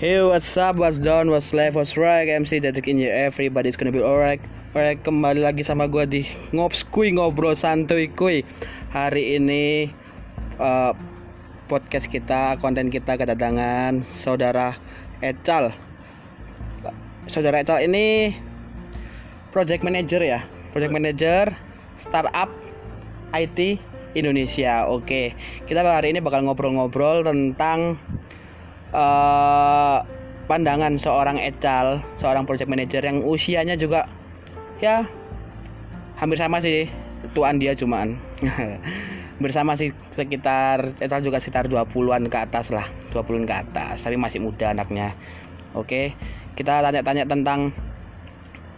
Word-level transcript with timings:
Hey, 0.00 0.16
what's 0.24 0.56
up, 0.56 0.80
what's 0.80 0.96
down, 0.96 1.28
what's 1.28 1.52
left, 1.52 1.76
what's 1.76 1.92
right? 1.92 2.24
MC 2.24 2.56
Detik 2.56 2.88
in 2.88 2.96
here, 2.96 3.12
everybody's 3.12 3.76
gonna 3.76 3.92
be 3.92 4.00
alright. 4.00 4.40
Alright, 4.72 5.04
kembali 5.04 5.44
lagi 5.44 5.60
sama 5.60 5.92
gue 5.92 6.08
di 6.08 6.22
Ngops 6.56 6.88
Kuy, 6.88 7.12
Ngobrol 7.12 7.52
Santuy 7.52 8.08
Kuy 8.08 8.40
Hari 8.96 9.36
ini 9.36 9.92
uh, 10.56 10.96
podcast 11.68 12.08
kita, 12.08 12.56
konten 12.64 12.88
kita 12.88 13.20
kedatangan 13.20 14.08
Saudara 14.16 14.80
Ecal. 15.20 15.76
Saudara 17.28 17.60
Ecal 17.60 17.84
ini 17.84 18.32
Project 19.52 19.84
Manager 19.84 20.24
ya. 20.24 20.48
Project 20.72 20.96
Manager 20.96 21.52
Startup 22.00 22.48
IT 23.36 23.76
Indonesia. 24.16 24.88
Oke, 24.88 25.36
kita 25.68 25.84
hari 25.84 26.16
ini 26.16 26.24
bakal 26.24 26.40
ngobrol-ngobrol 26.48 27.20
tentang 27.20 28.00
uh, 28.90 30.02
pandangan 30.46 30.98
seorang 30.98 31.38
Ecal, 31.38 32.02
seorang 32.18 32.44
project 32.46 32.70
manager 32.70 33.02
yang 33.02 33.22
usianya 33.22 33.78
juga 33.78 34.10
ya 34.82 35.06
hampir 36.18 36.38
sama 36.40 36.58
sih 36.58 36.90
tuan 37.32 37.58
dia 37.58 37.74
cuman. 37.74 38.18
Bersama 39.42 39.72
sih 39.72 39.96
sekitar 40.12 41.00
Ecal 41.00 41.24
juga 41.24 41.40
sekitar 41.40 41.64
20-an 41.70 42.28
ke 42.28 42.38
atas 42.38 42.68
lah 42.68 42.84
20-an 43.14 43.48
ke 43.48 43.54
atas 43.56 44.04
tapi 44.04 44.20
masih 44.20 44.42
muda 44.42 44.74
anaknya. 44.74 45.16
Oke 45.72 46.12
kita 46.60 46.84
tanya-tanya 46.84 47.24
tentang 47.24 47.72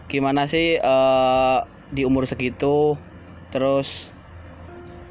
gimana 0.07 0.47
sih 0.47 0.79
uh, 0.79 1.67
di 1.91 2.07
umur 2.07 2.23
segitu 2.23 2.95
terus 3.51 4.07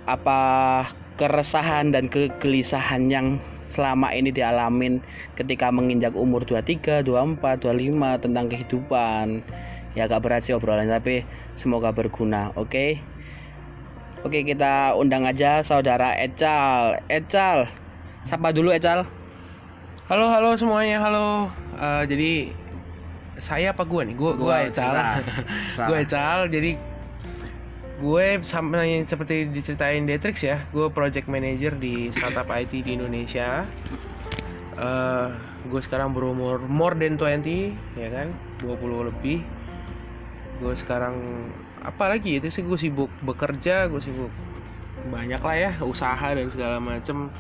apa 0.09 0.89
keresahan 1.21 1.93
dan 1.93 2.09
kegelisahan 2.09 3.13
yang 3.13 3.27
selama 3.73 4.13
ini 4.13 4.29
dialamin 4.29 5.01
ketika 5.33 5.73
menginjak 5.73 6.13
umur 6.13 6.45
23, 6.45 7.01
24, 7.01 7.65
25 7.65 8.21
tentang 8.21 8.47
kehidupan. 8.53 9.41
Ya 9.97 10.05
agak 10.05 10.25
berat 10.25 10.45
sih 10.45 10.53
obrolan 10.53 10.93
tapi 10.93 11.25
semoga 11.57 11.89
berguna, 11.93 12.53
oke? 12.53 12.69
Okay? 12.69 12.91
Oke, 14.23 14.39
okay, 14.39 14.55
kita 14.55 14.95
undang 14.95 15.27
aja 15.27 15.67
saudara 15.67 16.15
Ecal. 16.15 17.03
Ecal. 17.11 17.67
Sapa 18.23 18.55
dulu 18.55 18.71
Ecal. 18.71 19.03
Halo, 20.07 20.31
halo 20.31 20.55
semuanya. 20.55 21.03
Halo. 21.03 21.51
Uh, 21.75 22.07
jadi 22.07 22.55
saya 23.43 23.75
apa 23.75 23.83
gua 23.83 24.07
nih? 24.07 24.15
Gua 24.15 24.39
gua, 24.39 24.63
gua 24.63 24.71
Ecal. 24.71 24.95
gua 25.91 25.97
Ecal. 26.07 26.39
Jadi 26.55 26.79
gue 28.03 28.43
sama 28.43 28.83
seperti 29.07 29.47
diceritain 29.55 30.03
Detrix 30.03 30.43
ya 30.43 30.67
gue 30.75 30.91
project 30.91 31.31
manager 31.31 31.79
di 31.79 32.11
startup 32.11 32.51
IT 32.51 32.75
di 32.83 32.99
Indonesia. 32.99 33.63
Uh, 34.75 35.31
gue 35.71 35.79
sekarang 35.79 36.11
berumur 36.11 36.59
more 36.67 36.99
than 36.99 37.15
20 37.15 37.79
ya 37.95 38.09
kan? 38.11 38.35
20 38.59 39.09
lebih. 39.15 39.47
Gue 40.59 40.75
sekarang 40.75 41.15
apa 41.87 42.11
lagi 42.11 42.43
itu 42.43 42.51
sih? 42.51 42.67
Gue 42.67 42.75
sibuk 42.75 43.09
bekerja 43.23 43.87
gue 43.87 44.03
sibuk 44.03 44.35
banyak 45.03 45.39
lah 45.39 45.57
ya 45.57 45.71
usaha 45.83 46.35
dan 46.35 46.51
segala 46.51 46.83
macem 46.83 47.31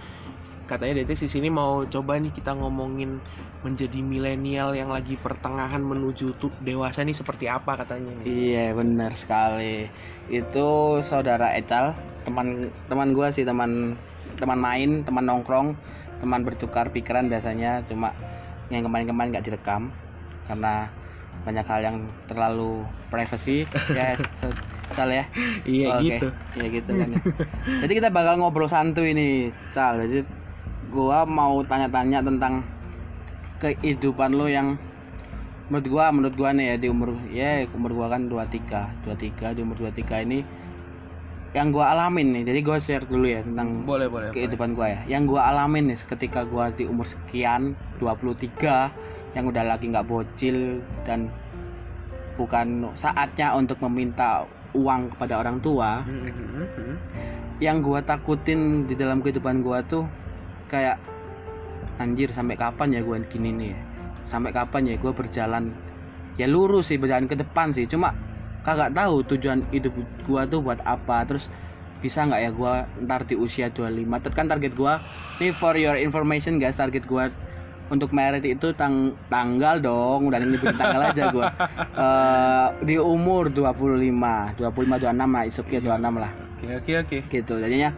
katanya 0.73 1.05
Detrix 1.05 1.28
di 1.28 1.31
sini 1.31 1.53
mau 1.53 1.84
coba 1.84 2.17
nih 2.17 2.33
kita 2.33 2.56
ngomongin 2.56 3.20
menjadi 3.61 4.01
milenial 4.01 4.73
yang 4.73 4.89
lagi 4.89 5.20
pertengahan 5.20 5.84
menuju 5.84 6.41
tuh 6.41 6.48
dewasa 6.64 7.05
nih 7.05 7.12
seperti 7.12 7.45
apa 7.53 7.77
katanya. 7.77 8.25
Iya 8.25 8.73
benar 8.73 9.12
sekali. 9.12 9.92
Itu 10.33 10.98
saudara 11.05 11.53
Ecal 11.53 11.92
teman 12.25 12.73
teman 12.89 13.12
gue 13.12 13.29
sih 13.29 13.45
teman 13.45 14.01
teman 14.41 14.56
main 14.56 15.05
teman 15.05 15.29
nongkrong 15.29 15.77
teman 16.25 16.41
bertukar 16.47 16.89
pikiran 16.89 17.29
biasanya 17.29 17.84
cuma 17.84 18.17
yang 18.73 18.86
kemarin-kemarin 18.86 19.36
nggak 19.36 19.47
direkam 19.53 19.92
karena 20.48 20.89
banyak 21.42 21.67
hal 21.67 21.80
yang 21.83 21.96
terlalu 22.30 22.86
privacy 23.13 23.69
ya 23.98 24.17
Cal 24.92 25.08
ya. 25.08 25.25
Iya 25.64 25.89
okay. 25.96 26.05
gitu. 26.05 26.29
Iya 26.61 26.67
gitu 26.69 26.91
kan 26.92 27.08
ya. 27.08 27.20
jadi 27.85 27.92
kita 27.96 28.08
bakal 28.13 28.36
ngobrol 28.41 28.69
santuy 28.69 29.17
ini 29.17 29.48
Cal 29.73 30.01
jadi 30.05 30.42
gua 30.92 31.25
mau 31.25 31.64
tanya-tanya 31.64 32.20
tentang 32.20 32.61
kehidupan 33.58 34.36
lo 34.36 34.47
yang 34.47 34.77
menurut 35.73 35.86
gua 35.89 36.05
menurut 36.13 36.35
gua 36.36 36.51
nih 36.53 36.77
ya 36.77 36.77
di 36.77 36.86
umur 36.92 37.17
ya 37.33 37.64
umur 37.73 37.97
gua 37.97 38.07
kan 38.13 38.29
23 38.29 39.08
23 39.08 39.57
di 39.57 39.61
umur 39.64 39.77
23 39.81 40.27
ini 40.29 40.41
yang 41.52 41.69
gua 41.69 41.92
alamin 41.92 42.33
nih. 42.33 42.42
Jadi 42.48 42.61
gua 42.64 42.81
share 42.81 43.05
dulu 43.05 43.29
ya 43.29 43.45
tentang 43.45 43.85
boleh 43.85 44.08
boleh 44.08 44.29
kehidupan 44.33 44.73
boleh. 44.73 44.97
gua 44.97 45.05
ya. 45.05 45.17
Yang 45.17 45.23
gua 45.36 45.41
alamin 45.52 45.85
nih 45.92 45.98
ketika 46.08 46.41
gua 46.48 46.73
di 46.73 46.89
umur 46.89 47.05
sekian 47.05 47.77
23 48.01 49.36
yang 49.36 49.45
udah 49.48 49.64
lagi 49.64 49.85
nggak 49.89 50.08
bocil 50.08 50.81
dan 51.05 51.29
bukan 52.41 52.89
saatnya 52.97 53.52
untuk 53.52 53.77
meminta 53.85 54.48
uang 54.73 55.13
kepada 55.13 55.45
orang 55.45 55.61
tua. 55.61 56.01
Hmm, 56.08 56.33
hmm, 56.33 56.67
hmm, 56.73 56.97
yang 57.61 57.85
gua 57.85 58.01
takutin 58.01 58.89
di 58.89 58.97
dalam 58.97 59.20
kehidupan 59.20 59.61
gua 59.61 59.85
tuh 59.85 60.08
kayak 60.72 60.96
anjir 62.00 62.33
sampai 62.33 62.56
kapan 62.56 62.96
ya 62.96 63.00
gue 63.05 63.16
gini 63.28 63.50
nih 63.52 63.68
ya? 63.77 63.80
sampai 64.33 64.48
kapan 64.55 64.88
ya 64.88 64.94
gue 64.96 65.12
berjalan? 65.12 65.77
Ya 66.40 66.48
lurus 66.48 66.88
sih 66.88 66.96
berjalan 66.96 67.28
ke 67.28 67.36
depan 67.36 67.77
sih. 67.77 67.84
Cuma 67.84 68.16
kagak 68.64 68.96
tahu 68.96 69.20
tujuan 69.28 69.68
hidup 69.68 69.92
gue 70.24 70.42
tuh 70.48 70.64
buat 70.64 70.80
apa. 70.88 71.28
Terus 71.28 71.52
bisa 72.00 72.24
nggak 72.24 72.40
ya 72.40 72.50
gue 72.50 72.72
ntar 73.06 73.28
di 73.28 73.36
usia 73.38 73.68
25 73.70 74.34
kan 74.34 74.50
target 74.50 74.74
gue 74.74 74.94
nih 75.38 75.55
for 75.55 75.78
your 75.78 75.94
information 75.94 76.58
guys 76.58 76.74
target 76.74 77.06
gue 77.06 77.30
untuk 77.94 78.10
merit 78.10 78.42
itu 78.48 78.72
tang 78.72 79.12
tanggal 79.28 79.77
dong. 79.84 80.33
Udah 80.33 80.40
nyebutin 80.40 80.80
tanggal 80.80 81.12
aja 81.12 81.22
gue 81.28 81.44
uh, 82.00 82.68
di 82.80 82.96
umur 82.96 83.52
25 83.52 84.56
25 84.56 84.56
26 84.56 85.12
lah 85.12 85.44
isuk 85.44 85.66
ya 85.68 85.80
26 85.84 86.00
lah. 86.16 86.33
Oke 86.56 86.68
oke 86.80 86.92
oke. 87.04 87.18
Gitu 87.28 87.54
jadinya 87.60 87.92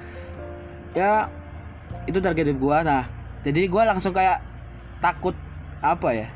ya 0.99 1.31
itu 2.05 2.19
target 2.21 2.53
hidup 2.53 2.61
gue 2.61 2.79
nah 2.85 3.05
jadi 3.45 3.69
gue 3.69 3.83
langsung 3.85 4.17
kayak 4.17 4.41
takut 5.05 5.37
apa 5.85 6.09
ya 6.17 6.29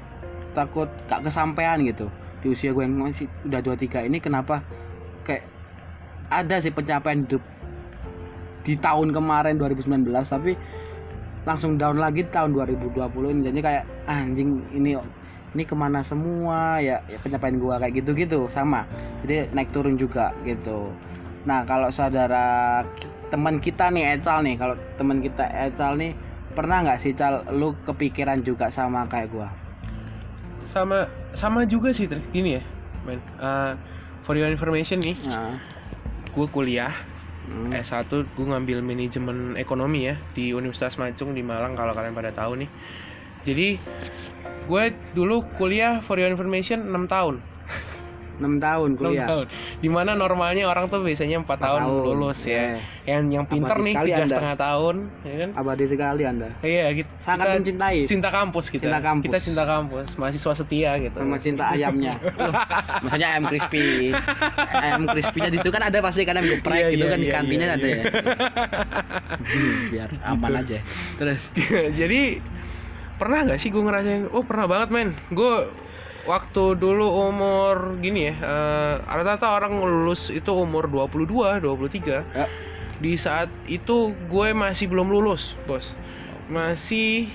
takut 0.58 0.90
gak 1.06 1.24
kesampaian 1.24 1.78
gitu. 1.86 2.10
Di 2.42 2.50
usia 2.50 2.70
gue 2.74 2.82
yang 2.82 2.98
masih 2.98 3.30
udah 3.46 3.60
23 3.62 4.10
ini 4.10 4.18
kenapa 4.18 4.62
kayak 5.22 5.46
ada 6.28 6.58
sih 6.58 6.74
pencapaian 6.74 7.24
hidup 7.24 7.42
di 8.66 8.76
tahun 8.76 9.14
kemarin 9.14 9.56
2019 9.56 10.04
tapi 10.28 10.52
langsung 11.48 11.80
down 11.80 11.96
lagi 11.96 12.26
tahun 12.28 12.52
2020 12.52 13.08
ini. 13.32 13.40
Jadi 13.48 13.58
kayak 13.64 13.84
anjing 14.04 14.60
ini 14.74 14.98
ini 15.56 15.64
ke 15.64 15.72
mana 15.72 16.04
semua 16.04 16.76
ya, 16.76 17.00
ya 17.08 17.16
pencapaian 17.24 17.56
gue 17.56 17.74
kayak 17.80 17.94
gitu 18.04 18.10
gitu 18.12 18.40
sama 18.52 18.84
jadi 19.24 19.48
naik 19.56 19.72
turun 19.72 19.96
juga 19.96 20.36
gitu. 20.44 20.92
Nah 21.48 21.64
kalau 21.64 21.88
saudara 21.88 22.84
teman 23.28 23.60
kita 23.60 23.92
nih 23.92 24.18
Ecal 24.18 24.44
nih. 24.44 24.56
Kalau 24.56 24.76
teman 24.96 25.20
kita 25.20 25.44
Ecal 25.46 25.96
nih 26.00 26.12
pernah 26.52 26.82
nggak 26.82 26.98
sih 26.98 27.14
cal 27.14 27.46
lu 27.54 27.76
kepikiran 27.86 28.42
juga 28.42 28.72
sama 28.72 29.06
kayak 29.06 29.28
gua? 29.30 29.48
Sama 30.68 31.08
sama 31.38 31.62
juga 31.68 31.94
sih 31.94 32.10
gini 32.34 32.58
ya 32.58 32.62
men 33.06 33.22
uh, 33.40 33.78
for 34.26 34.34
your 34.34 34.50
information 34.52 35.00
nih 35.00 35.16
nah. 35.30 35.56
gue 36.34 36.46
kuliah 36.52 36.92
hmm. 37.48 37.72
S1 37.72 38.10
gue 38.10 38.46
ngambil 38.46 38.84
manajemen 38.84 39.56
ekonomi 39.56 40.12
ya 40.12 40.20
di 40.36 40.52
Universitas 40.52 41.00
Macung 41.00 41.32
di 41.32 41.40
Malang 41.40 41.78
kalau 41.78 41.96
kalian 41.96 42.12
pada 42.12 42.30
tahu 42.34 42.64
nih. 42.64 42.70
Jadi 43.48 43.68
gue 44.68 44.84
dulu 45.16 45.40
kuliah 45.56 46.04
for 46.04 46.20
your 46.20 46.28
information 46.28 46.92
6 46.92 47.08
tahun 47.08 47.40
6 48.38 48.58
tahun 48.62 48.90
kuliah. 48.94 49.26
6 49.26 49.30
tahun. 49.30 49.46
Di 49.82 49.88
mana 49.90 50.10
normalnya 50.14 50.64
orang 50.70 50.86
tuh 50.86 51.02
biasanya 51.02 51.42
4, 51.42 51.46
4 51.46 51.58
tahun, 51.58 51.80
tahun 51.82 52.04
lulus 52.06 52.38
ya. 52.46 52.54
ya. 52.54 52.70
Yang 53.08 53.22
yang 53.34 53.44
pinter 53.48 53.76
nih 53.82 53.94
tiga 53.98 54.24
setengah 54.28 54.56
tahun, 54.56 54.94
ya 55.24 55.34
kan? 55.42 55.50
Abadi 55.58 55.84
sekali 55.88 56.22
Anda. 56.24 56.48
Iya, 56.62 56.86
gitu. 56.94 57.10
Sangat 57.18 57.44
kita 57.44 57.58
mencintai. 57.60 57.98
Cinta 58.06 58.28
kampus 58.30 58.66
kita. 58.70 58.84
Cinta 58.86 59.00
kampus. 59.00 59.26
Kita 59.26 59.38
cinta 59.42 59.64
kampus, 59.66 60.08
mahasiswa 60.14 60.52
setia 60.54 60.90
gitu. 61.02 61.16
Sama 61.18 61.36
cinta 61.42 61.64
ayamnya. 61.74 62.14
Maksudnya 63.04 63.28
ayam 63.34 63.44
crispy. 63.50 64.14
ayam 64.72 65.02
crispy-nya 65.10 65.50
di 65.50 65.58
situ 65.60 65.70
kan 65.74 65.82
ada 65.88 65.98
pasti 65.98 66.22
kan 66.22 66.38
ayam 66.38 66.46
geprek 66.58 66.80
iya, 66.80 66.88
gitu 66.94 67.04
iya, 67.04 67.12
kan 67.12 67.18
di 67.18 67.28
iya, 67.28 67.34
kantinnya 67.34 67.66
iya, 67.66 67.76
ada 67.76 67.86
iya. 67.86 67.96
ya. 67.98 68.04
biar 69.90 70.10
aman 70.28 70.50
gitu. 70.50 70.60
aja. 70.62 70.78
Terus 71.20 71.42
jadi 71.96 72.20
pernah 73.18 73.38
nggak 73.50 73.58
sih 73.58 73.68
gue 73.74 73.82
ngerasain 73.82 74.30
oh 74.30 74.46
pernah 74.46 74.70
banget 74.70 74.88
men 74.94 75.08
gue 75.34 75.54
waktu 76.28 76.76
dulu 76.76 77.08
umur 77.32 77.96
gini 78.04 78.28
ya 78.28 78.34
uh, 78.44 78.94
rata-rata 79.08 79.56
orang 79.56 79.80
lulus 79.80 80.28
itu 80.28 80.52
umur 80.52 80.84
22 80.84 81.64
23 81.64 82.36
ya. 82.36 82.44
di 83.00 83.16
saat 83.16 83.48
itu 83.64 84.12
gue 84.28 84.48
masih 84.52 84.92
belum 84.92 85.08
lulus 85.08 85.56
bos. 85.64 85.96
Masih 86.52 87.32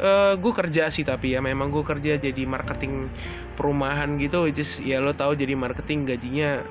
uh, 0.00 0.32
gue 0.40 0.52
kerja 0.56 0.88
sih 0.88 1.04
tapi 1.04 1.36
ya 1.36 1.44
memang 1.44 1.68
gue 1.68 1.84
kerja 1.84 2.16
jadi 2.16 2.42
marketing 2.48 3.12
perumahan 3.52 4.16
gitu 4.16 4.48
just 4.48 4.80
ya 4.80 5.04
lo 5.04 5.12
tahu 5.12 5.36
jadi 5.36 5.52
marketing 5.52 6.08
gajinya 6.08 6.64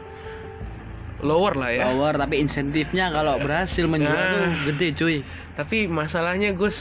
lower 1.22 1.54
lah 1.54 1.70
ya. 1.70 1.94
Lower 1.94 2.18
tapi 2.18 2.42
insentifnya 2.42 3.14
kalau 3.14 3.38
berhasil 3.38 3.86
menjual 3.86 4.10
nah, 4.18 4.34
tuh 4.34 4.46
gede 4.74 4.88
cuy. 4.98 5.18
Tapi 5.54 5.86
masalahnya 5.86 6.58
gue 6.58 6.72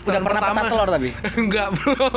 Udah 0.00 0.20
pernah 0.20 0.42
pecah 0.44 0.64
telur 0.66 0.88
tapi? 0.88 1.08
Enggak 1.40 1.68
belum. 1.74 2.12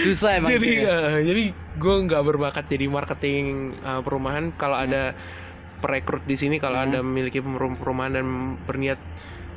Susah 0.00 0.30
emang. 0.36 0.50
jadi 0.50 0.68
ya. 0.80 0.96
eh, 1.12 1.20
jadi 1.22 1.42
gue 1.52 1.94
nggak 2.02 2.22
berbakat 2.24 2.64
jadi 2.66 2.86
marketing 2.86 3.44
eh, 3.76 4.00
perumahan. 4.00 4.50
Kalau 4.54 4.76
ada 4.76 5.12
perekrut 5.78 6.22
di 6.22 6.34
sini, 6.34 6.56
kalau 6.56 6.76
Hmm. 6.76 6.86
anda 6.88 6.98
memiliki 7.00 7.38
perum- 7.38 7.74
perumahan 7.74 8.14
dan 8.14 8.26
berniat 8.62 8.98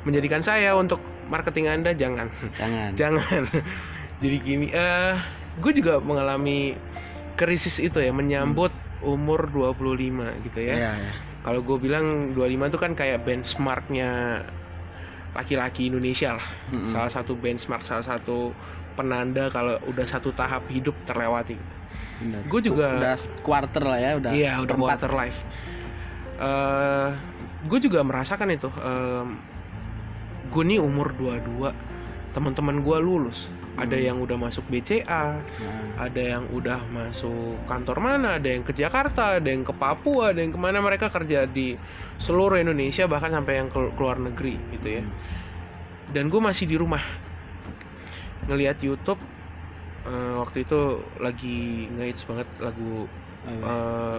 menjadikan 0.02 0.40
saya 0.40 0.74
untuk 0.74 0.98
marketing 1.26 1.66
anda, 1.68 1.90
jangan, 1.92 2.30
Jangan. 2.54 2.90
jangan. 3.00 3.42
jadi 4.16 4.36
gini, 4.36 4.66
eh 4.68 5.14
gue 5.56 5.72
juga 5.72 5.98
mengalami 5.98 6.74
krisis 7.34 7.78
itu 7.78 7.96
ya, 7.96 8.10
menyambut 8.10 8.70
umur 8.98 9.46
25 9.46 9.78
gitu 10.42 10.60
ya. 10.60 10.74
Iya, 10.74 10.92
iya. 10.96 11.12
Kalau 11.40 11.62
gue 11.62 11.78
bilang 11.78 12.32
25 12.32 12.42
itu 12.66 12.78
kan 12.80 12.92
kayak 12.92 13.22
benchmarknya 13.22 14.42
laki-laki 15.36 15.92
Indonesia 15.92 16.40
lah. 16.40 16.48
Mm-mm. 16.72 16.88
Salah 16.88 17.12
satu 17.12 17.36
benchmark, 17.36 17.84
salah 17.84 18.02
satu 18.02 18.56
penanda 18.96 19.52
kalau 19.52 19.76
udah 19.84 20.08
satu 20.08 20.32
tahap 20.32 20.64
hidup 20.72 20.96
terlewati. 21.04 21.60
Gue 22.48 22.64
juga 22.64 22.96
udah 22.96 23.16
quarter 23.44 23.84
lah 23.84 24.00
ya, 24.00 24.10
udah. 24.16 24.32
iya 24.32 24.56
udah 24.56 24.72
quarter 24.72 25.12
life. 25.12 25.36
Eh, 26.40 27.08
gue 27.68 27.78
juga 27.84 28.00
merasakan 28.00 28.48
itu. 28.56 28.72
gue 30.46 30.62
nih 30.62 30.78
umur 30.78 31.10
22, 31.18 31.74
teman-teman 32.36 32.84
gue 32.84 32.98
lulus. 33.00 33.48
Ada 33.76 33.96
Hmm. 33.96 34.04
yang 34.04 34.16
udah 34.20 34.36
masuk 34.36 34.64
BCA, 34.68 35.40
Nah, 35.40 35.40
ada 35.96 36.20
yang 36.20 36.44
udah 36.48 36.84
masuk 36.86 37.56
kantor 37.64 37.96
mana, 37.98 38.36
ada 38.36 38.44
yang 38.46 38.60
ke 38.60 38.72
Jakarta, 38.72 39.36
ada 39.36 39.48
yang 39.48 39.64
ke 39.64 39.72
Papua, 39.72 40.36
ada 40.36 40.40
yang 40.40 40.52
ke 40.52 40.60
mana 40.60 40.80
mereka 40.80 41.08
kerja 41.08 41.44
di 41.44 41.76
seluruh 42.16 42.56
Indonesia 42.56 43.04
bahkan 43.04 43.32
sampai 43.32 43.60
yang 43.60 43.68
ke 43.68 43.80
luar 43.96 44.16
negeri 44.16 44.56
gitu 44.70 45.00
ya. 45.00 45.02
Dan 46.12 46.28
gue 46.28 46.38
masih 46.38 46.64
di 46.64 46.76
rumah 46.76 47.00
ngelihat 48.46 48.78
YouTube 48.78 49.18
eh, 50.06 50.32
waktu 50.38 50.62
itu 50.62 50.80
lagi 51.18 51.90
ngehits 51.90 52.22
banget 52.24 52.46
lagu 52.60 53.10
oh, 53.42 53.50
eh, 53.50 54.18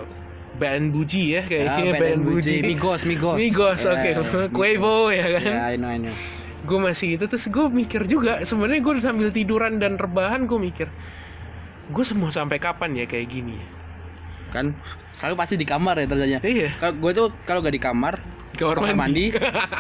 band 0.58 0.92
Buji 0.92 1.31
ya 1.31 1.36
Ya, 1.38 1.42
kayaknya 1.48 1.92
band 1.96 2.02
band 2.02 2.22
Buji. 2.25 2.56
Buji. 2.60 2.68
Migos, 2.68 3.02
Migos. 3.06 3.38
Migos, 3.38 3.81
Ya, 3.81 3.94
oke. 3.94 4.10
Migos. 4.12 4.52
Quavo 4.52 4.98
ya 5.10 5.28
kan. 5.31 5.46
Ya, 5.48 5.64
I 5.72 5.75
know, 5.78 5.90
I 5.90 5.98
know. 5.98 6.16
Gue 6.68 6.78
masih 6.78 7.16
itu 7.16 7.25
terus 7.25 7.48
gue 7.48 7.66
mikir 7.66 8.04
juga 8.06 8.44
sebenarnya 8.44 8.84
gue 8.84 8.94
sambil 9.00 9.30
tiduran 9.31 9.80
dan 9.80 9.96
rebahan 9.96 10.44
gue 10.44 10.60
mikir 10.60 10.88
gue 11.88 12.04
semua 12.04 12.28
sampai 12.28 12.60
kapan 12.60 12.92
ya 12.94 13.06
kayak 13.06 13.31
gini 13.31 13.56
Kan 14.48 14.72
selalu 15.12 15.36
pasti 15.36 15.56
di 15.56 15.64
kamar 15.64 16.00
ya 16.00 16.08
terjadinya. 16.08 16.40
iya 16.40 16.72
Kalau 16.75 16.96
gue 16.96 17.12
tuh 17.12 17.28
kalau 17.44 17.60
gak 17.60 17.75
di 17.75 17.84
kamar, 17.84 18.16
kamar 18.56 18.80
kamar 18.80 18.96
mandi, 18.96 19.28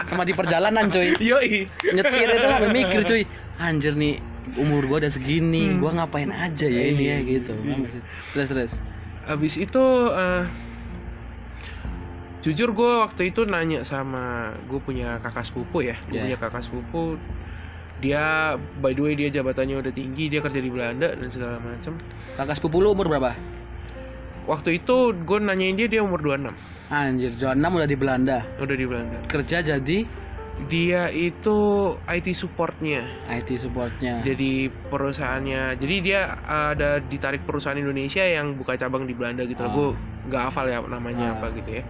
sama 0.03 0.27
di 0.27 0.35
perjalanan 0.35 0.91
cuy. 0.91 1.15
yoi 1.31 1.71
Nyetir 1.87 2.27
itu 2.27 2.45
sambil 2.45 2.71
mikir 2.75 2.99
cuy. 3.03 3.23
Anjir 3.63 3.95
nih 3.95 4.19
umur 4.59 4.83
gue 4.83 5.07
udah 5.07 5.11
segini, 5.11 5.71
Hmm. 5.71 5.79
gue 5.79 5.91
ngapain 5.95 6.31
aja 6.31 6.67
ya 6.67 6.83
ini 6.83 6.99
ya 6.99 7.15
Iya, 7.15 7.17
gitu. 7.23 7.53
Terus 8.35 8.47
terus. 8.47 8.71
abis 9.23 9.55
itu 9.55 9.83
eh, 10.11 10.43
jujur 12.47 12.71
gue 12.71 12.91
waktu 13.01 13.21
itu 13.27 13.43
nanya 13.43 13.83
sama 13.83 14.23
gue 14.63 14.79
punya 14.79 15.19
kakak 15.19 15.43
sepupu 15.43 15.83
ya 15.83 15.99
gue 16.01 16.15
Yeah. 16.15 16.23
punya 16.25 16.37
kakak 16.39 16.63
sepupu 16.63 17.19
dia 17.97 18.23
by 18.77 18.93
the 18.93 19.01
way 19.01 19.13
dia 19.13 19.27
jabatannya 19.29 19.75
udah 19.75 19.91
tinggi 19.91 20.29
dia 20.29 20.39
kerja 20.39 20.57
di 20.57 20.69
Belanda 20.69 21.11
dan 21.11 21.27
segala 21.27 21.59
macam 21.59 21.99
Kakak 22.33 22.55
sepupu 22.55 22.77
lu 22.77 22.93
umur 22.93 23.09
berapa? 23.09 23.33
waktu 24.45 24.77
itu 24.77 24.95
gue 25.17 25.39
nanyain 25.39 25.73
dia 25.73 25.89
dia 25.89 25.99
umur 25.99 26.21
26 26.21 26.55
Anjir, 26.87 27.35
John 27.35 27.59
6 27.59 27.67
udah 27.73 27.83
di 27.85 27.97
Belanda. 27.97 28.37
udah 28.55 28.75
di 28.75 28.85
Belanda 28.85 29.17
Kerja 29.27 29.59
jadi 29.59 30.07
dia 30.63 31.09
itu 31.09 31.57
IT 32.01 32.31
supportnya 32.31 33.03
IT 33.27 33.59
supportnya. 33.59 34.23
jadi 34.23 34.71
perusahaannya 34.87 35.75
jadi 35.75 35.95
dia 35.99 36.21
ada 36.39 36.97
ditarik 36.99 37.43
perusahaan 37.43 37.75
Indonesia 37.75 38.21
yang 38.21 38.55
buka 38.55 38.73
cabang 38.75 39.03
di 39.03 39.11
Belanda 39.11 39.43
gitu 39.43 39.59
Oh. 39.59 39.69
gue 39.69 39.87
nggak 40.27 40.41
hafal 40.47 40.65
ya 40.65 40.79
namanya 40.81 41.27
Ah. 41.27 41.35
apa 41.35 41.51
gitu 41.53 41.69
ya 41.73 41.83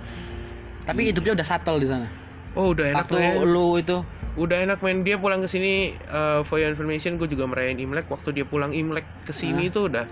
Tapi 0.88 1.01
hidupnya 1.06 1.31
udah 1.34 1.45
settle 1.45 1.78
di 1.78 1.86
sana. 1.86 2.07
oh 2.54 2.72
udah 2.72 2.89
enak 2.89 3.06
Waktu 3.06 3.18
men. 3.19 3.45
lu 3.45 3.78
itu 3.78 3.98
udah 4.36 4.57
enak 4.60 4.80
main 4.80 5.01
dia 5.01 5.13
pulang 5.16 5.39
ke 5.39 5.48
sini 5.48 5.74
eh, 5.94 6.39
for 6.44 6.57
your 6.57 6.69
information 6.69 7.13
gue 7.16 7.28
juga 7.28 7.45
merayain 7.45 7.75
Imlek 7.75 8.06
waktu 8.07 8.31
dia 8.31 8.44
pulang 8.44 8.72
Imlek 8.72 9.06
ke 9.24 9.31
sini 9.31 9.66
Ah. 9.66 9.69
itu 9.69 9.80
udah 9.86 10.06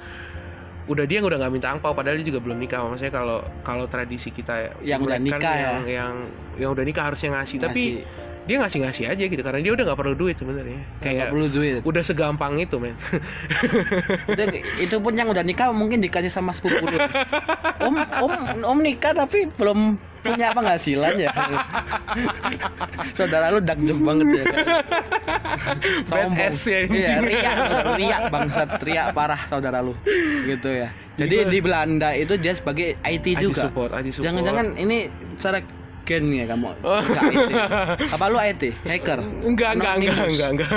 udah 0.86 1.04
dia 1.04 1.18
udah 1.19 1.38
nggak 1.39 1.50
minta 1.51 1.68
angpau 1.68 1.92
padahal 1.92 2.18
dia 2.18 2.27
juga 2.27 2.38
belum 2.39 2.57
nikah 2.60 2.77
maksudnya 2.83 3.10
kalau 3.12 3.38
kalau 3.62 3.86
tradisi 3.86 4.30
kita 4.30 4.77
Yang 4.80 5.01
udah 5.04 5.13
kan 5.13 5.22
nikah 5.24 5.42
ya. 5.51 5.66
yang, 5.66 5.81
yang 5.88 6.13
yang 6.56 6.69
udah 6.72 6.83
nikah 6.83 7.04
harusnya 7.04 7.33
ngasih 7.33 7.57
tapi 7.60 7.81
ngasih- 7.98 8.24
dia 8.45 8.56
ngasih 8.60 8.80
ngasih 8.80 9.06
aja 9.07 9.24
gitu 9.25 9.42
karena 9.42 9.60
dia 9.60 9.72
udah 9.72 9.83
nggak 9.83 10.00
perlu 10.00 10.13
duit 10.16 10.36
sebenarnya 10.36 10.80
kayak 11.00 11.33
perlu 11.33 11.48
duit. 11.48 11.81
udah 11.81 12.04
segampang 12.04 12.54
itu 12.56 12.77
men 12.77 12.94
itu, 14.30 14.44
itu 14.80 14.95
pun 14.95 15.13
yang 15.13 15.25
udah 15.27 15.42
nikah 15.42 15.69
mungkin 15.72 15.98
dikasih 15.98 16.30
sama 16.30 16.51
sepupu. 16.51 16.86
Om, 17.81 17.95
om, 17.98 18.33
om 18.63 18.77
nikah 18.80 19.13
tapi 19.13 19.50
belum 19.51 19.98
punya 20.25 20.48
penghasilan 20.51 21.13
ya. 21.16 21.31
Saudara 23.13 23.45
lu 23.50 23.60
dakjuk 23.60 24.00
banget 24.00 24.27
ya. 24.33 24.44
Badass 26.06 26.60
ya, 26.63 26.77
anjing. 26.81 26.98
Iya, 26.98 27.16
riak, 27.22 27.56
riak 27.95 28.22
bangsat, 28.30 28.69
riak 28.81 29.07
parah 29.12 29.42
saudara 29.48 29.80
lu. 29.80 29.94
Gitu 30.44 30.69
ya. 30.72 30.89
Jadi 31.16 31.22
Jadi 31.22 31.36
gua- 31.38 31.48
di 31.48 31.60
Belanda 31.62 32.10
itu 32.12 32.33
dia 32.36 32.54
sebagai 32.54 32.98
IT 33.00 33.25
IT 33.27 33.39
juga. 33.39 33.69
Jangan-jangan 34.18 34.75
ini 34.75 35.07
secara 35.36 35.60
gen 36.04 36.30
ya 36.30 36.45
kamu. 36.45 36.69
Oh. 36.81 37.01
IT. 37.01 37.51
Apa 38.10 38.25
lu 38.27 38.38
IT? 38.38 38.63
Hacker? 38.83 39.19
enggak 39.42 39.72
enggak 39.74 39.94
enggak 39.98 40.18
enggak 40.27 40.50
enggak 40.51 40.69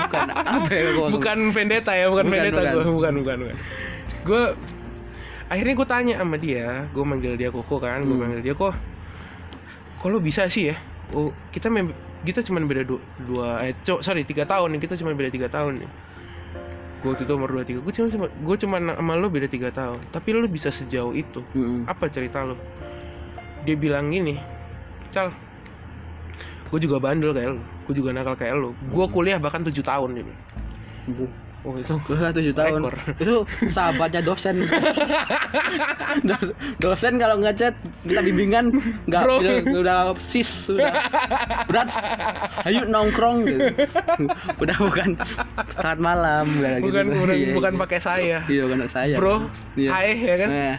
Bukan 0.00 0.26
apa 0.32 0.70
ya 0.72 0.88
gua- 0.90 1.10
bukan 1.10 1.38
vendetta 1.52 1.92
ya 1.92 2.06
bukan, 2.08 2.24
Bukan, 2.24 2.32
vendetta 2.32 2.60
bukan. 2.60 2.72
gue 2.72 2.84
bukan 2.88 3.12
bukan 3.18 3.36
bukan 3.44 3.56
gue 4.20 4.44
akhirnya 5.48 5.74
gue 5.74 5.88
tanya 5.88 6.14
sama 6.20 6.36
dia 6.36 6.84
gue 6.88 7.04
manggil 7.04 7.34
dia 7.34 7.48
koko 7.48 7.76
kan 7.76 8.04
gue 8.04 8.12
Hmm. 8.12 8.20
manggil 8.20 8.40
dia 8.40 8.54
kok 8.54 8.72
kok 9.98 10.08
lo 10.08 10.20
bisa 10.20 10.46
sih 10.46 10.70
ya? 10.70 10.76
Oh 11.10 11.32
kita 11.50 11.66
mem- 11.66 11.96
kita 12.20 12.42
cuma 12.42 12.60
beda 12.60 12.84
dua, 12.84 13.00
dua 13.24 13.48
eh 13.64 13.74
cok 13.80 14.00
sorry 14.00 14.22
tiga 14.22 14.44
tahun 14.44 14.76
nih 14.76 14.80
kita 14.84 14.94
cuma 14.94 15.10
beda 15.12 15.30
tiga 15.30 15.48
tahun 15.48 15.80
nih. 15.82 15.90
Gue 16.98 17.14
waktu 17.14 17.24
itu 17.24 17.32
umur 17.32 17.50
dua 17.50 17.64
tiga 17.64 17.78
gue 17.80 17.92
cuma 17.92 18.06
gue 18.28 18.56
cuma 18.58 18.76
sama 18.78 19.12
lo 19.14 19.26
beda 19.26 19.46
tiga 19.46 19.70
tahun 19.70 19.98
tapi 20.10 20.34
lo 20.34 20.44
bisa 20.46 20.68
sejauh 20.68 21.14
itu. 21.14 21.40
Mm-mm. 21.54 21.86
apa 21.86 22.06
cerita 22.06 22.42
lo 22.42 22.54
dia 23.64 23.74
bilang 23.74 24.06
gini 24.08 24.38
cal 25.10 25.32
gue 26.68 26.78
juga 26.78 27.00
bandel 27.00 27.32
kayak 27.32 27.56
lo 27.56 27.62
gue 27.88 27.94
juga 27.96 28.12
nakal 28.12 28.36
kayak 28.36 28.54
lo 28.54 28.70
gue 28.76 29.06
kuliah 29.08 29.40
bahkan 29.40 29.64
tujuh 29.64 29.80
tahun 29.80 30.20
gitu 30.20 30.32
oh 31.62 31.74
itu 31.74 31.94
Gue 32.06 32.16
tujuh 32.30 32.54
tahun. 32.54 32.80
Rekor. 32.80 32.94
Itu 33.18 33.34
sahabatnya 33.68 34.22
dosen. 34.22 34.62
Dos- 36.28 36.54
dosen 36.78 37.14
kalau 37.16 37.36
ngechat 37.38 37.74
minta 38.02 38.20
bimbingan 38.20 38.64
nggak 39.04 39.22
udah, 39.24 39.54
udah 39.76 39.98
sis 40.18 40.48
sudah 40.70 40.90
berat 41.68 41.92
ayo 42.64 42.82
nongkrong 42.86 43.44
gitu. 43.44 43.68
udah 44.58 44.76
bukan 44.78 45.08
saat 45.76 45.98
malam 46.00 46.48
udah 46.58 46.80
bukan 46.80 47.04
gitu. 47.06 47.16
bukan, 47.18 47.34
Iya, 47.36 47.52
bukan 47.54 47.72
iya. 47.74 47.80
pakai 47.80 47.98
saya 48.00 48.38
iya 48.48 48.62
bukan 48.64 48.88
saya 48.88 49.14
bro 49.16 49.36
iya. 49.76 49.90
hai 49.92 50.10
ya 50.16 50.34
kan 50.38 50.48
Nah, 50.48 50.76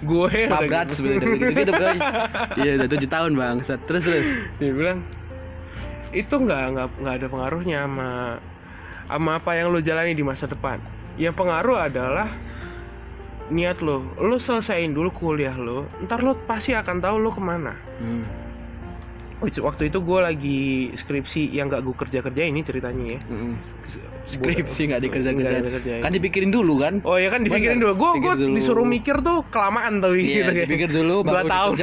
gue 0.00 0.28
Pak 0.32 0.48
udah 0.48 0.60
Berat 0.64 0.86
gitu. 0.88 0.96
sebenarnya 0.96 1.28
gitu 1.28 1.52
gitu 1.52 1.72
bro 1.76 1.90
iya 2.58 2.72
udah 2.80 2.88
tujuh 2.88 3.08
tahun 3.10 3.32
bang 3.36 3.56
terus 3.60 4.02
terus 4.02 4.28
dia 4.58 4.72
bilang 4.72 4.98
itu 6.10 6.34
nggak 6.34 6.62
nggak 6.74 6.86
nggak 6.98 7.14
ada 7.20 7.26
pengaruhnya 7.28 7.78
sama 7.86 8.10
sama 9.10 9.36
apa 9.36 9.50
yang 9.52 9.68
lo 9.68 9.78
jalani 9.78 10.14
di 10.14 10.22
masa 10.22 10.46
depan 10.46 10.78
yang 11.16 11.34
pengaruh 11.34 11.82
adalah 11.82 12.30
niat 13.48 13.82
lo 13.82 14.06
lo 14.16 14.38
selesaiin 14.38 14.90
dulu 14.90 15.10
kuliah 15.10 15.52
lo 15.52 15.90
ntar 16.00 16.22
lo 16.22 16.38
pasti 16.40 16.70
akan 16.70 16.96
tahu 16.96 17.16
lo 17.18 17.30
ke 17.30 17.42
mana 17.42 17.74
hmm. 17.98 18.24
Waktu- 19.40 19.88
itu 19.88 19.98
gue 19.98 20.20
lagi 20.20 20.60
skripsi 20.94 21.48
yang 21.48 21.66
gak 21.66 21.80
gue 21.80 21.96
kerja 21.96 22.20
kerja 22.20 22.42
ini 22.44 22.60
ceritanya 22.60 23.16
ya 23.16 23.20
Mm-mm. 23.24 23.56
skripsi 24.28 24.92
nggak 24.92 25.00
dikerja 25.00 25.30
kerja 25.32 25.58
dikerjain. 25.58 26.00
kan 26.04 26.12
dipikirin 26.12 26.52
dulu 26.52 26.76
kan 26.78 27.00
Oh 27.02 27.16
ya 27.16 27.32
kan 27.32 27.42
dipikirin 27.42 27.80
dulu. 27.80 27.96
Gue 27.96 28.10
gue 28.20 28.34
disuruh 28.52 28.84
mikir 28.84 29.18
tuh 29.18 29.40
kelamaan 29.48 29.98
tapi 29.98 30.22
Iya, 30.22 30.44
gitu 30.44 30.50
dipikir 30.60 30.88
dulu 30.92 31.24
Dua 31.24 31.42
tahun. 31.42 31.72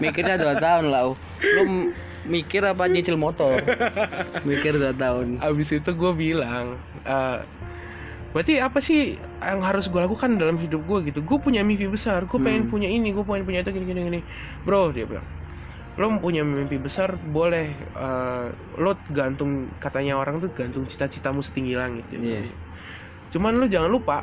Mikirnya 0.00 0.38
dua 0.38 0.54
tahun 0.56 0.84
lah. 0.88 1.12
M- 1.60 1.90
mikir 2.28 2.62
apa 2.62 2.84
nyicil 2.86 3.16
motor? 3.16 3.58
Mikir 4.48 4.76
dua 4.76 4.92
tahun. 4.92 5.40
Abis 5.40 5.72
itu 5.72 5.90
gue 5.90 6.12
bilang, 6.12 6.76
eh, 7.02 7.40
berarti 8.30 8.60
apa 8.60 8.78
sih 8.78 9.16
yang 9.40 9.64
harus 9.64 9.88
gue 9.88 9.96
lakukan 9.98 10.36
dalam 10.36 10.60
hidup 10.60 10.84
gue 10.84 11.08
gitu? 11.08 11.24
Gue 11.24 11.40
punya 11.40 11.64
mimpi 11.64 11.88
besar. 11.88 12.28
Gue 12.28 12.36
pengen 12.38 12.68
Hmm. 12.68 12.72
punya 12.72 12.88
ini. 12.88 13.10
Gue 13.10 13.24
pengen 13.24 13.48
punya 13.48 13.64
itu 13.64 13.72
gini 13.72 13.86
gini 13.88 14.00
gini. 14.04 14.20
Bro 14.62 14.92
dia 14.92 15.08
bilang, 15.08 15.24
lo 15.96 16.12
punya 16.20 16.44
mimpi 16.44 16.76
besar 16.76 17.16
boleh. 17.16 17.72
eh, 17.74 18.46
lo 18.76 18.92
gantung 19.10 19.72
katanya 19.80 20.20
orang 20.20 20.38
tuh 20.38 20.52
gantung 20.52 20.84
cita-citamu 20.86 21.40
setinggi 21.40 21.74
langit. 21.74 22.04
bilang. 22.12 22.44
Iya. 22.44 22.52
Cuman 23.32 23.56
lo 23.56 23.66
jangan 23.66 23.90
lupa 23.90 24.20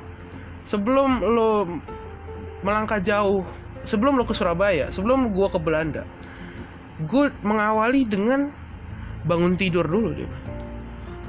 sebelum 0.66 1.22
lo 1.22 1.50
melangkah 2.66 2.98
jauh, 2.98 3.46
sebelum 3.86 4.18
lo 4.18 4.26
ke 4.26 4.34
Surabaya, 4.34 4.90
sebelum 4.90 5.30
gua 5.30 5.46
ke 5.54 5.62
Belanda, 5.62 6.02
gue 7.04 7.26
mengawali 7.44 8.08
dengan 8.08 8.52
bangun 9.28 9.60
tidur 9.60 9.84
dulu 9.84 10.16
dia 10.16 10.30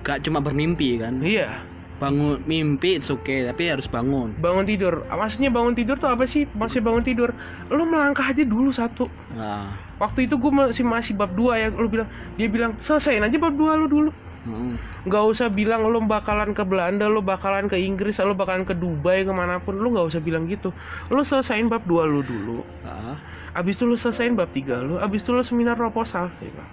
gak 0.07 0.23
cuma 0.23 0.39
bermimpi 0.39 1.03
kan? 1.03 1.19
Iya. 1.19 1.67
Bangun 1.97 2.45
mimpi 2.45 3.01
it's 3.01 3.11
okay 3.11 3.43
tapi 3.43 3.73
harus 3.73 3.91
bangun. 3.91 4.37
Bangun 4.39 4.69
tidur. 4.69 5.03
Maksudnya 5.09 5.51
bangun 5.51 5.75
tidur 5.75 5.97
tuh 5.99 6.13
apa 6.13 6.29
sih? 6.29 6.47
Masih 6.55 6.79
bangun 6.79 7.03
tidur 7.03 7.35
lu 7.73 7.83
melangkah 7.83 8.31
aja 8.31 8.47
dulu 8.47 8.71
satu. 8.71 9.11
Nah 9.35 9.87
waktu 9.97 10.29
itu 10.29 10.37
gue 10.37 10.53
masih 10.53 10.85
masih 10.85 11.13
bab 11.17 11.33
2 11.33 11.57
ya 11.57 11.69
lu 11.73 11.89
bilang 11.89 12.09
dia 12.37 12.49
bilang 12.53 12.77
selesaiin 12.77 13.25
aja 13.25 13.37
bab 13.41 13.57
2 13.57 13.81
lu 13.81 13.87
dulu 13.89 14.11
hmm. 14.47 15.05
nggak 15.11 15.25
usah 15.27 15.51
bilang 15.51 15.85
lu 15.91 15.99
bakalan 16.07 16.55
ke 16.55 16.63
Belanda 16.63 17.11
lu 17.11 17.21
bakalan 17.21 17.67
ke 17.67 17.77
Inggris 17.77 18.23
lu 18.23 18.39
bakalan 18.39 18.63
ke 18.63 18.73
Dubai 18.73 19.27
ke 19.27 19.33
mana 19.35 19.59
pun 19.59 19.77
lu 19.77 19.93
nggak 19.93 20.07
usah 20.15 20.23
bilang 20.23 20.47
gitu 20.47 20.71
lu 21.11 21.21
selesaiin 21.27 21.67
bab 21.67 21.83
2 21.85 22.07
lu 22.07 22.23
dulu 22.23 22.59
Ah. 22.87 23.19
abis 23.59 23.83
itu 23.83 23.85
lu 23.85 23.99
selesaiin 23.99 24.39
bab 24.39 24.49
3 24.55 24.87
lu 24.87 25.03
abis 25.03 25.27
itu 25.27 25.31
lu 25.35 25.43
seminar 25.43 25.75
proposal 25.75 26.31
dia 26.39 26.49
bilang. 26.49 26.71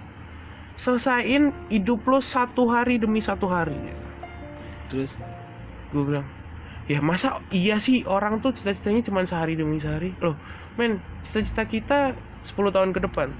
selesaiin 0.78 1.50
hidup 1.68 2.00
lu 2.06 2.18
satu 2.22 2.70
hari 2.70 3.02
demi 3.02 3.18
satu 3.18 3.50
hari 3.50 3.76
terus 4.88 5.12
gue 5.90 6.04
bilang 6.06 6.26
ya 6.84 7.00
masa 7.00 7.40
iya 7.48 7.80
sih 7.80 8.04
orang 8.04 8.44
tuh 8.44 8.52
cita-citanya 8.52 9.00
cuma 9.08 9.24
sehari 9.24 9.56
demi 9.56 9.80
sehari 9.80 10.12
loh 10.20 10.36
men 10.76 11.00
cita-cita 11.24 11.64
kita 11.64 11.98
10 12.44 12.74
tahun 12.74 12.90
ke 12.92 13.00
depan 13.08 13.32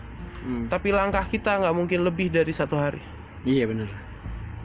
hmm. 0.45 0.73
tapi 0.73 0.95
langkah 0.95 1.29
kita 1.29 1.61
nggak 1.61 1.75
mungkin 1.77 2.01
lebih 2.09 2.33
dari 2.33 2.53
satu 2.57 2.81
hari 2.81 3.03
iya 3.45 3.69
bener 3.69 4.04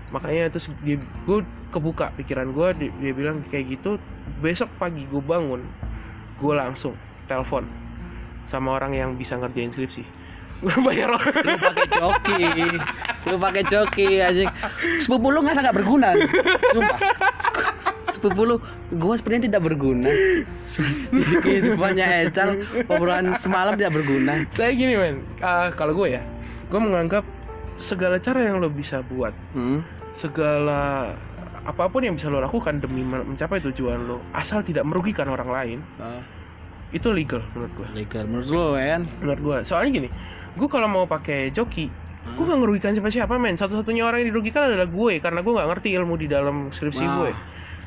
makanya 0.09 0.49
terus 0.49 0.65
dia 0.81 0.97
gue 0.97 1.39
kebuka 1.69 2.09
pikiran 2.17 2.49
gue 2.49 2.67
dia, 2.77 2.89
dia 2.97 3.11
bilang 3.13 3.45
kayak 3.49 3.77
gitu 3.77 4.01
besok 4.41 4.69
pagi 4.81 5.05
gue 5.05 5.21
bangun 5.21 5.61
gue 6.41 6.53
langsung 6.55 6.97
telepon 7.29 7.65
sama 8.49 8.81
orang 8.81 8.97
yang 8.97 9.09
bisa 9.13 9.37
ngerjain 9.37 9.69
skripsi 9.69 10.03
gue 10.65 10.75
bayar 10.83 11.15
orang. 11.15 11.39
Lu 11.39 11.55
pakai 11.55 11.87
joki. 11.87 12.43
Lu 13.31 13.35
pakai 13.39 13.63
joki 13.63 14.19
aja 14.19 14.51
sepupu 14.99 15.31
lu 15.31 15.39
nggak 15.39 15.71
berguna? 15.71 16.11
Sumpah. 16.75 16.99
Sepupu 18.11 18.41
lu 18.43 18.55
gue 18.91 19.13
sebenarnya 19.15 19.47
tidak 19.47 19.61
berguna. 19.71 20.11
Kehidupannya 21.47 22.27
Ecal 22.27 22.59
obrolan 22.91 23.39
semalam 23.39 23.79
tidak 23.79 24.03
berguna. 24.03 24.43
Saya 24.51 24.75
gini 24.75 24.99
men. 24.99 25.23
Ah, 25.39 25.71
kalau 25.71 25.95
gue 25.95 26.19
ya 26.19 26.21
gue 26.69 26.77
menganggap 26.77 27.23
segala 27.79 28.19
cara 28.21 28.45
yang 28.45 28.61
lo 28.61 28.69
bisa 28.69 29.01
buat 29.01 29.33
hmm. 29.55 29.98
Segala 30.19 31.15
apa 31.63 31.83
pun 31.87 32.03
yang 32.03 32.19
bisa 32.19 32.27
lo 32.27 32.43
lakukan 32.43 32.83
demi 32.83 33.07
men- 33.07 33.35
mencapai 33.35 33.63
tujuan 33.71 34.03
lo 34.03 34.19
asal 34.35 34.59
tidak 34.59 34.83
merugikan 34.83 35.31
orang 35.31 35.47
lain 35.47 35.79
oh, 35.99 36.19
itu 36.91 37.07
legal 37.15 37.39
menurut 37.55 37.71
gue 37.75 37.87
legal 37.95 38.23
menurut 38.27 38.47
lu 38.51 38.63
kan 38.75 39.01
menurut 39.23 39.39
gue 39.39 39.57
soalnya 39.63 39.91
gini 40.03 40.09
gue 40.59 40.67
kalau 40.67 40.87
mau 40.91 41.05
pakai 41.07 41.53
joki 41.55 41.87
gue 42.35 42.45
gak 42.45 42.59
ngerugikan 42.61 42.91
siapa 42.93 43.09
siapa 43.09 43.33
men. 43.41 43.55
Satu-satunya 43.57 44.03
orang 44.05 44.21
yang 44.21 44.29
dirugikan 44.35 44.69
adalah 44.69 44.85
gue 44.85 45.13
karena 45.17 45.39
gue 45.41 45.53
nggak 45.55 45.69
ngerti 45.71 45.89
ilmu 45.97 46.13
di 46.19 46.27
dalam 46.29 46.69
skripsi 46.69 47.05
Wah. 47.05 47.15
gue. 47.17 47.31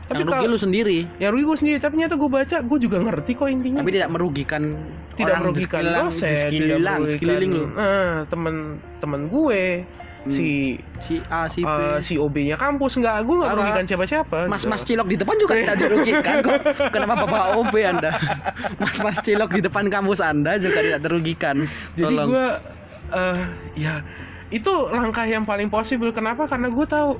Tapi 0.02 0.18
yang 0.18 0.28
rugi 0.28 0.34
kalau 0.34 0.50
lu 0.50 0.58
sendiri. 0.58 0.98
ya 1.22 1.28
rugi 1.30 1.44
gue 1.46 1.58
sendiri. 1.62 1.78
Tapi 1.78 1.92
ternyata 1.94 2.14
gue 2.18 2.30
baca 2.32 2.56
gue 2.58 2.78
juga 2.80 2.96
ngerti 3.00 3.32
kok 3.38 3.48
intinya. 3.48 3.80
Tapi 3.84 3.92
tidak 3.94 4.10
merugikan 4.10 4.62
tidak 5.14 5.34
orang 5.36 5.42
merugikan 5.46 5.82
dosen 5.94 6.34
di 6.50 6.56
tidak 6.58 6.78
merugikan 6.80 7.10
sekeliling 7.16 7.52
lu. 7.54 7.64
nah, 7.76 8.14
temen 8.26 8.54
temen 8.98 9.20
gue 9.30 9.62
Hmm. 10.22 10.30
si 10.30 10.78
si 11.02 11.18
A 11.26 11.50
si 11.50 11.60
B 11.60 11.66
eh, 11.66 11.98
si 11.98 12.14
OB-nya 12.14 12.54
kampus 12.54 12.94
nggak 12.94 13.26
gue 13.26 13.36
nggak 13.36 13.48
Apa? 13.48 13.58
merugikan 13.58 13.86
siapa-siapa 13.90 14.36
Mas 14.46 14.62
gitu. 14.62 14.70
Mas 14.70 14.82
Cilok 14.86 15.08
di 15.10 15.16
depan 15.18 15.34
juga 15.34 15.52
tidak 15.58 15.76
dirugikan 15.82 16.34
kok. 16.40 16.60
Kenapa 16.94 17.14
Bapak 17.18 17.42
OB 17.58 17.74
Anda? 17.82 18.10
Mas 18.78 18.98
Mas 18.98 19.18
Cilok 19.18 19.50
di 19.50 19.60
depan 19.60 19.90
kampus 19.90 20.22
Anda 20.22 20.62
juga 20.62 20.78
tidak 20.78 21.00
terugikan. 21.02 21.66
jadi 21.98 22.14
gue 22.22 22.46
eh 23.12 23.38
ya 23.74 23.94
itu 24.48 24.72
langkah 24.88 25.26
yang 25.26 25.42
paling 25.42 25.66
possible 25.66 26.14
kenapa 26.14 26.46
karena 26.46 26.70
gue 26.70 26.86
tahu 26.86 27.18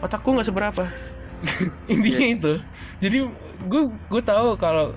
otakku 0.00 0.32
nggak 0.32 0.48
seberapa 0.48 0.84
intinya 1.92 2.20
Iya. 2.22 2.34
itu 2.34 2.52
jadi 2.98 3.18
gue 3.60 3.82
gue 4.08 4.22
tahu 4.24 4.56
kalau 4.56 4.96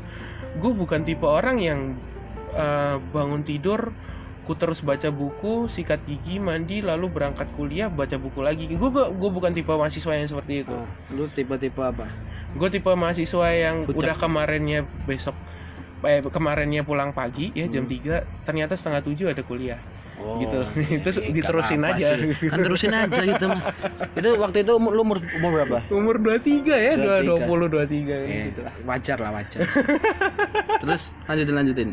gue 0.56 0.72
bukan 0.72 1.04
tipe 1.04 1.28
orang 1.28 1.60
yang 1.60 1.80
eh, 2.54 2.96
bangun 3.12 3.44
tidur 3.44 3.92
ku 4.48 4.56
terus 4.56 4.80
baca 4.80 5.10
buku 5.10 5.68
sikat 5.68 6.00
gigi 6.02 6.40
mandi 6.40 6.80
lalu 6.80 7.12
berangkat 7.12 7.52
kuliah 7.54 7.86
baca 7.86 8.16
buku 8.16 8.40
lagi 8.40 8.64
gue 8.66 8.80
gue 8.90 9.30
bukan 9.30 9.52
tipe 9.52 9.68
mahasiswa 9.68 10.16
yang 10.16 10.26
seperti 10.26 10.64
itu 10.64 10.72
Oh, 10.72 10.88
lu 11.12 11.28
tipe-tipe 11.28 11.78
apa? 11.78 12.08
gue 12.50 12.70
tipe 12.70 12.88
mahasiswa 12.90 13.48
yang 13.52 13.84
Puncak. 13.84 14.00
udah 14.00 14.16
kemarinnya 14.16 14.80
besok 15.04 15.36
eh, 16.00 16.24
kemarinnya 16.24 16.82
pulang 16.82 17.12
pagi 17.12 17.52
ya 17.52 17.68
jam 17.68 17.84
Hmm. 17.84 18.24
3 18.24 18.48
ternyata 18.48 18.74
setengah 18.74 19.04
tujuh 19.04 19.28
ada 19.28 19.44
kuliah 19.44 19.78
Oh, 20.18 20.42
Gitu. 20.42 20.58
iya, 20.74 20.98
Itu 20.98 21.10
iya, 21.14 21.30
diterusin 21.30 21.78
aja. 21.80 22.18
sih. 22.18 22.50
Kan 22.50 22.66
terusin 22.66 22.90
aja 22.90 23.22
gitu 23.22 23.46
mah. 23.46 23.70
Itu 24.18 24.34
waktu 24.42 24.66
itu 24.66 24.74
umur, 24.74 24.90
lu 24.90 25.06
umur, 25.06 25.22
umur 25.22 25.52
berapa? 25.54 25.78
umur 25.94 26.18
23 26.18 26.74
ya 26.74 26.94
23. 27.22 27.46
20 27.46 27.70
23 27.70 27.86
ya 28.10 28.18
Eh, 28.26 28.44
gitu. 28.50 28.62
wajar 28.82 29.18
lah 29.22 29.32
wajar. 29.32 29.62
Terus 30.82 31.02
lanjutin 31.24 31.54
lanjutin. 31.54 31.90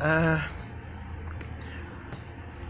Ah, 0.00 0.48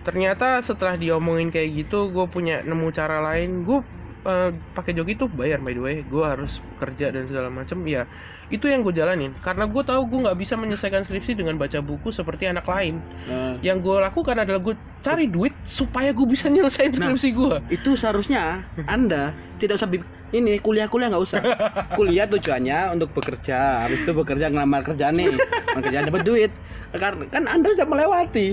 ternyata 0.06 0.62
setelah 0.62 0.94
diomongin 0.94 1.50
kayak 1.50 1.86
gitu 1.86 2.10
gue 2.14 2.26
punya 2.30 2.62
nemu 2.62 2.88
cara 2.94 3.22
lain. 3.22 3.66
Gue 3.66 3.82
eh, 4.26 4.50
pakai 4.74 4.94
joki 4.94 5.18
tuh 5.18 5.26
bayar 5.30 5.58
by 5.62 5.74
the 5.74 5.82
way. 5.82 5.96
Gue 6.06 6.22
harus 6.22 6.62
kerja 6.78 7.10
dan 7.10 7.26
segala 7.26 7.50
macam 7.50 7.82
ya 7.86 8.06
itu 8.46 8.70
yang 8.70 8.86
gue 8.86 8.94
jalanin. 8.94 9.34
Karena 9.42 9.66
gue 9.66 9.82
tahu 9.82 10.06
gue 10.06 10.18
nggak 10.30 10.38
bisa 10.38 10.54
menyelesaikan 10.54 11.02
skripsi 11.02 11.34
dengan 11.34 11.58
baca 11.58 11.82
buku 11.82 12.14
seperti 12.14 12.46
anak 12.46 12.66
lain. 12.70 13.02
Nah, 13.26 13.58
yang 13.58 13.82
gue 13.82 13.96
lakukan 13.98 14.38
adalah 14.38 14.62
gue 14.62 14.74
cari 15.02 15.26
duit 15.26 15.54
supaya 15.66 16.14
gue 16.14 16.26
bisa 16.26 16.46
nyelesain 16.46 16.94
Nah. 16.94 17.10
skripsi 17.10 17.28
gue 17.34 17.56
itu 17.74 17.98
seharusnya 17.98 18.62
Anda 18.86 19.34
tidak 19.58 19.82
usah 19.82 19.90
ini 20.34 20.58
kuliah-kuliah 20.58 21.08
nggak 21.10 21.24
usah. 21.24 21.40
Kuliah 21.98 22.26
tujuannya 22.26 22.98
untuk 22.98 23.14
bekerja, 23.14 23.86
habis 23.86 24.02
itu 24.02 24.10
bekerja 24.10 24.50
ngelamar 24.50 24.82
kerjaan 24.82 25.14
nih, 25.14 25.38
kerjaan 25.78 26.10
dapat 26.10 26.22
duit. 26.26 26.50
Karena 26.88 27.24
kan 27.26 27.44
Anda 27.44 27.68
sudah 27.70 27.84
melewati. 27.84 28.46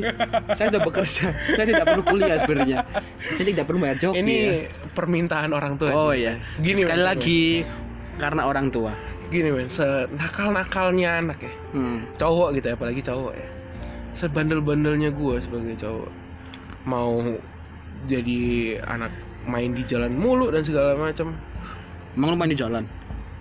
Saya 0.53 0.67
sudah 0.67 0.81
bekerja, 0.81 1.25
saya 1.31 1.65
tidak 1.65 1.85
perlu 1.85 2.03
kuliah 2.03 2.37
sebenarnya. 2.37 2.79
Saya 3.31 3.45
tidak 3.45 3.65
perlu 3.65 3.79
bayar 3.79 3.97
joki. 3.97 4.17
ini 4.17 4.35
ya. 4.35 4.53
permintaan 4.91 5.49
orang 5.49 5.73
tua 5.75 5.89
Oh 5.89 6.11
iya. 6.11 6.41
Gini, 6.57 6.81
Sekali 6.81 7.03
lagi 7.03 7.41
karena 8.15 8.43
orang 8.43 8.69
tua. 8.69 8.93
gini 9.25 9.49
men 9.49 9.65
senakal 9.65 10.53
nakalnya 10.53 11.17
anak 11.17 11.41
ya 11.41 11.53
Hmm. 11.73 12.05
cowok 12.15 12.53
gitu 12.53 12.69
ya 12.69 12.75
apalagi 12.77 13.01
cowok 13.01 13.33
ya 13.33 13.47
sebandel-bandelnya 14.13 15.09
gue 15.09 15.35
sebagai 15.41 15.73
cowok 15.75 16.11
mau 16.83 17.17
jadi 18.05 18.39
anak 18.83 19.09
main 19.43 19.73
di 19.73 19.81
jalan 19.83 20.13
mulu 20.13 20.47
dan 20.47 20.61
segala 20.61 20.93
macam 20.93 21.33
Emang 22.13 22.29
lu 22.29 22.37
main 22.37 22.45
di 22.45 22.53
jalan? 22.53 22.85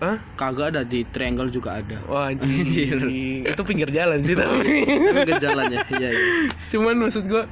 Hah? 0.02 0.18
Kagak 0.35 0.66
ada 0.68 0.82
di 0.82 1.06
triangle 1.06 1.47
juga 1.47 1.78
ada. 1.78 2.02
Wah 2.04 2.26
Anjir. 2.35 2.99
itu 3.44 3.62
pinggir 3.62 3.87
jalan 3.88 4.18
sih 4.21 4.35
tapi 4.35 4.82
Tapi 4.82 5.21
ke 5.25 5.35
jalannya. 5.38 5.78
Iya, 5.88 6.09
iya. 6.11 6.25
cuman 6.68 6.94
maksud 6.99 7.25
gue 7.25 7.47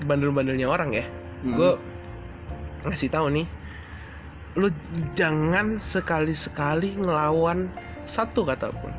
bandel-bandelnya 0.00 0.64
orang 0.64 0.92
ya 0.92 1.04
Hmm. 1.40 1.56
gue 1.56 1.70
ngasih 2.84 3.08
tahu 3.08 3.32
nih 3.32 3.48
lu 4.52 4.68
jangan 5.14 5.80
sekali-sekali 5.80 6.92
ngelawan 6.94 7.72
satu 8.04 8.44
kata 8.44 8.68
pun 8.70 8.92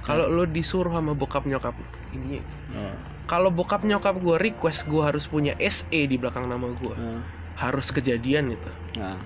kalau 0.00 0.26
lu 0.26 0.46
disuruh 0.46 0.90
sama 0.90 1.10
bokap 1.10 1.42
nyokap 1.42 1.74
ini 2.12 2.38
Oh. 2.70 2.94
kalau 3.26 3.50
bokap 3.50 3.82
nyokap 3.82 4.14
gue 4.16 4.38
request 4.38 4.86
gue 4.86 5.02
harus 5.02 5.26
punya 5.26 5.58
SE 5.58 5.90
di 5.90 6.14
belakang 6.14 6.46
nama 6.46 6.70
gue 6.70 6.94
Oh. 6.94 7.18
harus 7.56 7.90
kejadian 7.90 8.52
itu 8.52 8.70
Nah. 8.94 9.18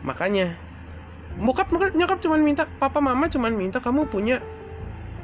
makanya 0.00 0.54
bokap 1.38 1.70
nyokap, 1.70 2.18
cuman 2.18 2.40
minta 2.42 2.66
papa 2.66 2.98
mama 2.98 3.30
cuman 3.30 3.54
minta 3.54 3.78
kamu 3.78 4.08
punya 4.10 4.42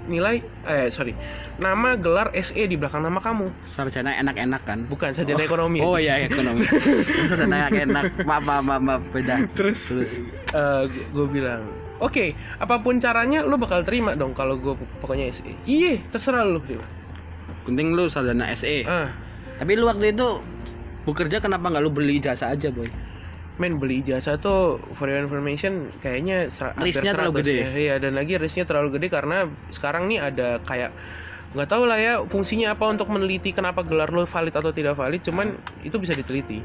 nilai 0.06 0.38
eh 0.70 0.86
sorry 0.94 1.18
nama 1.58 1.98
gelar 1.98 2.30
SE 2.38 2.54
di 2.54 2.78
belakang 2.78 3.02
nama 3.02 3.18
kamu 3.18 3.50
Sarjana 3.66 4.14
enak-enak 4.22 4.62
kan? 4.62 4.86
bukan 4.86 5.10
sarjana 5.10 5.42
ekonomi 5.42 5.82
Oh 5.82 5.98
iya 5.98 6.22
ekonomi. 6.22 6.62
Sarjana 7.34 7.66
enak. 7.66 8.22
Maaf 8.22 8.42
maaf 8.46 8.62
maaf, 8.62 8.82
maaf. 8.86 9.02
beda. 9.10 9.42
terus 9.58 9.90
Terus. 9.90 10.10
gue 11.10 11.26
bilang 11.26 11.66
oke 11.98 12.38
apa 12.62 12.78
pun 12.78 13.02
caranya 13.02 13.42
lo 13.42 13.58
bakal 13.58 13.82
terima 13.82 14.14
dong 14.14 14.30
kalau 14.30 14.54
gue 14.54 14.78
pokoknya 15.02 15.34
SE 15.34 15.50
iya 15.66 15.98
terserah 16.14 16.46
lo 16.46 16.62
dia. 16.62 16.78
Penting 17.66 17.98
lu 17.98 18.06
sarjana 18.06 18.54
SE. 18.54 18.86
ah 18.86 19.10
Tapi 19.58 19.74
lu 19.74 19.90
waktu 19.90 20.14
itu 20.14 20.38
bekerja 21.02 21.42
kenapa 21.42 21.66
nggak 21.66 21.82
lu 21.82 21.90
beli 21.90 22.22
jasa 22.22 22.54
aja 22.54 22.70
boy? 22.70 22.86
Men 23.56 23.80
beli 23.80 24.00
jasa 24.00 24.36
tuh 24.36 24.76
for 24.94 25.08
your 25.08 25.18
information 25.18 25.88
kayaknya 25.98 26.52
Risknya 26.76 27.12
terlalu 27.12 27.40
100 27.40 27.40
gede. 27.40 27.54
ya. 27.56 27.68
Iya 27.72 27.94
dan 27.98 28.12
lagi 28.12 28.36
risknya 28.36 28.64
terlalu 28.64 29.00
gede 29.00 29.08
karena 29.08 29.48
sekarang 29.70 30.06
nih 30.06 30.18
ada 30.20 30.60
kayak 30.62 30.92
nggak 31.52 31.68
tahu 31.68 31.88
lah 31.88 31.96
ya 31.96 32.20
fungsinya 32.22 32.72
apa 32.72 32.84
untuk 32.86 33.08
meneliti 33.08 33.50
kenapa 33.50 33.80
gelar 33.80 34.12
lo 34.12 34.24
valid 34.24 34.52
atau 34.52 34.68
tidak 34.70 34.92
valid 34.92 35.24
cuman 35.24 35.56
itu 35.80 35.96
bisa 35.96 36.12
diteliti 36.12 36.60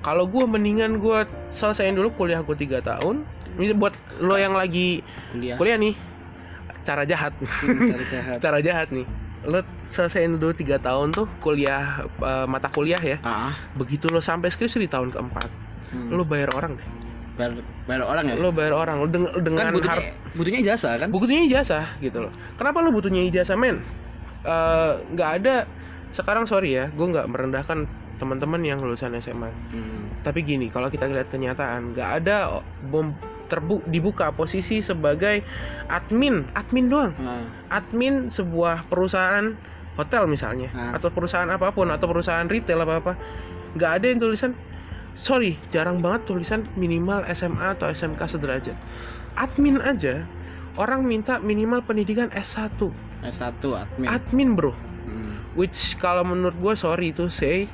kalau 0.00 0.24
gue 0.24 0.40
mendingan 0.42 0.96
gue 0.96 1.28
selesaiin 1.52 1.92
dulu 1.92 2.08
kuliah 2.16 2.40
gue 2.40 2.56
tiga 2.56 2.80
tahun 2.80 3.28
ini 3.60 3.76
buat 3.76 3.92
lo 4.18 4.40
yang 4.40 4.56
lagi 4.56 5.04
Kuliah. 5.30 5.60
kuliah 5.60 5.76
nih 5.76 5.94
cara 6.80 7.04
jahat 7.04 7.36
Cari 7.60 8.06
sehat. 8.08 8.36
cara 8.40 8.58
jahat 8.58 8.88
nih 8.88 9.04
lo 9.44 9.60
selesaiin 9.90 10.40
dulu 10.40 10.54
tiga 10.54 10.80
tahun 10.80 11.12
tuh 11.12 11.28
kuliah 11.38 12.00
eh, 12.08 12.46
mata 12.48 12.72
kuliah 12.72 12.98
ya 12.98 13.18
ah 13.20 13.52
begitu 13.76 14.08
lo 14.08 14.18
sampai 14.18 14.48
skripsi 14.48 14.80
di 14.80 14.88
tahun 14.88 15.12
keempat 15.12 15.50
hmm. 15.92 16.10
lo 16.10 16.24
bayar 16.24 16.50
orang 16.52 16.74
deh. 16.74 16.88
Bayar, 17.32 17.52
bayar 17.84 18.02
orang 18.04 18.24
ya? 18.26 18.34
Lo 18.34 18.48
bayar 18.50 18.72
orang 18.74 18.96
lo 18.98 19.06
deng- 19.06 19.32
dengan 19.38 19.62
kan 19.62 19.72
butuhnya, 19.72 19.94
har- 19.94 20.16
butuhnya 20.32 20.60
jasa 20.62 20.90
kan? 20.96 21.08
Butuhnya 21.08 21.42
ijazah 21.44 21.86
gitu 21.98 22.18
loh. 22.20 22.32
Kenapa 22.56 22.78
lo 22.78 22.90
butuhnya 22.90 23.22
ijazah 23.24 23.54
men? 23.54 23.80
Eh, 24.42 24.92
nggak 25.08 25.30
ada. 25.38 25.56
Sekarang 26.10 26.44
sorry 26.44 26.74
ya 26.74 26.88
gue 26.88 27.06
nggak 27.06 27.24
merendahkan 27.24 27.88
teman-teman 28.14 28.60
yang 28.60 28.78
lulusan 28.78 29.16
SMA 29.16 29.50
Hmm. 29.72 30.06
tapi 30.22 30.40
gini 30.40 30.68
kalau 30.68 30.86
kita 30.86 31.10
lihat 31.10 31.26
kenyataan 31.26 31.90
nggak 31.90 32.22
ada 32.22 32.62
bom 32.84 33.10
terbu 33.48 33.82
dibuka 33.84 34.30
posisi 34.30 34.78
sebagai 34.78 35.40
admin. 35.86 36.46
Admin 36.52 36.86
doang. 36.86 37.12
Nah, 37.16 37.42
admin 37.68 38.28
sebuah 38.28 38.86
perusahaan 38.86 39.56
hotel 39.92 40.24
misalnya 40.24 40.68
Ah. 40.70 40.94
atau 40.94 41.08
perusahaan 41.08 41.44
apa 41.46 41.68
pun 41.68 41.84
atau 41.86 42.06
perusahaan 42.06 42.44
retail 42.44 42.80
apa 42.80 42.94
apa 42.98 43.12
nggak 43.72 43.90
ada 43.92 44.06
yang 44.06 44.18
tulisan 44.18 44.52
sorry 45.20 45.60
jarang 45.74 46.00
banget 46.00 46.24
tulisan 46.28 46.64
minimal 46.78 47.24
SMA 47.32 47.76
atau 47.76 47.90
SMK 47.92 48.20
sederajat. 48.38 48.76
Admin 49.36 49.80
aja 49.80 50.24
orang 50.76 51.04
minta 51.04 51.36
minimal 51.40 51.84
pendidikan 51.84 52.32
S1 52.32 52.80
S1 53.22 53.60
admin. 53.62 54.08
admin 54.08 54.50
bro. 54.56 54.72
Hmm. 55.02 55.42
which 55.58 55.98
kalau 55.98 56.22
menurut 56.22 56.54
gue 56.54 56.74
sorry 56.78 57.10
itu 57.10 57.26
say 57.26 57.66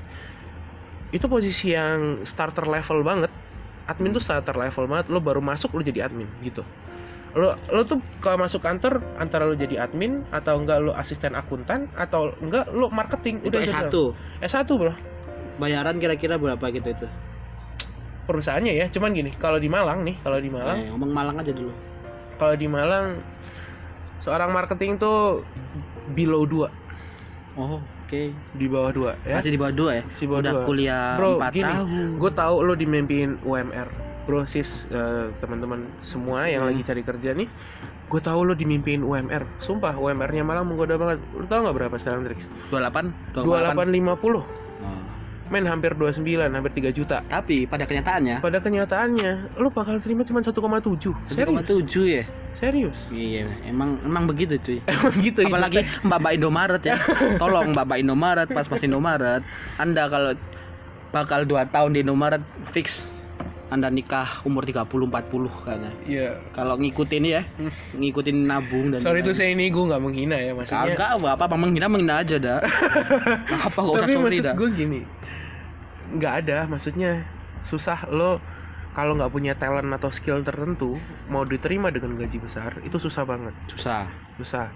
itu 1.09 1.25
posisi 1.25 1.73
yang 1.73 2.25
starter 2.29 2.69
level 2.69 3.01
banget. 3.01 3.33
Admin 3.89 4.13
tuh 4.13 4.21
starter 4.21 4.53
level 4.53 4.85
banget. 4.85 5.09
Lo 5.09 5.25
baru 5.25 5.41
masuk 5.41 5.73
lo 5.73 5.81
jadi 5.81 6.05
admin 6.05 6.29
gitu. 6.45 6.61
Lo 7.33 7.57
lo 7.73 7.81
tuh 7.85 8.01
kalau 8.21 8.45
masuk 8.45 8.61
kantor 8.61 9.01
antara 9.17 9.49
lo 9.49 9.57
jadi 9.57 9.89
admin 9.89 10.25
atau 10.29 10.61
enggak 10.61 10.85
lo 10.85 10.93
asisten 10.93 11.33
akuntan 11.33 11.89
atau 11.97 12.37
enggak 12.45 12.69
lo 12.73 12.93
marketing. 12.93 13.41
Itu 13.41 13.57
itu 13.57 13.73
S1. 13.73 13.95
S1 14.45 14.69
bro. 14.69 14.93
Bayaran 15.57 15.97
kira-kira 15.97 16.37
berapa 16.37 16.61
gitu 16.69 16.89
itu? 16.93 17.09
Perusahaannya 18.29 18.73
ya 18.75 18.87
cuman 18.89 19.11
gini 19.11 19.33
kalau 19.35 19.57
di 19.57 19.67
Malang 19.67 20.05
nih 20.05 20.21
kalau 20.21 20.37
di 20.37 20.53
Malang 20.53 20.77
Eh, 20.79 20.93
ngomong 20.93 21.11
Malang 21.11 21.37
aja 21.39 21.49
dulu. 21.51 21.73
kalau 22.37 22.55
di 22.55 22.69
Malang 22.69 23.25
seorang 24.21 24.53
marketing 24.53 25.01
tuh 25.01 25.41
below 26.13 26.45
2 26.45 26.69
Oh, 27.57 27.81
oke. 27.81 28.23
di 28.53 28.67
bawah 28.69 28.93
2 28.93 29.27
ya 29.27 29.41
Masih 29.41 29.51
di 29.51 29.59
bawah 29.59 29.75
dua 29.75 29.91
ya? 29.91 30.05
Di 30.15 30.27
bawah 30.29 30.41
Udah 30.41 30.53
dua. 30.55 30.63
kuliah 30.63 31.07
Bro, 31.17 31.31
4 31.39 31.51
gini, 31.51 31.73
tahun. 31.75 32.07
gue 32.15 32.31
tahu 32.33 32.55
lo 32.61 32.75
dimimpiin 32.75 33.31
UMR 33.43 33.89
bro 34.23 34.45
sis 34.45 34.85
eh, 34.89 35.33
teman-teman 35.41 35.89
semua 36.03 36.45
yang 36.45 36.63
Hmm. 36.63 36.71
lagi 36.71 36.85
cari 36.85 37.01
kerja 37.01 37.33
nih 37.33 37.49
gue 38.07 38.21
tahu 38.21 38.41
lo 38.43 38.53
dimimpiin 38.53 39.01
UMR 39.01 39.49
sumpah 39.59 39.97
UMR-nya 39.97 40.41
malah 40.43 40.61
menggoda 40.61 40.95
banget 40.95 41.19
lo 41.33 41.45
tau 41.45 41.65
nggak 41.65 41.73
berapa 41.75 41.97
sekarang 41.97 42.21
Trix 42.23 42.45
28, 42.69 43.09
2850 43.33 44.05
Oh. 44.37 44.45
Men 45.49 45.65
hampir 45.65 45.93
29 45.97 46.25
hampir 46.49 46.73
3 46.73 46.93
juta 46.93 47.25
Tapi 47.25 47.65
pada 47.65 47.85
kenyataannya 47.89 48.41
pada 48.41 48.59
kenyataannya 48.61 49.57
lo 49.61 49.69
bakal 49.73 49.99
terima 50.01 50.23
cuma 50.25 50.41
1,7 50.45 50.55
serius 51.33 51.65
1,7 51.65 52.05
ya? 52.05 52.25
serius 52.59 52.99
Iya, 53.15 53.47
emang 53.71 54.03
emang 54.03 54.27
begitu 54.27 54.59
cuy. 54.59 54.79
emang 54.91 55.15
gitu 55.23 55.47
Apalagi 55.47 55.87
Mbak-mbak 56.03 56.33
Indomaret 56.35 56.83
ya. 56.83 56.97
Tolong 57.43 57.71
Mbak-mbak 57.71 57.99
Indomaret 58.03 58.49
pas-pas 58.51 58.83
Indomaret. 58.83 59.43
Anda 59.79 60.11
kalau 60.11 60.35
bakal 61.15 61.47
2 61.47 61.71
tahun 61.71 61.91
di 61.95 62.01
Indomaret 62.03 62.43
fix 62.75 63.09
Anda 63.69 63.93
nikah 63.93 64.41
umur 64.49 64.65
30 64.65 64.89
40 64.89 65.13
kayaknya. 65.61 65.93
Iya. 66.09 66.31
Kalau 66.57 66.81
ngikutin 66.81 67.25
ya, 67.25 67.45
ngikutin 68.01 68.37
nabung 68.49 68.93
dan 68.93 69.05
Sorry 69.05 69.21
tuh 69.21 69.37
saya 69.37 69.53
ini 69.53 69.69
gue 69.69 69.85
nggak 69.85 70.01
menghina 70.01 70.37
ya 70.41 70.57
maksudnya. 70.57 70.97
Kagak 70.97 71.11
apa 71.21 71.45
apa 71.45 71.57
menghina 71.57 71.87
menghina 71.87 72.25
aja 72.25 72.37
dah. 72.41 72.59
apa 73.69 73.79
gak 73.79 73.93
usah 73.93 74.05
Tapi 74.05 74.13
sorry 74.13 74.25
maksud 74.25 74.45
dah. 74.49 74.55
gue 74.57 74.69
gini, 74.73 75.01
nggak 76.17 76.35
ada 76.43 76.59
maksudnya 76.65 77.11
susah 77.69 78.09
lo 78.09 78.41
kalau 78.97 79.13
nggak 79.15 79.29
punya 79.29 79.53
talent 79.53 79.93
atau 79.93 80.09
skill 80.09 80.41
tertentu 80.41 80.97
mau 81.29 81.45
diterima 81.45 81.93
dengan 81.93 82.17
gaji 82.17 82.41
besar 82.41 82.81
itu 82.83 82.97
susah 82.97 83.23
banget, 83.23 83.53
Susah. 83.69 84.09
susah. 84.41 84.67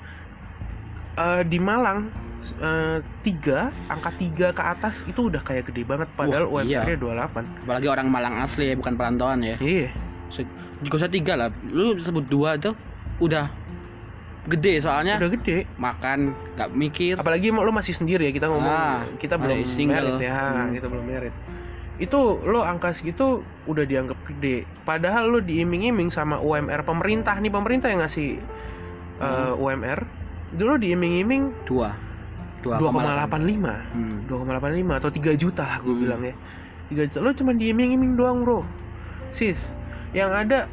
Eh, 1.12 1.42
di 1.44 1.56
Malang 1.56 2.12
eh, 2.54 2.98
tiga 3.20 3.58
angka 3.86 4.10
tiga 4.14 4.48
ke 4.50 4.62
atas 4.62 5.02
itu 5.04 5.26
udah 5.26 5.40
kayak 5.40 5.68
gede 5.68 5.82
banget 5.82 6.08
padahal 6.12 6.46
Wah, 6.46 6.62
iya. 6.62 6.82
UMR-nya 6.82 6.98
28 7.34 7.64
Apalagi 7.64 7.86
orang 7.88 8.06
Malang 8.08 8.34
asli 8.38 8.68
ya, 8.68 8.74
bukan 8.74 8.94
perantauan 8.94 9.40
ya. 9.40 9.56
iya 9.58 9.88
Gak 10.82 10.96
usah 10.96 11.06
tiga 11.06 11.36
lah. 11.36 11.48
Lu 11.64 11.94
sebut 11.94 12.26
dua 12.26 12.56
tuh 12.56 12.74
udah 13.18 13.46
gede 14.42 14.82
soalnya 14.82 15.14
udah 15.16 15.30
gede 15.30 15.70
makan 15.78 16.34
nggak 16.58 16.70
mikir 16.74 17.14
apalagi 17.14 17.54
mau 17.54 17.62
lo 17.62 17.70
masih 17.70 17.94
sendiri 17.94 18.26
ya 18.26 18.32
kita 18.32 18.50
ngomong 18.50 18.74
Ah, 18.74 19.06
kita 19.14 19.38
belum 19.38 19.62
single. 19.62 20.18
merit 20.18 20.26
ya 20.26 20.34
Hmm. 20.34 20.74
kita 20.74 20.86
belum 20.90 21.06
merit 21.06 21.34
itu 21.96 22.18
lo 22.42 22.66
angka 22.66 22.90
segitu 22.90 23.38
udah 23.62 23.86
dianggap 23.86 24.18
gede 24.26 24.66
padahal 24.82 25.30
lo 25.30 25.38
diiming-iming 25.38 26.10
sama 26.10 26.42
UMR 26.42 26.82
pemerintah 26.82 27.38
nih 27.38 27.54
pemerintah 27.54 27.86
yang 27.86 28.02
ngasih 28.02 28.42
uh, 29.22 29.54
UMR 29.54 30.02
dulu 30.50 30.74
diiming-iming 30.74 31.54
dua 31.62 31.94
2,85 32.62 33.92
Hmm. 33.92 34.18
2,85 34.26 34.96
atau 34.96 35.10
3 35.10 35.34
juta 35.34 35.64
lah 35.64 35.78
gue 35.78 35.90
Hmm. 35.90 36.00
bilang 36.00 36.22
ya. 36.22 36.34
3 36.88 37.02
juta. 37.04 37.18
Lo 37.18 37.30
cuma 37.32 37.52
diiming-iming 37.52 38.14
doang 38.14 38.42
bro. 38.42 38.62
Sis 39.30 39.58
yang 40.12 40.30
ada 40.30 40.68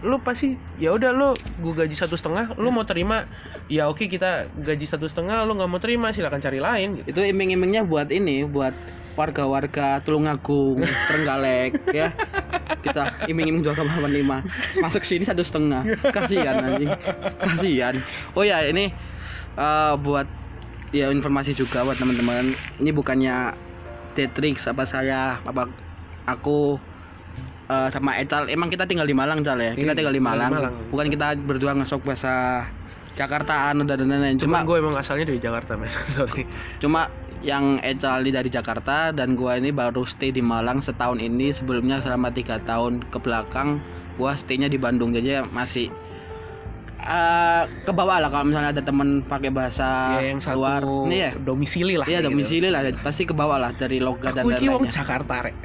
lo 0.00 0.16
pasti 0.18 0.56
ya 0.76 0.90
udah 0.90 1.12
lo 1.12 1.28
gue 1.36 1.72
gaji 1.76 1.92
satu 1.92 2.16
setengah 2.16 2.56
lo 2.56 2.68
mau 2.68 2.82
terima 2.82 3.28
ya 3.68 3.84
oke 3.84 4.08
kita 4.08 4.48
gaji 4.50 4.82
satu 4.82 5.04
setengah 5.04 5.44
lo 5.44 5.52
nggak 5.52 5.68
mau 5.68 5.76
terima 5.76 6.10
silakan 6.10 6.40
cari 6.40 6.58
lain 6.58 6.98
gitu. 6.98 7.12
Itu 7.12 7.20
iming-imingnya 7.22 7.84
buat 7.84 8.08
ini 8.08 8.42
buat 8.44 8.72
warga-warga 9.12 10.00
Tulungagung 10.00 10.80
Trenggalek 11.06 11.84
ya. 11.90 12.16
Kita 12.80 13.28
iming-iming 13.28 13.60
2,85 13.62 14.80
masuk 14.80 15.04
sini 15.04 15.22
satu 15.22 15.44
setengah. 15.44 15.84
Kasihan 16.08 16.56
anjing. 16.58 16.90
Kasihan. 17.38 17.94
Oh 18.32 18.40
ya 18.40 18.64
ini 18.64 18.88
eh, 19.54 19.94
buat 20.00 20.24
ya 20.90 21.10
informasi 21.10 21.54
juga 21.54 21.82
buat 21.86 21.98
teman-teman. 21.98 22.54
Ini 22.82 22.90
bukannya 22.90 23.54
Tetrix 24.14 24.66
apa 24.66 24.82
saya 24.86 25.38
apa 25.42 25.70
aku 26.26 26.76
eh, 27.70 27.88
sama 27.94 28.18
Ecal. 28.18 28.50
Emang 28.50 28.68
kita 28.68 28.84
tinggal 28.86 29.06
di 29.06 29.14
Malang 29.14 29.46
Cal 29.46 29.58
ya? 29.58 29.72
Kita 29.74 29.94
Iya, 29.94 29.98
tinggal 29.98 30.14
di 30.14 30.22
Malang, 30.22 30.50
Malang. 30.50 30.74
bukan 30.90 31.06
kita 31.08 31.38
berdua 31.38 31.72
ngesok 31.78 32.02
bahasa 32.02 32.66
Jakartaan 33.14 33.82
dan 33.86 34.06
lain-lain. 34.06 34.38
Cuma 34.38 34.62
cuma 34.62 34.66
gue 34.66 34.76
emang 34.78 34.94
asalnya 34.98 35.26
dari 35.26 35.40
Jakarta 35.42 35.74
men. 35.74 35.90
Sorry. 36.16 36.46
Cuma 36.78 37.10
yang 37.40 37.80
Ecal 37.80 38.20
ini 38.22 38.36
dari 38.36 38.52
Jakarta 38.52 39.16
dan 39.16 39.32
gua 39.32 39.56
ini 39.56 39.72
baru 39.72 40.04
stay 40.04 40.28
di 40.30 40.44
Malang 40.44 40.84
setahun 40.84 41.18
ini. 41.18 41.50
Sebelumnya 41.56 42.04
selama 42.04 42.28
tiga 42.30 42.60
tahun 42.62 43.00
ke 43.08 43.18
belakang 43.18 43.80
gua 44.20 44.36
staynya 44.36 44.68
di 44.68 44.76
Bandung. 44.76 45.10
Jadi 45.16 45.40
masih 45.50 45.88
eh 47.00 47.62
ke 47.82 47.92
bawah 47.92 48.20
lah 48.20 48.28
kalau 48.28 48.44
misalnya 48.52 48.70
ada 48.76 48.82
temen 48.84 49.24
pakai 49.24 49.48
bahasa 49.48 50.20
ya 50.20 50.32
yang 50.36 50.40
satu 50.40 50.60
luar. 50.60 50.82
Ini 51.08 51.16
ya. 51.16 51.30
domisili 51.40 51.94
lah 51.96 52.06
Iya 52.06 52.20
gitu. 52.20 52.28
domisili 52.28 52.68
lah 52.68 52.80
pasti 53.00 53.24
ke 53.24 53.32
bawah 53.32 53.56
lah 53.56 53.72
dari 53.72 53.98
logat 53.98 54.36
dan 54.36 54.44
iki 54.44 54.68
wong 54.68 54.84
lain-lainnya. 54.84 54.92
Jakarta 54.92 55.34
rek 55.48 55.56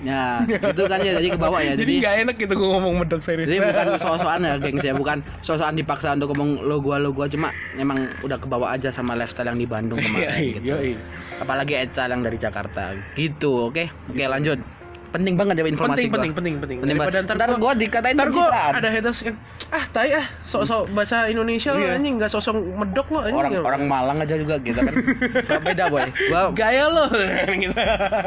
Ya, 0.00 0.40
itu 0.48 0.82
kan 0.88 1.04
ya 1.04 1.20
jadi 1.20 1.28
ke 1.28 1.36
bawah 1.36 1.60
ya. 1.60 1.76
jadi 1.80 1.92
nggak 2.00 2.14
enak 2.24 2.34
gitu 2.40 2.52
gue 2.56 2.68
ngomong 2.72 3.04
medok 3.04 3.20
serius 3.20 3.52
jadi 3.52 3.60
bukan 3.68 3.86
sosokan 4.00 4.40
ya 4.40 4.54
gengs 4.56 4.80
ya, 4.80 4.94
bukan 4.96 5.18
sosokan 5.44 5.76
dipaksa 5.76 6.16
untuk 6.16 6.32
ngomong 6.32 6.64
lo 6.64 6.80
gua 6.80 6.96
lo 6.96 7.12
gua 7.12 7.28
cuma 7.28 7.52
memang 7.76 8.08
udah 8.24 8.40
ke 8.40 8.48
bawah 8.48 8.72
aja 8.72 8.88
sama 8.88 9.12
lifestyle 9.12 9.52
yang 9.52 9.60
di 9.60 9.68
Bandung 9.68 10.00
kemarin 10.04 10.56
gitu. 10.56 10.72
Yoi. 10.72 10.96
apalagi 11.36 11.76
Ecal 11.76 12.08
yang 12.16 12.24
dari 12.24 12.40
Jakarta 12.40 12.96
gitu 13.12 13.68
oke 13.68 13.92
oke 14.08 14.24
lanjut 14.24 14.79
penting 15.10 15.34
banget 15.34 15.54
ya 15.56 15.64
informasi 15.64 15.90
penting 15.96 16.06
gua. 16.06 16.14
penting 16.16 16.32
penting 16.32 16.54
penting. 16.56 16.78
Penting 16.78 16.96
daripada 16.96 17.18
ntar, 17.20 17.34
ntar 17.34 17.48
gua- 17.50 17.60
gua 17.60 17.72
dikatain 17.74 18.14
ntar 18.14 18.26
pencitraan. 18.26 18.72
ada 18.74 18.88
haters 18.88 19.18
kan 19.20 19.34
ah 19.68 19.84
tai 19.88 20.10
ah 20.12 20.26
sok-sok 20.46 20.82
bahasa 20.90 21.16
Indonesia 21.26 21.70
lo 21.70 21.80
Iya. 21.80 21.96
anjing 21.96 22.14
nggak 22.16 22.30
sosok 22.30 22.54
medok 22.54 23.06
lo 23.08 23.18
anjing. 23.20 23.36
Orang 23.36 23.52
orang 23.60 23.82
Malang 23.84 24.18
aja 24.20 24.34
juga 24.34 24.54
gitu 24.58 24.78
kan. 24.78 24.94
Gak 25.48 25.60
beda 25.62 25.84
boy. 25.88 26.06
Gua 26.26 26.42
gaya 26.52 26.84
lo 26.86 27.04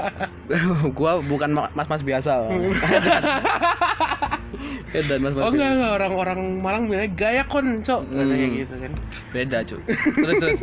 gua 0.97 1.11
bukan 1.21 1.49
mas 1.53 1.87
mas 1.87 2.01
biasa. 2.01 2.33
Beda 4.93 5.13
mas 5.17 5.33
mas 5.33 5.39
oh 5.39 5.49
enggak 5.49 5.69
enggak. 5.73 5.91
Orang-orang 5.95 6.39
Malang 6.59 6.83
bilangnya 6.85 7.09
gaya 7.13 7.43
kon 7.43 7.81
cok. 7.81 8.01
Hmm. 8.05 8.29
kayak 8.29 8.49
gitu 8.59 8.75
kan. 8.77 8.91
Beda 9.31 9.57
cuy 9.63 9.81
terus 10.13 10.35
terus. 10.37 10.59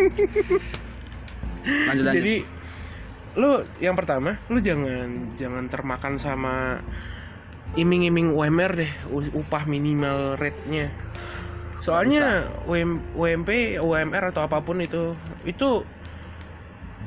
Lanjut 1.60 2.04
lanjut. 2.04 2.16
Jadi 2.16 2.34
lu 3.38 3.62
yang 3.78 3.94
pertama 3.94 4.42
lu 4.50 4.58
jangan 4.58 5.38
jangan 5.38 5.70
termakan 5.70 6.18
sama 6.18 6.82
iming-iming 7.78 8.34
UMR 8.34 8.72
deh 8.74 8.92
upah 9.14 9.62
minimal 9.62 10.34
rate-nya. 10.34 10.90
Soalnya 11.80 12.50
UM, 12.66 13.14
UMP 13.14 13.78
UMR 13.78 14.34
atau 14.34 14.44
apa 14.44 14.58
pun 14.60 14.82
itu 14.82 15.14
itu 15.46 15.86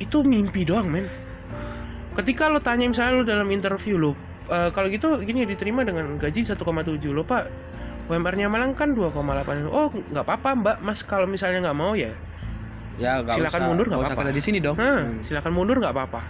itu 0.00 0.18
mimpi 0.24 0.64
doang 0.66 0.88
men. 0.88 1.06
Ketika 2.16 2.48
lo 2.48 2.58
tanya 2.64 2.88
misalnya 2.88 3.12
lo 3.20 3.24
dalam 3.26 3.48
interview 3.52 4.00
lo 4.00 4.12
"Eh, 4.44 4.70
kalau 4.72 4.88
gitu 4.88 5.20
gini 5.24 5.48
diterima 5.48 5.84
dengan 5.84 6.16
gaji 6.20 6.44
1,7 6.44 7.12
lo 7.12 7.22
pak 7.24 7.48
UMR-nya 8.12 8.52
Malang 8.52 8.76
kan 8.76 8.92
2,8 8.92 9.64
oh 9.68 9.88
nggak 9.88 10.24
apa-apa 10.24 10.50
mbak. 10.56 10.76
Mas 10.84 11.00
kalau 11.04 11.24
misalnya 11.24 11.70
nggak 11.70 11.78
mau 11.78 11.96
ya 11.96 12.12
Ya, 12.94 13.18
nggak 13.18 13.36
silakan 13.36 13.58
usah- 13.58 13.68
mundur 13.68 13.86
nggak 13.86 14.00
apa-apa 14.04 14.30
di 14.30 14.42
sini 14.42 14.58
dong. 14.58 14.76
Hah, 14.76 15.02
Hmm. 15.02 15.22
silakan 15.22 15.52
mundur 15.52 15.76
nggak 15.78 15.90
apa-apa 15.90 16.20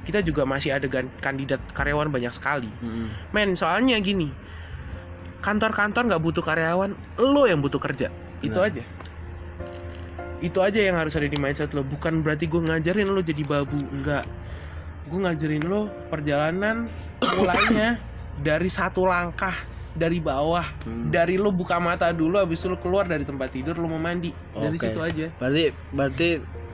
kita 0.00 0.24
juga 0.24 0.42
masih 0.42 0.72
ada 0.72 0.88
kandidat 1.18 1.60
karyawan 1.70 2.08
banyak 2.08 2.32
sekali 2.32 2.72
Mm-mm. 2.80 3.12
men 3.28 3.52
soalnya 3.52 4.00
gini 4.00 4.32
kantor-kantor 5.38 6.08
nggak 6.08 6.22
butuh 6.22 6.40
karyawan 6.40 6.96
lo 7.18 7.44
yang 7.44 7.60
butuh 7.60 7.76
kerja 7.76 8.08
itu 8.40 8.54
Nah. 8.54 8.66
aja 8.66 8.80
itu 10.38 10.58
aja 10.58 10.80
yang 10.80 10.96
harus 10.96 11.12
ada 11.12 11.26
di 11.26 11.36
mindset 11.36 11.70
lo 11.70 11.82
bukan 11.82 12.22
berarti 12.22 12.46
gue 12.46 12.56
ngajarin 12.58 13.04
lo 13.06 13.20
jadi 13.20 13.42
babu 13.44 13.76
enggak 13.92 14.24
gue 15.04 15.18
ngajarin 15.18 15.62
lo 15.62 15.80
perjalanan 16.08 16.88
mulainya 17.20 18.00
dari 18.38 18.68
satu 18.68 19.04
langkah 19.04 19.54
dari 19.92 20.22
bawah 20.22 20.62
Hmm. 20.86 21.10
dari 21.10 21.34
lo 21.34 21.50
buka 21.50 21.76
mata 21.76 22.10
dulu 22.10 22.38
habis 22.38 22.62
itu 22.62 22.70
lo 22.70 22.78
keluar 22.78 23.04
dari 23.04 23.26
tempat 23.26 23.50
tidur 23.50 23.74
lo 23.74 23.86
mau 23.86 23.98
mandi 23.98 24.30
dari 24.54 24.78
Oke. 24.78 24.86
situ 24.86 25.00
aja 25.02 25.26
Berarti 25.36 25.64
berarti 25.90 26.28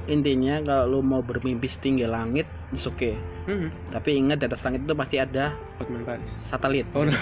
intinya 0.04 0.60
kalau 0.60 0.84
lu 0.84 1.00
mau 1.00 1.24
bermimpi 1.24 1.64
setinggi 1.64 2.04
langit, 2.04 2.44
it's 2.68 2.84
okay. 2.84 3.16
hmm. 3.48 3.72
Tapi 3.88 4.20
ingat 4.20 4.36
di 4.36 4.44
atas 4.44 4.60
langit 4.60 4.84
itu 4.84 4.92
pasti 4.92 5.16
ada 5.16 5.56
Hotman 5.80 6.04
Paris 6.04 6.28
satelit. 6.44 6.84
Oh, 6.92 7.08
no. 7.08 7.12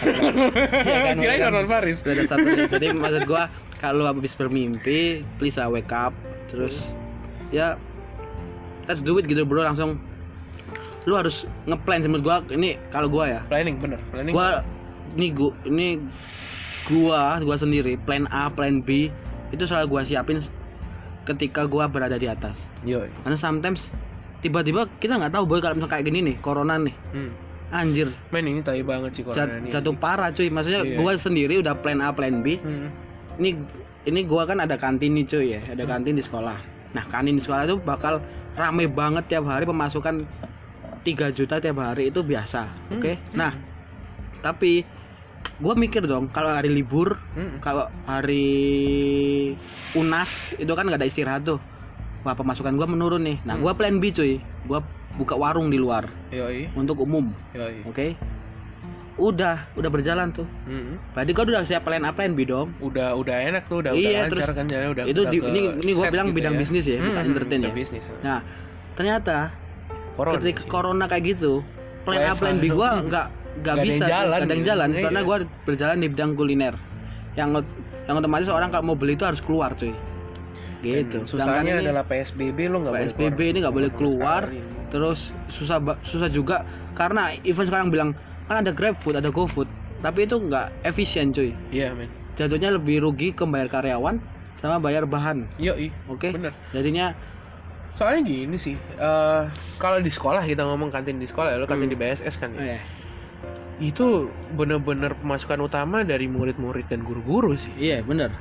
Iya 0.82 0.98
kan, 1.06 1.16
Kirain 1.22 1.38
kan? 1.38 1.50
Hotman 1.54 1.70
Paris 1.70 2.02
Udah 2.02 2.12
ada 2.12 2.24
satelit. 2.26 2.66
Jadi 2.66 2.86
maksud 2.90 3.22
gua 3.24 3.46
kalau 3.78 4.02
habis 4.02 4.34
bermimpi, 4.34 5.22
please 5.38 5.54
uh, 5.58 5.70
wake 5.70 5.94
up 5.94 6.10
terus 6.50 6.82
ya 7.48 7.78
let's 8.84 8.98
do 8.98 9.14
it 9.16 9.24
gitu 9.24 9.46
bro 9.46 9.62
langsung 9.62 10.02
lu 11.02 11.14
harus 11.14 11.42
ngeplan 11.64 12.04
menurut 12.04 12.22
gua 12.22 12.36
ini 12.48 12.78
kalau 12.88 13.06
gua 13.06 13.24
ya. 13.28 13.40
Planning 13.44 13.76
bener 13.76 14.00
planning. 14.08 14.32
Gua 14.32 14.62
ini 15.12 15.26
gua 15.30 15.50
ini 15.64 15.88
gua 16.84 17.20
gua 17.38 17.56
sendiri 17.56 17.94
plan 17.96 18.26
A 18.28 18.46
plan 18.46 18.78
B 18.78 19.10
itu 19.50 19.62
selalu 19.62 19.86
gua 19.88 20.02
siapin 20.02 20.38
ketika 21.22 21.64
gua 21.64 21.86
berada 21.86 22.14
di 22.14 22.26
atas. 22.26 22.54
Yo 22.82 23.02
karena 23.22 23.36
sometimes 23.36 23.90
tiba-tiba 24.38 24.90
kita 24.96 25.14
nggak 25.16 25.32
tahu 25.32 25.44
boy 25.44 25.58
kalau 25.58 25.74
misalnya 25.74 25.92
kayak 25.92 26.04
gini 26.04 26.18
nih 26.24 26.36
corona 26.38 26.76
nih. 26.76 26.94
Hmm. 27.12 27.32
anjir. 27.72 28.12
Men 28.28 28.44
ini 28.44 28.60
tai 28.60 28.84
banget 28.84 29.16
sih 29.16 29.22
jat- 29.24 29.48
corona 29.48 29.56
ini. 29.58 29.68
jatuh 29.70 29.96
parah 29.96 30.28
cuy. 30.28 30.46
Maksudnya 30.46 30.84
Iya. 30.84 30.96
gua 30.98 31.16
sendiri 31.16 31.54
udah 31.58 31.72
plan 31.74 31.98
A 31.98 32.12
plan 32.12 32.44
B. 32.44 32.58
Hmm. 32.58 32.92
ini 33.38 33.56
ini 34.04 34.20
gua 34.22 34.44
kan 34.44 34.60
ada 34.60 34.76
kantin 34.76 35.14
nih 35.14 35.24
cuy 35.24 35.46
ya. 35.50 35.60
Ada 35.66 35.82
Hmm. 35.82 35.90
kantin 35.90 36.14
di 36.14 36.20
sekolah. 36.20 36.58
Nah 36.92 37.04
kantin 37.06 37.32
di 37.32 37.42
sekolah 37.42 37.64
itu 37.64 37.80
bakal 37.80 38.20
rame 38.52 38.84
banget 38.86 39.24
tiap 39.26 39.48
hari 39.48 39.64
pemasukan 39.64 40.28
3 41.02 41.08
juta 41.32 41.58
tiap 41.58 41.76
hari 41.76 42.08
itu 42.08 42.20
biasa 42.20 42.62
Hmm. 42.88 42.96
oke 42.96 43.12
nah 43.32 43.52
tapi 44.38 44.86
gua 45.58 45.74
mikir 45.74 46.02
dong 46.02 46.26
kalau 46.28 46.50
hari 46.50 46.68
libur 46.68 47.18
Hmm. 47.32 47.58
kalau 47.58 47.86
hari 48.04 49.54
unas 49.92 50.30
itu 50.56 50.70
kan 50.70 50.84
nggak 50.84 50.98
ada 50.98 51.06
istirahat 51.06 51.42
tuh 51.44 51.58
wah 52.22 52.32
pemasukan 52.32 52.72
gua 52.72 52.86
menurun 52.86 53.22
nih 53.24 53.38
nah 53.42 53.54
Hmm. 53.54 53.62
gua 53.62 53.72
plan 53.72 53.96
B 53.96 54.10
cuy 54.10 54.38
gua 54.64 54.80
buka 55.12 55.34
warung 55.34 55.68
di 55.68 55.76
luar 55.76 56.08
Yoi, 56.30 56.72
untuk 56.72 56.96
umum 56.98 57.28
oke 57.84 58.16
udah 59.12 59.68
udah 59.76 59.90
berjalan 59.92 60.32
tuh 60.32 60.48
Hmm. 60.64 60.96
berarti 61.12 61.30
gua 61.30 61.44
udah 61.46 61.62
siap 61.62 61.82
plan 61.82 62.00
A 62.00 62.10
plan 62.10 62.32
B 62.32 62.42
dong 62.42 62.72
Udah 62.80 63.12
udah 63.12 63.36
enak 63.44 63.68
tuh, 63.68 63.78
udah 63.78 63.92
Iya, 63.92 64.00
udah 64.00 64.12
lancar 64.24 64.32
terus 64.32 64.48
kan 64.50 64.64
jalannya 64.64 64.90
udah. 64.90 65.04
itu 65.04 65.20
di- 65.28 65.42
ini 65.44 65.60
ini 65.78 65.90
gua 65.92 66.04
set 66.04 66.12
bilang 66.12 66.26
gitu 66.28 66.36
bidang 66.40 66.54
bisnis 66.56 66.84
ya 66.86 66.96
bukan 66.98 67.12
Hmm, 67.18 67.30
entertain 67.30 67.60
udah 67.60 67.68
ya 67.68 67.76
bisnis. 67.76 68.04
nah 68.22 68.38
ternyata 68.92 69.36
Corona. 70.16 70.36
ketika 70.40 70.62
corona 70.68 71.04
kayak 71.08 71.24
gitu 71.36 71.64
plan 72.04 72.20
A 72.20 72.32
plan 72.36 72.56
B 72.60 72.68
gua 72.68 73.00
nggak 73.00 73.26
nggak 73.62 73.76
bisa 73.84 74.04
jalan 74.08 74.38
yang 74.48 74.60
gitu. 74.60 74.68
jalan. 74.68 74.88
Iya. 74.92 75.02
karena 75.08 75.20
gua 75.22 75.36
berjalan 75.68 75.96
di 76.00 76.06
bidang 76.08 76.32
kuliner. 76.34 76.74
Yang 77.36 77.48
yang 78.08 78.16
otomatis 78.18 78.48
orang 78.50 78.68
kalau 78.74 78.84
mau 78.92 78.96
beli 78.98 79.14
itu 79.14 79.24
harus 79.24 79.40
keluar 79.40 79.72
cuy. 79.78 79.94
Gitu. 80.82 81.22
Dan 81.22 81.30
susahnya 81.30 81.78
ini 81.78 81.86
adalah 81.86 82.02
PSBB 82.10 82.58
lo 82.66 82.82
nggak 82.82 82.92
boleh 82.92 83.06
PSBB 83.14 83.40
ini 83.54 83.58
nggak 83.62 83.76
boleh 83.76 83.90
keluar. 83.94 84.42
terus 84.92 85.32
susah 85.48 85.80
susah 86.04 86.28
juga. 86.28 86.68
Karena 86.92 87.32
even 87.48 87.64
sekarang 87.64 87.88
bilang 87.88 88.12
kan 88.44 88.60
ada 88.60 88.74
GrabFood 88.74 89.16
ada 89.16 89.32
GoFood. 89.32 89.68
Tapi 90.04 90.26
itu 90.28 90.36
nggak 90.36 90.84
efisien 90.84 91.32
cuy. 91.32 91.54
Iya, 91.70 91.94
men. 91.94 92.10
jatuhnya 92.36 92.74
lebih 92.74 93.00
rugi 93.06 93.30
ke 93.32 93.46
bayar 93.46 93.70
karyawan 93.70 94.18
sama 94.58 94.82
bayar 94.82 95.06
bahan. 95.06 95.46
Yoi, 95.58 95.90
oke? 96.10 96.28
bener. 96.34 96.52
jadinya 96.74 97.14
Soalnya 97.94 98.22
gini 98.24 98.56
sih, 98.56 98.72
eh 98.74 99.42
kalau 99.76 99.98
di 99.98 100.08
sekolah 100.08 100.42
kita 100.42 100.62
ngomong 100.62 100.88
kantin 100.88 101.16
di 101.16 101.24
sekolah, 101.24 101.52
ya, 101.52 101.56
lo 101.56 101.66
kantin 101.66 101.86
Hmm. 101.86 101.94
di 101.94 101.98
BSS 101.98 102.34
kan 102.36 102.50
ya. 102.52 102.76
eh, 102.76 102.82
Itu 103.78 104.26
bener-bener 104.50 105.12
pemasukan 105.14 105.58
utama 105.60 106.00
dari 106.02 106.24
murid-murid 106.26 106.86
dan 106.86 107.02
guru-guru 107.02 107.54
sih. 107.56 107.72
iya 107.76 108.00
bener 108.00 108.32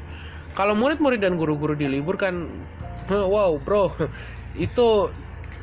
Kalau 0.52 0.72
murid-murid 0.74 1.20
dan 1.20 1.36
guru-guru 1.36 1.74
diliburkan, 1.74 2.48
wow 3.10 3.56
bro, 3.58 3.92
itu 4.54 5.08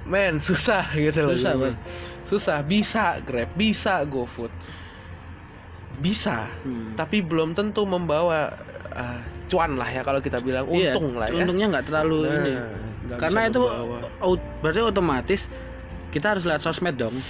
men 0.04 0.36
susah 0.38 0.88
gitu 0.90 1.22
loh. 1.22 1.32
Susah, 1.34 1.52
Bang. 1.54 1.76
Susah, 2.24 2.58
bisa 2.60 3.20
Grab, 3.22 3.48
bisa 3.54 4.04
GoFood, 4.04 4.52
bisa, 5.98 6.44
Hmm. 6.60 6.92
tapi 6.94 7.20
belum 7.20 7.52
tentu 7.52 7.82
membawa 7.82 8.52
uh, 8.90 9.20
cuan 9.46 9.74
lah 9.74 9.88
ya 9.88 10.00
kalau 10.00 10.20
kita 10.20 10.38
bilang 10.38 10.64
Iya, 10.66 10.92
untung 10.92 11.16
lah 11.16 11.26
ya. 11.26 11.36
untungnya 11.38 11.66
nggak 11.70 11.86
terlalu 11.86 12.18
Nah, 12.20 12.34
ini 12.34 12.52
nggak 13.08 13.18
karena 13.18 13.40
itu 13.48 13.62
out, 14.20 14.40
berarti 14.60 14.80
otomatis 14.84 15.40
kita 16.12 16.36
harus 16.36 16.44
lihat 16.44 16.60
sosmed 16.60 17.00
dong. 17.00 17.24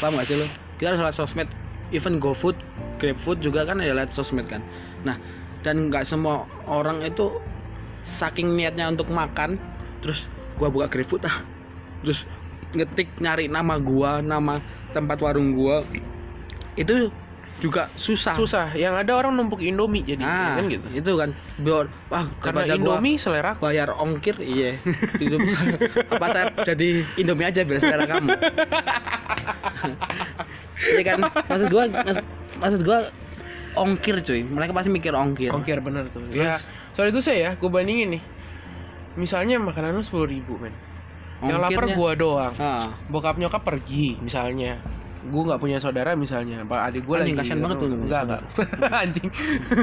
Paham 0.00 0.20
gak 0.20 0.28
sih 0.28 0.36
lo 0.36 0.46
kita 0.76 0.92
harus 0.92 1.00
lihat 1.00 1.16
sosmed. 1.16 1.48
Even 1.92 2.20
GoFood 2.20 2.56
GrabFood 3.00 3.40
juga 3.40 3.64
kan 3.64 3.80
ya 3.80 3.96
lihat 3.96 4.12
sosmed 4.12 4.44
kan. 4.48 4.60
Nah 5.08 5.16
dan 5.64 5.88
nggak 5.88 6.04
semua 6.04 6.44
orang 6.68 7.00
itu 7.00 7.40
saking 8.04 8.58
niatnya 8.58 8.90
untuk 8.90 9.08
makan 9.08 9.56
terus 10.04 10.28
gua 10.60 10.68
buka 10.68 10.92
GrabFood 10.92 11.24
ah. 11.24 11.40
Terus 12.04 12.28
ngetik 12.76 13.08
nyari 13.20 13.48
nama 13.48 13.80
gua 13.80 14.20
nama 14.20 14.60
tempat 14.92 15.16
warung 15.24 15.56
gua. 15.56 15.84
Itu 16.76 17.08
juga 17.62 17.86
susah 17.94 18.34
susah. 18.34 18.66
Yang 18.74 18.94
ada 19.00 19.12
orang 19.14 19.32
numpuk 19.32 19.62
Indomie 19.62 20.02
jadi 20.02 20.18
nah 20.18 20.58
kan 20.58 20.66
gitu. 20.66 20.86
itu 20.90 21.12
kan 21.14 21.30
biar 21.56 21.86
wah 22.08 22.26
Karena 22.36 22.66
gua- 22.66 22.74
Indomie 22.98 23.16
selera 23.16 23.54
aku. 23.54 23.62
bayar 23.64 23.94
ongkir 23.94 24.34
iya 24.36 24.82
Itu 25.22 25.38
apa 26.10 26.26
saya 26.28 26.44
jadi 26.66 27.06
Indomie 27.14 27.46
aja 27.46 27.62
biar 27.62 27.78
selera 27.78 28.04
kamu 28.04 28.28
iya 30.92 31.02
kan 31.04 31.18
maksud 31.22 31.68
gua 31.68 31.84
mas- 31.88 32.26
maksud 32.56 32.80
gua 32.82 32.98
ongkir 33.72 34.20
cuy 34.20 34.42
mereka 34.42 34.72
pasti 34.72 34.90
mikir 34.90 35.12
ongkir 35.12 35.48
Ongkir 35.48 35.78
bener 35.80 36.10
tuh. 36.10 36.20
Ya, 36.28 36.60
soal 36.92 37.08
itu 37.08 37.22
saya 37.22 37.38
ya, 37.38 37.50
gue 37.54 37.64
bandingin 37.66 38.12
nih. 38.12 38.22
Misalnya 39.14 39.56
makanan 39.56 39.94
lu 39.94 40.02
sepuluh 40.02 40.28
ribu 40.28 40.60
men. 40.60 40.76
Yang 41.40 41.58
lapar 41.58 41.84
gua 41.90 42.10
doang. 42.12 42.52
ah 42.54 42.92
Bokap 43.06 43.34
nyokap 43.34 43.62
pergi 43.62 44.20
misalnya. 44.20 44.76
Gue 45.22 45.42
nggak 45.44 45.58
punya 45.58 45.78
saudara 45.78 46.12
misalnya. 46.12 46.62
Pak 46.62 46.80
adik 46.90 47.02
gue 47.06 47.16
lagi. 47.16 47.32
Kasihan 47.32 47.60
banget 47.60 47.76
lu. 47.78 47.86
Enggak 48.02 48.22
enggak. 48.26 48.42
anjing. 49.04 49.28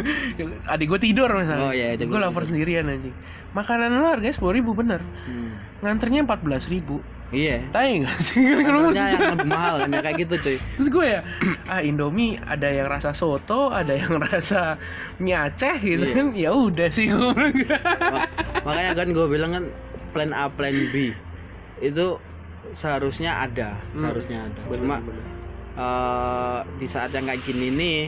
adik 0.74 0.88
gue 0.88 1.00
tidur 1.00 1.30
misalnya. 1.32 1.64
Oh, 1.64 1.72
iya, 1.72 1.96
adik 1.96 2.06
Gue 2.06 2.18
lapar 2.18 2.44
tidur. 2.44 2.52
sendirian 2.52 2.86
anjing. 2.86 3.16
Makanan 3.50 3.90
lu 3.96 4.06
harganya 4.06 4.36
sepuluh 4.36 4.54
ribu 4.54 4.72
bener. 4.74 5.00
Hmm. 5.24 5.56
Nganternya 5.80 6.28
empat 6.28 6.44
belas 6.44 6.68
ribu. 6.68 7.00
iya 7.30 7.62
Tai 7.70 7.94
nggak 7.94 8.20
sih? 8.20 8.42
Kantornya 8.42 9.06
yang 9.14 9.38
lebih 9.38 9.48
mahal 9.48 9.86
kan 9.86 9.94
ya 9.94 10.02
kayak 10.02 10.18
gitu 10.18 10.34
cuy 10.42 10.58
Terus 10.82 10.90
gue 10.90 11.06
ya, 11.06 11.22
ah 11.72 11.78
Indomie 11.80 12.42
ada 12.42 12.66
yang 12.66 12.90
rasa 12.90 13.14
soto, 13.14 13.70
ada 13.70 13.94
yang 13.94 14.18
rasa 14.18 14.82
mie 15.22 15.38
Aceh 15.38 15.78
gitu 15.78 16.10
Iya. 16.10 16.16
kan. 16.18 16.28
Ya 16.34 16.50
udah 16.52 16.90
sih 16.90 17.06
gue 17.06 17.30
makanya 18.66 18.92
kan 18.98 19.08
gue 19.14 19.26
bilang 19.30 19.52
kan 19.54 19.64
plan 20.10 20.34
A 20.34 20.50
plan 20.50 20.74
B 20.90 21.14
itu 21.80 22.18
seharusnya 22.74 23.32
ada 23.40 23.78
Hmm. 23.92 24.06
seharusnya 24.06 24.38
ada. 24.46 24.62
Cuma 24.70 24.98
eh, 25.76 26.60
di 26.76 26.86
saat 26.86 27.10
yang 27.10 27.24
kayak 27.24 27.42
gini 27.42 27.68
nih 27.72 28.00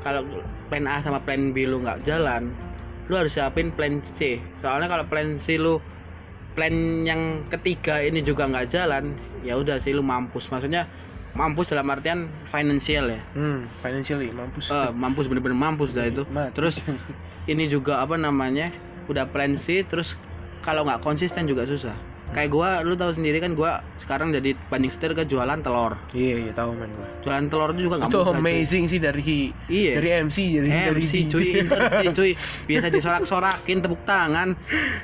kalau 0.00 0.26
plan 0.68 0.84
A 0.84 1.00
sama 1.00 1.18
plan 1.18 1.50
B 1.50 1.64
lu 1.64 1.80
nggak 1.80 2.04
jalan 2.04 2.52
lu 3.06 3.14
harus 3.16 3.32
siapin 3.32 3.70
plan 3.70 3.98
C. 4.04 4.38
Soalnya 4.60 4.86
kalau 4.86 5.04
plan 5.06 5.36
C 5.36 5.56
lu 5.56 5.80
plan 6.52 6.72
yang 7.02 7.48
ketiga 7.48 7.98
ini 7.98 8.20
juga 8.20 8.44
nggak 8.44 8.68
jalan 8.68 9.16
ya 9.40 9.56
udah 9.56 9.78
sih 9.78 9.90
lu 9.90 10.04
mampus. 10.04 10.46
Maksudnya 10.46 10.84
mampus 11.32 11.72
dalam 11.72 11.88
artian 11.88 12.28
financial 12.46 13.08
ya. 13.08 13.20
Hmm, 13.32 13.64
financially 13.80 14.28
mampus. 14.28 14.68
Eh, 14.68 14.90
mampus 14.92 15.26
bener-bener 15.26 15.56
mampus 15.56 15.90
dah 15.90 16.04
itu. 16.04 16.22
Mati. 16.28 16.52
terus 16.52 16.76
ini 17.52 17.66
juga 17.66 18.04
apa 18.04 18.14
namanya 18.14 18.68
udah 19.08 19.26
plan 19.26 19.56
C 19.56 19.82
terus 19.82 20.14
kalau 20.62 20.84
nggak 20.84 21.00
konsisten 21.00 21.42
juga 21.44 21.66
susah 21.66 21.96
kayak 22.32 22.48
gua 22.48 22.80
lu 22.80 22.92
tahu 22.92 23.12
sendiri 23.12 23.38
kan 23.38 23.52
gua 23.52 23.70
sekarang 23.98 24.28
jadi 24.30 24.56
banding 24.66 24.88
setir 24.88 25.12
ke 25.12 25.22
jualan 25.22 25.58
telur 25.58 25.94
Iya, 26.10 26.34
iya 26.40 26.52
tahu 26.52 26.72
man 26.72 26.90
gue. 26.90 27.06
jualan 27.22 27.46
telur 27.46 27.70
itu 27.70 27.80
juga 27.86 27.96
nggak 27.98 28.08
Itu 28.08 28.18
mudah, 28.18 28.32
cuy. 28.32 28.40
amazing 28.40 28.84
sih 28.86 28.98
dari 28.98 29.22
Iya. 29.64 29.92
dari 29.94 30.08
MC 30.22 30.36
jadi 30.52 30.68
dari 30.68 30.90
MC 30.98 31.12
DJ. 31.14 31.30
cuy 31.30 31.44
cuy 32.10 32.30
biasa 32.68 32.86
disorak-sorakin 32.88 33.78
tepuk 33.78 34.02
tangan 34.02 34.48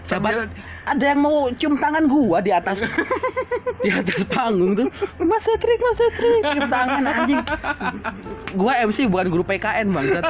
Sambil 0.02 0.48
ada 0.94 1.05
yang 1.12 1.20
mau 1.20 1.51
cium 1.57 1.74
tangan 1.77 2.05
gua 2.07 2.38
di 2.40 2.53
atas. 2.55 2.81
Di 3.79 3.94
atas 3.94 4.27
panggung 4.27 4.74
tuh. 4.74 4.90
Mas 5.22 5.46
Setrik 5.46 5.79
Mas 5.79 5.94
Setrik 5.94 6.42
cium 6.51 6.66
tangan 6.66 7.03
anjing. 7.07 7.38
Gua 8.59 8.74
MC 8.83 9.07
bukan 9.07 9.31
guru 9.31 9.46
PKN 9.46 9.94
bangsat. 9.94 10.24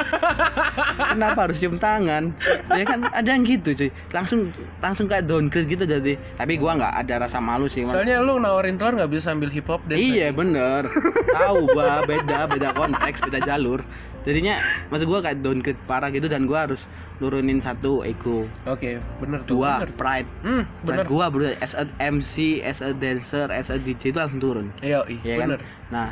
Kenapa 1.17 1.49
harus 1.49 1.57
cium 1.57 1.81
tangan? 1.81 2.29
Ya 2.69 2.85
kan 2.85 3.09
ada 3.09 3.25
yang 3.25 3.41
gitu 3.49 3.73
cuy. 3.73 3.89
Langsung 4.13 4.53
langsung 4.85 5.09
kayak 5.09 5.25
downgrade 5.25 5.65
gitu 5.65 5.81
jadi. 5.81 6.13
Tapi 6.37 6.61
gua 6.61 6.77
nggak 6.77 6.93
ada 7.05 7.25
rasa 7.25 7.41
malu 7.41 7.65
sih 7.65 7.81
soalnya 7.89 8.21
lu 8.21 8.37
nawarin 8.37 8.77
telur 8.77 9.01
nggak 9.01 9.09
bisa 9.17 9.33
sambil 9.33 9.49
hip 9.49 9.65
hop 9.65 9.81
deh 9.89 9.97
iya 9.97 10.29
bener. 10.29 10.85
Tahu 11.33 11.73
gua 11.73 12.01
beda 12.09 12.45
beda 12.53 12.69
konteks 12.77 13.25
beda 13.25 13.39
jalur. 13.49 13.81
Jadinya 14.29 14.61
maksud 14.93 15.09
gua 15.09 15.25
kayak 15.25 15.41
downgrade 15.41 15.81
parah 15.89 16.13
gitu 16.13 16.29
dan 16.29 16.45
gua 16.45 16.69
harus 16.69 16.85
nurunin 17.19 17.59
satu 17.59 18.01
ego. 18.07 18.47
Oke 18.63 18.99
bener 19.19 19.43
tuh 19.43 19.59
dua 19.59 19.83
bener. 19.83 19.91
pride. 19.95 20.29
Hmm 20.43 20.63
bener. 20.83 21.03
pride 21.03 21.09
gua 21.11 21.25
bro. 21.27 21.51
As 21.59 21.75
a 21.75 21.85
MC 21.99 22.63
as 22.63 22.79
a 22.79 22.95
dancer 22.95 23.51
as 23.51 23.67
a 23.67 23.77
DJ 23.77 24.15
itu 24.15 24.19
langsung 24.19 24.39
turun. 24.39 24.67
Iya 24.79 25.03
iya 25.07 25.23
ya 25.23 25.35
kan? 25.35 25.47
bener. 25.51 25.61
Nah 25.91 26.09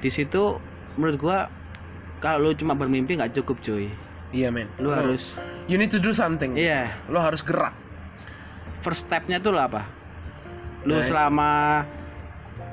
di 0.00 0.10
situ 0.10 0.56
menurut 0.96 1.16
gua 1.20 1.38
kalau 2.18 2.50
lu 2.50 2.56
cuma 2.56 2.74
bermimpi 2.74 3.20
nggak 3.20 3.36
cukup 3.36 3.60
cuy. 3.60 3.92
Iya 4.32 4.48
men. 4.48 4.68
Lu 4.80 4.90
harus 4.92 5.36
you 5.68 5.76
need 5.76 5.92
to 5.92 6.00
do 6.00 6.16
something. 6.16 6.56
Iya. 6.56 6.96
Lu 7.12 7.20
harus 7.20 7.44
gerak. 7.44 7.76
First 8.80 9.06
stepnya 9.06 9.38
tuh 9.38 9.52
lah 9.52 9.68
apa? 9.68 9.82
Lu 10.88 10.96
Nah, 10.96 11.04
selama 11.04 11.50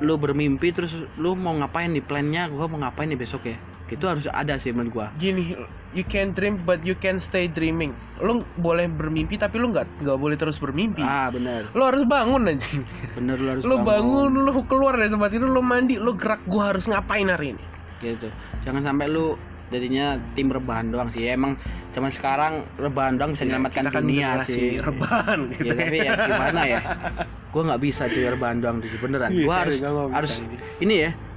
lu 0.03 0.19
bermimpi 0.19 0.75
terus 0.75 0.91
lu 1.15 1.35
mau 1.39 1.55
ngapain 1.55 1.88
nih 1.91 2.03
plannya 2.03 2.51
gua 2.51 2.67
mau 2.67 2.79
ngapain 2.83 3.07
nih 3.07 3.19
besok 3.19 3.47
ya 3.47 3.55
itu 3.86 4.06
harus 4.10 4.26
ada 4.34 4.58
sih 4.58 4.74
menurut 4.74 4.91
gua. 4.93 5.08
Gini 5.21 5.54
you 5.93 6.04
can 6.04 6.34
dream 6.34 6.58
but 6.65 6.82
you 6.82 6.98
can 6.98 7.21
stay 7.21 7.45
dreaming. 7.45 7.93
Lu 8.17 8.41
boleh 8.58 8.89
bermimpi 8.89 9.38
tapi 9.38 9.62
lu 9.62 9.69
nggak 9.69 10.02
nggak 10.02 10.17
boleh 10.17 10.36
terus 10.36 10.58
bermimpi. 10.58 11.06
Ah 11.06 11.30
bener. 11.30 11.69
Lu 11.78 11.86
harus 11.86 12.02
bangun 12.04 12.50
anjing 12.50 12.82
bener 13.17 13.38
lu 13.38 13.48
harus 13.58 13.63
lu 13.63 13.76
bangun. 13.86 14.32
lu 14.34 14.52
keluar 14.65 14.98
dari 14.98 15.13
tempat 15.13 15.30
tidur 15.30 15.50
lu 15.54 15.62
mandi 15.62 16.02
lu 16.02 16.17
gerak 16.17 16.41
gua 16.50 16.74
harus 16.74 16.89
ngapain 16.89 17.30
hari 17.30 17.54
ini? 17.54 17.63
Gitu. 18.02 18.28
Jangan 18.65 18.82
sampai 18.82 19.06
lu 19.06 19.38
jadinya 19.69 20.17
tim 20.34 20.50
rebahan 20.50 20.89
doang 20.89 21.10
sih. 21.13 21.30
Emang 21.30 21.54
zaman 21.93 22.10
sekarang 22.10 22.54
rebahan 22.82 23.21
doang 23.21 23.38
bisa 23.38 23.45
menyelamatkan 23.45 23.84
Kita 23.86 23.93
kan 23.93 24.02
dunia 24.02 24.30
sih. 24.45 24.82
rebahan 24.82 25.39
gitu 25.54 25.63
ya 25.69 25.74
tapi 25.78 25.98
ya 26.02 26.12
gimana 26.26 26.62
ya? 26.65 26.82
Gua 27.56 27.62
nggak 27.71 27.82
bisa 27.86 28.10
cuy 28.12 28.26
rebahan 28.28 28.58
doang 28.60 28.78
tuh 28.84 29.00
beneran. 29.00 29.30
Iya, 29.32 29.45
gua 29.48 29.56
saya 29.56 29.63
harus 29.63 29.78
harus 30.12 30.34
ini. 30.41 30.58
ini 30.82 30.95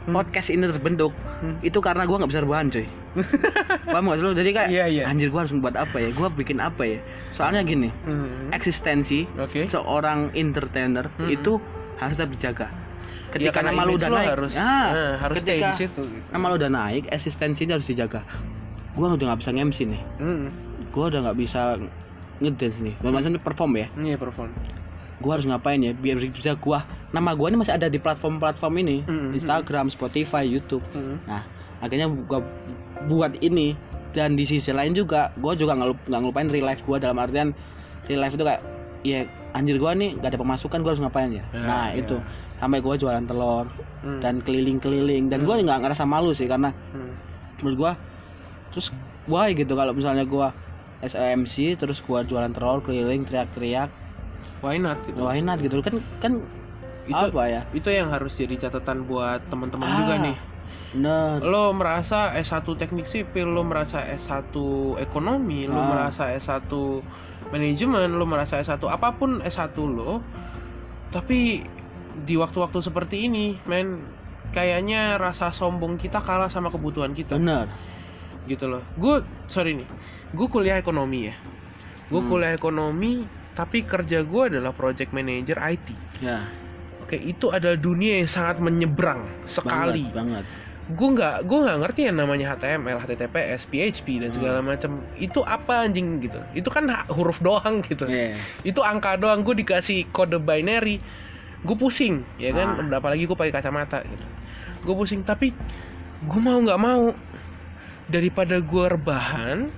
ya 0.09 0.15
podcast 0.15 0.49
ini 0.49 0.65
terbentuk 0.65 1.13
Hmm. 1.39 1.55
itu 1.61 1.79
karena 1.79 2.03
gua 2.03 2.19
nggak 2.19 2.31
bisa 2.31 2.43
rebahan 2.43 2.67
cuy 2.67 2.83
paham 3.87 4.05
gak 4.05 4.17
sih 4.17 4.25
lu 4.25 4.33
jadi 4.33 4.51
kayak 4.53 4.69
Iya, 4.69 4.85
iya. 4.89 5.05
anjir 5.05 5.29
gua 5.29 5.45
harus 5.45 5.55
buat 5.55 5.71
apa 5.73 5.97
ya 5.97 6.11
gua 6.11 6.27
bikin 6.29 6.59
apa 6.59 6.83
ya 6.83 6.99
soalnya 7.31 7.63
gini 7.63 7.95
Hmm. 8.03 8.51
eksistensi 8.51 9.23
Oke. 9.37 9.67
seorang 9.67 10.33
entertainer 10.33 11.07
Hmm. 11.13 11.29
itu 11.29 11.63
harus 11.97 12.15
tetap 12.15 12.33
dijaga 12.33 12.67
Ya, 13.29 13.31
ketika 13.31 13.61
karena 13.61 13.71
nama 13.71 13.83
lu 13.85 13.93
udah 13.95 14.09
naik 14.09 14.31
harus, 14.33 14.53
ah, 14.57 14.89
eh, 14.89 15.13
harus 15.21 15.37
stay 15.39 15.61
ketika 15.61 15.69
di 15.69 15.79
situ. 15.79 16.01
gitu. 16.03 16.27
nama 16.29 16.45
lu 16.49 16.55
udah 16.57 16.71
naik 16.73 17.05
eksistensinya 17.07 17.73
harus 17.77 17.87
dijaga 17.87 18.21
gua 18.95 19.15
udah 19.15 19.27
nggak 19.29 19.39
bisa 19.39 19.51
nge-MC 19.53 19.79
nih 19.87 20.03
Hmm. 20.17 20.47
gua 20.91 21.05
udah 21.07 21.21
nggak 21.23 21.39
bisa 21.39 21.61
ngedance 22.39 22.79
nih 22.81 22.95
maksudnya 23.01 23.39
perform 23.39 23.73
ya 23.77 23.87
Iya 23.95 24.17
perform. 24.17 24.51
Gua 25.19 25.37
harus 25.37 25.45
ngapain 25.45 25.79
ya? 25.79 25.93
Biar 25.93 26.17
bisa 26.21 26.55
gua 26.55 26.83
nama 27.11 27.33
gua 27.33 27.49
ini 27.49 27.59
masih 27.59 27.75
ada 27.75 27.87
di 27.87 27.97
platform-platform 27.97 28.75
ini. 28.79 28.97
Hmm, 29.03 29.33
Instagram 29.33 29.89
Spotify 29.89 30.43
YouTube. 30.43 30.83
Hmm. 30.91 31.19
nah 31.25 31.43
akhirnya 31.79 32.07
gua 32.09 32.43
buat 33.05 33.35
ini. 33.41 33.75
Dan 34.09 34.35
di 34.35 34.43
sisi 34.43 34.73
lain 34.73 34.93
juga 34.93 35.31
gua 35.37 35.53
juga 35.53 35.77
nggak 35.77 35.89
lup- 35.89 36.07
nggak 36.07 36.21
ngelupain 36.21 36.49
real 36.49 36.67
life 36.67 36.83
gua. 36.83 36.97
Dalam 36.97 37.19
artian 37.19 37.53
real 38.07 38.21
life 38.21 38.33
itu 38.33 38.43
kayak 38.43 38.63
ya 39.03 39.23
anjir 39.53 39.79
gua 39.79 39.95
nih 39.95 40.19
gak 40.19 40.35
ada 40.35 40.41
pemasukan 40.41 40.79
gua 40.81 40.91
harus 40.91 41.03
ngapain 41.03 41.31
ya? 41.31 41.45
Ya, 41.51 41.61
nah 41.61 41.87
ya. 41.93 42.01
itu. 42.01 42.17
Sampai 42.59 42.81
gua 42.81 42.95
jualan 42.95 43.23
telur 43.23 43.69
Hmm. 44.01 44.19
dan 44.19 44.41
keliling-keliling. 44.41 45.29
Dan 45.29 45.45
gua 45.45 45.59
nggak 45.59 45.81
ngerasa 45.85 46.03
malu 46.03 46.33
sih 46.33 46.47
karena 46.47 46.73
Hmm. 46.91 47.15
menurut 47.61 47.77
gua 47.79 47.93
terus 48.73 48.91
why 49.27 49.53
gitu? 49.53 49.73
Kalau 49.73 49.93
misalnya 49.93 50.25
gua 50.25 50.51
SMC 50.99 51.79
terus 51.79 52.01
gua 52.01 52.25
jualan 52.25 52.51
telur 52.51 52.83
keliling 52.83 53.23
teriak-teriak 53.23 53.87
Why 54.59 54.77
not 54.77 54.99
gitu. 55.07 55.19
why 55.19 55.39
not 55.39 55.59
gitu 55.59 55.79
kan 55.81 55.95
kan 56.19 56.33
Itu 57.05 57.25
apa 57.31 57.43
ya 57.47 57.63
itu 57.73 57.89
yang 57.89 58.11
harus 58.11 58.35
jadi 58.35 58.55
catatan 58.59 59.05
buat 59.05 59.41
teman-teman 59.49 59.87
Ah. 59.87 59.97
juga 59.97 60.15
nih. 60.21 60.37
bener 60.89 61.41
Lo 61.41 61.71
merasa 61.71 62.33
S1 62.35 62.65
teknik 62.75 63.05
sipil, 63.05 63.45
lo 63.47 63.61
merasa 63.63 64.05
S1 64.05 64.53
ekonomi, 64.99 65.65
lo 65.65 65.79
Ah. 65.79 65.89
merasa 65.89 66.29
S1 66.31 66.69
manajemen, 67.49 68.13
lo 68.13 68.25
merasa 68.25 68.59
S1 68.59 68.85
apa 68.85 69.15
pun 69.15 69.41
S1 69.41 69.73
lo. 69.87 70.21
Tapi 71.09 71.65
di 72.19 72.35
waktu-waktu 72.35 72.79
seperti 72.83 73.25
ini, 73.25 73.57
men, 73.65 74.05
kayaknya 74.51 75.17
rasa 75.17 75.49
sombong 75.49 75.97
kita 75.97 76.19
kalah 76.19 76.49
sama 76.49 76.69
kebutuhan 76.69 77.13
kita. 77.13 77.37
bener 77.37 77.69
gitu 78.45 78.65
loh 78.65 78.81
gue 78.97 79.21
sorry 79.45 79.77
nih 79.77 79.85
gue 80.33 80.47
kuliah 80.49 80.81
ekonomi 80.81 81.29
ya 81.29 81.37
gue 82.09 82.17
Hmm. 82.17 82.33
kuliah 82.33 82.57
ekonomi 82.57 83.29
tapi 83.59 83.83
kerja 83.83 84.23
gue 84.23 84.43
adalah 84.47 84.71
project 84.71 85.11
manager 85.11 85.59
IT 85.59 85.91
ya. 86.23 86.47
Oke 87.03 87.19
itu 87.19 87.51
adalah 87.51 87.75
dunia 87.75 88.23
yang 88.23 88.31
sangat 88.31 88.63
menyeberang 88.63 89.27
sekali. 89.45 90.07
Banget, 90.07 90.47
banget. 90.47 90.47
gue 90.89 91.09
nggak 91.11 91.37
gue 91.45 91.59
nggak 91.59 91.79
ngerti 91.85 92.01
yang 92.07 92.17
namanya 92.17 92.47
HTML 92.55 92.97
HTTPS 93.03 93.67
PHP 93.67 94.07
dan 94.23 94.31
segala 94.31 94.63
Hmm. 94.63 94.73
macam 94.73 94.91
itu 95.19 95.43
apa 95.43 95.85
anjing 95.85 96.23
gitu? 96.23 96.39
Itu 96.55 96.71
kan 96.71 96.87
huruf 97.11 97.43
doang 97.43 97.83
gitu. 97.83 98.07
Iya. 98.07 98.39
itu 98.63 98.81
angka 98.81 99.19
doang. 99.19 99.43
Gue 99.43 99.59
dikasih 99.59 100.07
kode 100.09 100.39
binary. 100.39 101.03
Gue 101.61 101.75
pusing 101.75 102.23
ya 102.39 102.55
kan? 102.55 102.89
Ah. 102.89 102.97
apalagi 102.97 103.27
gue 103.27 103.35
pakai 103.35 103.53
kacamata 103.53 104.01
gitu. 104.01 104.25
Gue 104.81 104.95
pusing 104.95 105.21
tapi 105.21 105.51
gue 106.23 106.41
mau 106.41 106.57
nggak 106.57 106.79
mau 106.79 107.11
daripada 108.07 108.57
gue 108.57 108.85
rebahan 108.89 109.69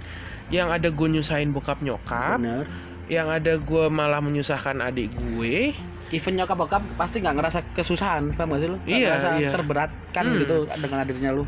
yang 0.50 0.68
ada 0.68 0.90
gue 0.90 1.08
nyusahin 1.08 1.50
bokap 1.50 1.78
nyokap 1.80 2.38
bener 2.38 2.66
yang 3.10 3.26
ada 3.26 3.58
gue 3.58 3.84
malah 3.90 4.22
menyusahkan 4.22 4.78
adik 4.78 5.10
gue. 5.10 5.74
Even 6.14 6.38
nyokap 6.38 6.54
bokap 6.58 6.82
pasti 6.94 7.18
nggak 7.18 7.34
ngerasa 7.38 7.58
kesusahan 7.74 8.30
paham 8.38 8.54
gak 8.54 8.60
sih 8.62 8.68
lu? 8.70 8.78
Nggak 8.78 8.86
Iya, 8.86 9.06
ngerasa 9.10 9.28
iya. 9.36 9.50
terberatkan 9.50 10.24
Hmm. 10.26 10.38
gitu 10.38 10.56
dengan 10.78 10.98
hadirnya 11.02 11.30
lu. 11.34 11.44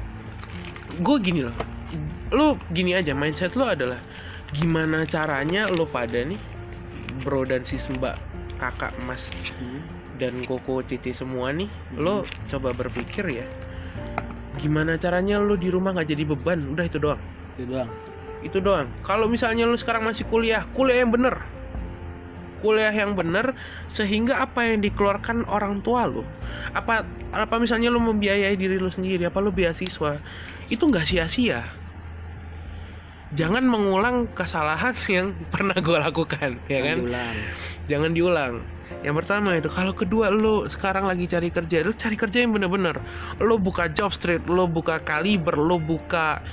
Gue 0.99 1.17
gini 1.23 1.41
loh. 1.47 1.55
Lu 2.35 2.59
gini 2.75 2.99
aja 2.99 3.15
mindset 3.15 3.55
lu 3.55 3.63
adalah 3.63 4.03
gimana 4.53 5.07
caranya 5.07 5.71
lu 5.71 5.87
pada 5.87 6.27
nih 6.27 6.37
bro 7.25 7.47
dan 7.47 7.65
sis 7.65 7.89
mbak 7.89 8.21
kakak 8.61 8.93
mas 9.09 9.25
dan 10.21 10.45
koko 10.45 10.85
titi 10.85 11.17
semua 11.17 11.57
nih 11.57 11.73
lo 11.97 12.29
coba 12.53 12.77
berpikir 12.77 13.25
ya 13.33 13.47
gimana 14.61 15.01
caranya 15.01 15.41
lo 15.41 15.57
di 15.57 15.73
rumah 15.73 15.97
nggak 15.97 16.09
jadi 16.13 16.25
beban? 16.29 16.69
Udah 16.69 16.85
itu 16.85 17.01
doang. 17.01 17.21
Itu 17.57 17.65
doang 17.65 17.89
itu 18.43 18.59
doang. 18.59 18.91
Kalau 19.07 19.31
misalnya 19.31 19.65
lo 19.65 19.79
sekarang 19.79 20.07
masih 20.07 20.27
kuliah 20.27 20.67
kuliah 20.75 21.03
yang 21.03 21.15
bener. 21.15 21.43
Kuliah 22.63 22.95
yang 22.95 23.19
bener 23.19 23.59
sehingga 23.91 24.39
apa 24.39 24.63
yang 24.63 24.83
dikeluarkan 24.87 25.51
orang 25.51 25.83
tua 25.83 26.07
lo 26.07 26.23
apa 26.71 27.03
apa 27.35 27.55
misalnya 27.59 27.91
lo 27.91 27.99
membiayai 27.99 28.55
diri 28.55 28.79
lo 28.79 28.93
sendiri 28.93 29.27
apa 29.27 29.39
lo 29.43 29.51
beasiswa? 29.51 30.23
Itu 30.71 30.87
nggak 30.87 31.07
sia-sia. 31.09 31.67
Jangan 33.33 33.65
mengulang 33.65 34.29
kesalahan 34.37 34.93
yang 35.17 35.33
pernah 35.49 35.75
gue 35.75 35.99
lakukan 35.99 36.61
ya 36.69 36.81
kan? 36.85 36.99
Diulang. 37.03 37.37
jangan 37.89 38.11
diulang. 38.13 38.55
Yang 39.01 39.25
pertama 39.25 39.57
itu 39.57 39.73
kalau 39.73 39.97
kedua 39.97 40.29
lo 40.29 40.69
sekarang 40.69 41.09
lagi 41.09 41.25
cari 41.27 41.49
kerja 41.49 41.83
lo 41.83 41.97
cari 41.97 42.15
kerja 42.15 42.45
yang 42.45 42.53
bener-bener. 42.55 43.01
Lo 43.41 43.57
buka 43.57 43.89
job 43.91 44.13
street 44.15 44.45
lo 44.47 44.69
buka 44.69 45.01
kaliber 45.03 45.57
lo 45.57 45.81
buka 45.81 46.45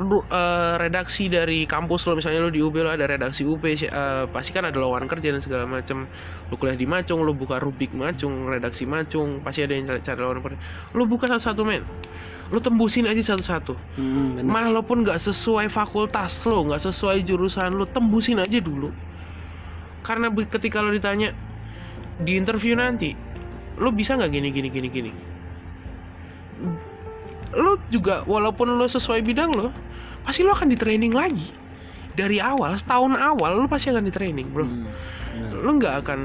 lu, 0.00 0.24
eh, 0.24 0.74
redaksi 0.80 1.28
dari 1.28 1.68
kampus 1.68 2.08
lo 2.08 2.16
misalnya 2.16 2.40
lo 2.40 2.48
di 2.48 2.64
UB 2.64 2.72
lo 2.80 2.88
ada 2.88 3.04
redaksi 3.04 3.44
UB 3.44 3.60
si- 3.76 3.84
eh, 3.84 4.24
pasti 4.32 4.50
kan 4.50 4.64
ada 4.64 4.80
lowongan 4.80 5.04
kerja 5.04 5.36
dan 5.36 5.44
segala 5.44 5.68
macam 5.68 6.08
lo 6.48 6.54
kuliah 6.56 6.74
di 6.74 6.88
Macung 6.88 7.20
lo 7.20 7.36
buka 7.36 7.60
Rubik 7.60 7.92
Macung 7.92 8.48
redaksi 8.48 8.88
Macung 8.88 9.44
pasti 9.44 9.60
ada 9.60 9.76
yang 9.76 9.84
cari, 9.84 10.00
cari 10.00 10.18
lowongan 10.24 10.42
kerja 10.42 10.58
lo 10.96 11.04
buka 11.04 11.28
satu-satu 11.28 11.62
men 11.68 11.84
lo 12.50 12.58
tembusin 12.58 13.06
aja 13.06 13.22
satu-satu 13.22 13.78
Hmm. 13.94 14.42
Walaupun 14.42 15.06
nggak 15.06 15.22
sesuai 15.22 15.70
fakultas 15.70 16.42
lo, 16.48 16.66
nggak 16.66 16.82
sesuai 16.82 17.22
jurusan 17.22 17.78
lo, 17.78 17.86
tembusin 17.86 18.42
aja 18.42 18.58
dulu. 18.58 18.90
Karena 20.02 20.32
ketika 20.32 20.82
lo 20.82 20.90
ditanya 20.90 21.30
di 22.18 22.34
interview 22.34 22.74
nanti, 22.74 23.14
lo 23.78 23.94
bisa 23.94 24.18
nggak 24.18 24.32
gini 24.34 24.48
gini 24.50 24.68
gini 24.72 24.88
gini. 24.90 25.12
Lo 27.54 27.78
juga 27.86 28.26
walaupun 28.26 28.74
lo 28.74 28.86
sesuai 28.90 29.22
bidang 29.22 29.54
lo, 29.54 29.70
pasti 30.24 30.40
lo 30.44 30.52
akan 30.52 30.68
di 30.70 30.78
training 30.78 31.12
lagi. 31.12 31.48
Dari 32.10 32.42
awal, 32.42 32.74
setahun 32.76 33.14
awal 33.16 33.60
lo 33.60 33.66
pasti 33.70 33.88
akan 33.90 34.04
di 34.04 34.12
training, 34.12 34.50
bro. 34.50 34.66
Hmm. 34.66 34.86
Lo 35.62 35.70
nggak 35.78 35.94
akan 36.04 36.20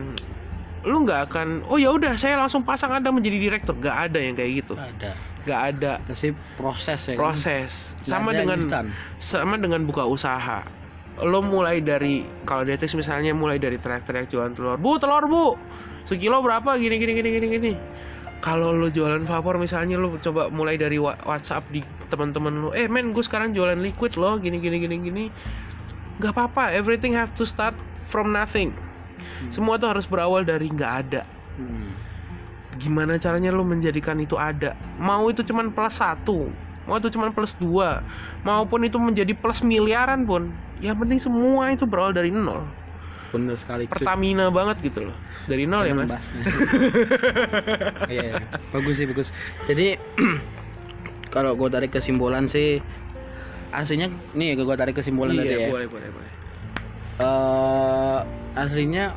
lo 0.85 1.01
nggak 1.01 1.21
akan 1.33 1.47
oh 1.65 1.81
ya 1.81 1.89
udah 1.89 2.13
saya 2.13 2.37
langsung 2.37 2.61
pasang 2.61 2.93
anda 2.93 3.09
menjadi 3.09 3.41
direktur 3.41 3.73
gak 3.81 4.13
ada 4.13 4.21
yang 4.21 4.37
kayak 4.37 4.61
gitu 4.61 4.77
ada 4.77 5.17
gak 5.41 5.61
ada 5.73 5.91
pasti 6.05 6.29
proses 6.61 7.01
ya 7.09 7.13
kan? 7.17 7.19
proses 7.25 7.71
Nggak 7.73 8.09
sama 8.13 8.29
dengan 8.37 8.59
instan. 8.61 8.85
sama 9.17 9.55
dengan 9.57 9.81
buka 9.89 10.05
usaha 10.05 10.61
lo 11.25 11.41
mulai 11.41 11.81
dari 11.81 12.21
kalau 12.45 12.61
dietis 12.69 12.93
misalnya 12.93 13.33
mulai 13.33 13.57
dari 13.57 13.81
teriak-teriak 13.81 14.29
jualan 14.29 14.53
telur 14.53 14.77
bu 14.77 15.01
telur 15.01 15.25
bu 15.25 15.45
sekilo 16.05 16.37
berapa 16.45 16.77
gini 16.77 17.01
gini 17.01 17.13
gini 17.17 17.29
gini 17.33 17.47
gini 17.49 17.71
kalau 18.45 18.69
lo 18.69 18.93
jualan 18.93 19.25
vapor 19.25 19.57
misalnya 19.57 19.97
lo 19.97 20.13
coba 20.21 20.53
mulai 20.53 20.77
dari 20.77 21.01
WhatsApp 21.01 21.65
di 21.73 21.81
teman-teman 22.13 22.53
lo 22.61 22.69
eh 22.77 22.85
men 22.85 23.09
gue 23.09 23.25
sekarang 23.25 23.57
jualan 23.57 23.81
liquid 23.81 24.13
lo 24.21 24.37
gini 24.37 24.61
gini 24.61 24.77
gini 24.77 24.95
gini. 25.01 25.23
Nggak 26.21 26.31
apa-apa 26.37 26.77
everything 26.77 27.17
have 27.17 27.33
to 27.33 27.43
start 27.43 27.73
from 28.13 28.29
nothing. 28.29 28.69
Hmm. 29.15 29.49
semua 29.49 29.81
tuh 29.81 29.89
harus 29.89 30.05
berawal 30.05 30.45
dari 30.45 30.69
nggak 30.69 30.93
ada. 31.07 31.25
Hmm. 31.57 31.97
gimana 32.75 33.15
caranya 33.15 33.49
lo 33.49 33.65
menjadikan 33.65 34.19
itu 34.21 34.37
ada? 34.37 34.77
Mau 35.01 35.25
itu 35.31 35.41
cuman 35.41 35.73
plus 35.73 35.97
satu 35.97 36.51
mau 36.85 37.01
itu 37.01 37.09
cuma 37.13 37.33
plus 37.33 37.57
dua 37.57 38.05
maupun 38.45 38.85
itu 38.85 38.97
menjadi 39.01 39.33
plus 39.33 39.65
miliaran 39.65 40.21
pun 40.25 40.53
yang 40.79 40.93
penting 41.01 41.17
semua 41.17 41.73
itu 41.73 41.83
berawal 41.89 42.13
dari 42.13 42.29
nol 42.29 42.61
bener 43.33 43.55
sekali 43.57 43.85
Pertamina 43.89 44.49
cuy. 44.49 44.55
banget 44.55 44.77
gitu 44.91 44.99
loh. 45.09 45.17
Dari 45.45 45.69
nol 45.69 45.85
ya 45.85 45.93
mas? 45.93 46.09
iya, 48.13 48.23
iya. 48.33 48.43
Bagus 48.73 48.95
sih 48.97 49.05
bagus. 49.05 49.29
Jadi 49.69 49.97
kalau 51.33 51.53
gue 51.53 51.69
tarik 51.69 51.93
kesimpulan 51.93 52.49
sih 52.49 52.81
aslinya 53.75 54.07
nih 54.33 54.55
gue 54.55 54.77
tarik 54.77 54.95
kesimpulan 54.95 55.35
iya, 55.35 55.41
tadi 55.41 55.53
ya. 55.53 55.69
boleh 55.69 55.87
boleh 55.89 56.09
boleh. 56.09 56.31
Uh, 57.15 58.19
aslinya 58.57 59.13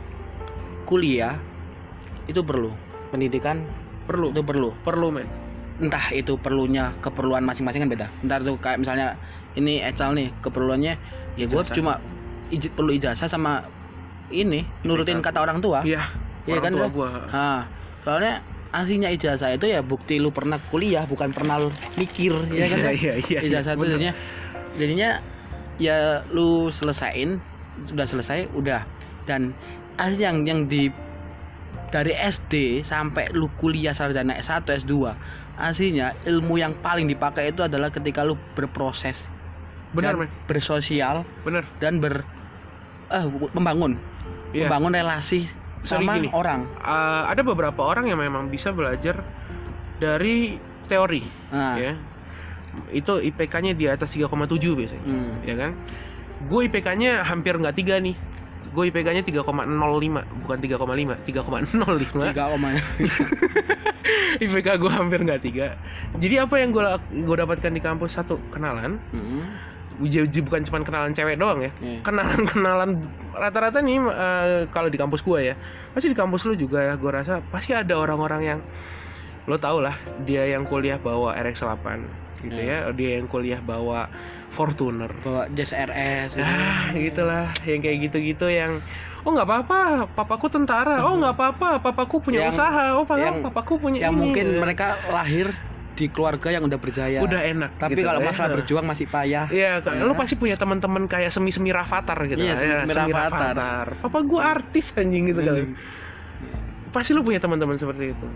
kuliah 0.84 1.36
itu 2.28 2.40
perlu. 2.44 2.72
Pendidikan 3.08 3.64
perlu. 4.04 4.32
itu 4.32 4.42
perlu. 4.44 4.68
Perlu 4.84 5.08
men. 5.12 5.28
Entah 5.78 6.10
itu 6.10 6.34
perlunya 6.36 6.90
keperluan 7.00 7.46
masing-masing 7.46 7.86
kan 7.86 7.90
beda. 7.90 8.06
Entar 8.20 8.42
tuh 8.42 8.58
kayak 8.58 8.82
misalnya 8.82 9.14
ini 9.56 9.80
Ecal 9.82 10.12
nih 10.14 10.30
keperluannya 10.44 10.94
ya 11.38 11.46
gue 11.46 11.62
cuma 11.74 12.02
ij 12.50 12.70
perlu 12.72 12.90
ijazah 12.94 13.28
sama 13.30 13.66
ini 14.30 14.64
nurutin 14.84 15.20
kata 15.24 15.42
orang 15.42 15.58
tua. 15.60 15.82
Iya 15.84 16.08
iya 16.48 16.58
kan 16.60 16.72
tua 16.72 16.88
gua. 16.88 17.08
Nah, 17.28 17.62
soalnya 18.04 18.40
aslinya 18.72 19.08
ijazah 19.12 19.56
itu 19.56 19.66
ya 19.68 19.80
bukti 19.80 20.20
lu 20.20 20.28
pernah 20.28 20.60
kuliah 20.68 21.08
bukan 21.08 21.32
pernah 21.32 21.56
lu 21.56 21.72
mikir 21.96 22.36
ya 22.52 22.68
kan 22.68 22.78
iya, 22.92 23.16
iya, 23.16 23.40
ijazah 23.40 23.80
itu 23.80 23.86
jadinya 23.96 24.14
jadinya 24.76 25.10
ya 25.80 26.20
lu 26.28 26.68
selesain 26.68 27.40
sudah 27.88 28.06
selesai 28.06 28.52
udah. 28.52 28.84
Dan 29.28 29.52
asli 30.00 30.24
yang 30.24 30.44
yang 30.48 30.68
di 30.68 30.88
dari 31.88 32.12
SD 32.12 32.84
sampai 32.84 33.32
lu 33.32 33.48
kuliah 33.56 33.96
sarjana 33.96 34.36
S1 34.36 34.68
S2 34.84 34.94
aslinya 35.58 36.14
ilmu 36.22 36.60
yang 36.60 36.76
paling 36.78 37.10
dipakai 37.10 37.50
itu 37.50 37.66
adalah 37.66 37.90
ketika 37.90 38.22
lu 38.22 38.38
berproses 38.54 39.18
benar 39.90 40.14
men 40.14 40.30
bersosial 40.46 41.24
benar 41.42 41.64
dan 41.82 41.98
ber 41.98 42.22
eh 43.08 43.24
membangun 43.56 43.96
yeah. 44.52 44.68
membangun 44.68 44.92
relasi 44.96 45.48
Sorry, 45.86 46.04
sama 46.04 46.18
gini, 46.18 46.28
orang. 46.34 46.66
Uh, 46.82 47.30
ada 47.30 47.42
beberapa 47.46 47.86
orang 47.86 48.10
yang 48.10 48.18
memang 48.18 48.50
bisa 48.50 48.74
belajar 48.74 49.22
dari 50.02 50.58
teori 50.90 51.22
nah. 51.50 51.78
ya. 51.78 51.94
Itu 52.94 53.18
IPK-nya 53.18 53.74
di 53.74 53.90
atas 53.90 54.14
3,7 54.14 54.30
biasanya 54.74 55.04
hmm. 55.04 55.32
ya 55.46 55.54
kan? 55.54 55.70
Gue 56.46 56.70
IPK-nya 56.70 57.26
hampir 57.26 57.58
nggak 57.58 57.76
tiga 57.78 57.98
nih. 57.98 58.14
Gue 58.68 58.92
IPK-nya 58.92 59.24
3,05 59.24 59.48
bukan 60.44 60.58
3,5 60.60 61.24
3,05 61.24 61.98
3, 61.98 62.36
IPK 64.44 64.68
gue 64.78 64.92
hampir 64.92 65.20
nggak 65.24 65.42
tiga. 65.42 65.74
Jadi 66.18 66.34
apa 66.38 66.54
yang 66.60 66.70
gue 66.70 66.82
gue 67.26 67.36
dapatkan 67.38 67.72
di 67.72 67.82
kampus? 67.82 68.18
Satu 68.18 68.38
kenalan. 68.54 69.00
Hmm. 69.10 69.42
Bukan 69.98 70.62
cuma 70.62 70.78
kenalan 70.86 71.12
cewek 71.12 71.36
doang 71.36 71.58
ya 71.62 71.70
yeah. 71.82 72.00
kenalan 72.06 72.42
kenalan 72.46 72.90
rata-rata 73.34 73.82
nih 73.82 73.98
uh, 73.98 74.66
kalau 74.70 74.88
di 74.88 74.98
kampus 74.98 75.20
gue 75.26 75.52
ya 75.52 75.54
pasti 75.92 76.10
di 76.10 76.18
kampus 76.18 76.46
lu 76.46 76.54
juga 76.54 76.78
ya 76.82 76.94
gue 76.94 77.10
rasa 77.10 77.42
pasti 77.50 77.74
ada 77.74 77.98
orang-orang 77.98 78.42
yang 78.42 78.60
lo 79.48 79.56
tau 79.58 79.80
lah 79.82 79.96
dia 80.22 80.46
yang 80.46 80.68
kuliah 80.68 81.00
bawa 81.00 81.34
RX8 81.40 81.86
gitu 82.46 82.60
yeah. 82.62 82.86
ya 82.86 82.94
dia 82.94 83.10
yang 83.18 83.26
kuliah 83.26 83.58
bawa 83.58 84.06
Fortuner 84.48 85.12
bawa 85.20 85.50
Jazz 85.52 85.74
RS 85.74 86.38
ah 86.40 86.94
gitulah 86.94 87.52
yang 87.66 87.80
kayak 87.82 88.08
gitu-gitu 88.08 88.46
yang 88.48 88.80
oh 89.26 89.30
nggak 89.34 89.48
apa-apa 89.48 89.78
papaku 90.14 90.46
tentara 90.48 91.04
oh 91.04 91.18
nggak 91.18 91.34
apa-apa 91.34 91.68
papaku 91.82 92.22
punya 92.22 92.48
yang, 92.48 92.54
usaha 92.54 92.96
oh 92.96 93.04
yang, 93.18 93.44
papaku 93.44 93.76
punya 93.76 94.08
yang 94.08 94.14
ini. 94.16 94.20
mungkin 94.20 94.46
mereka 94.56 94.96
lahir 95.10 95.52
di 95.98 96.06
keluarga 96.06 96.54
yang 96.54 96.62
udah 96.70 96.78
berjaya. 96.78 97.18
Udah 97.18 97.42
enak 97.42 97.74
tapi 97.82 97.98
gitu, 97.98 98.06
kalau 98.06 98.22
ya. 98.22 98.26
masalah 98.30 98.50
berjuang 98.54 98.86
masih 98.86 99.06
payah. 99.10 99.50
Iya 99.50 99.82
ya. 99.82 100.06
lu 100.06 100.14
pasti 100.14 100.38
punya 100.38 100.54
teman-teman 100.54 101.10
kayak 101.10 101.34
semi 101.34 101.50
semi 101.50 101.74
rafathar 101.74 102.14
gitu. 102.30 102.38
Iya, 102.38 102.54
semi, 102.54 102.70
-semi, 102.70 102.94
ya, 102.94 102.94
semi 103.02 103.12
rafathar. 103.12 103.86
Papa 103.98 104.18
gua 104.22 104.40
artis 104.54 104.94
anjing 104.94 105.34
gitu 105.34 105.42
hmm. 105.42 105.48
kali 105.50 105.62
pasti 106.88 107.12
lu 107.12 107.20
punya 107.20 107.42
teman-teman 107.42 107.76
seperti 107.76 108.14
itu. 108.14 108.26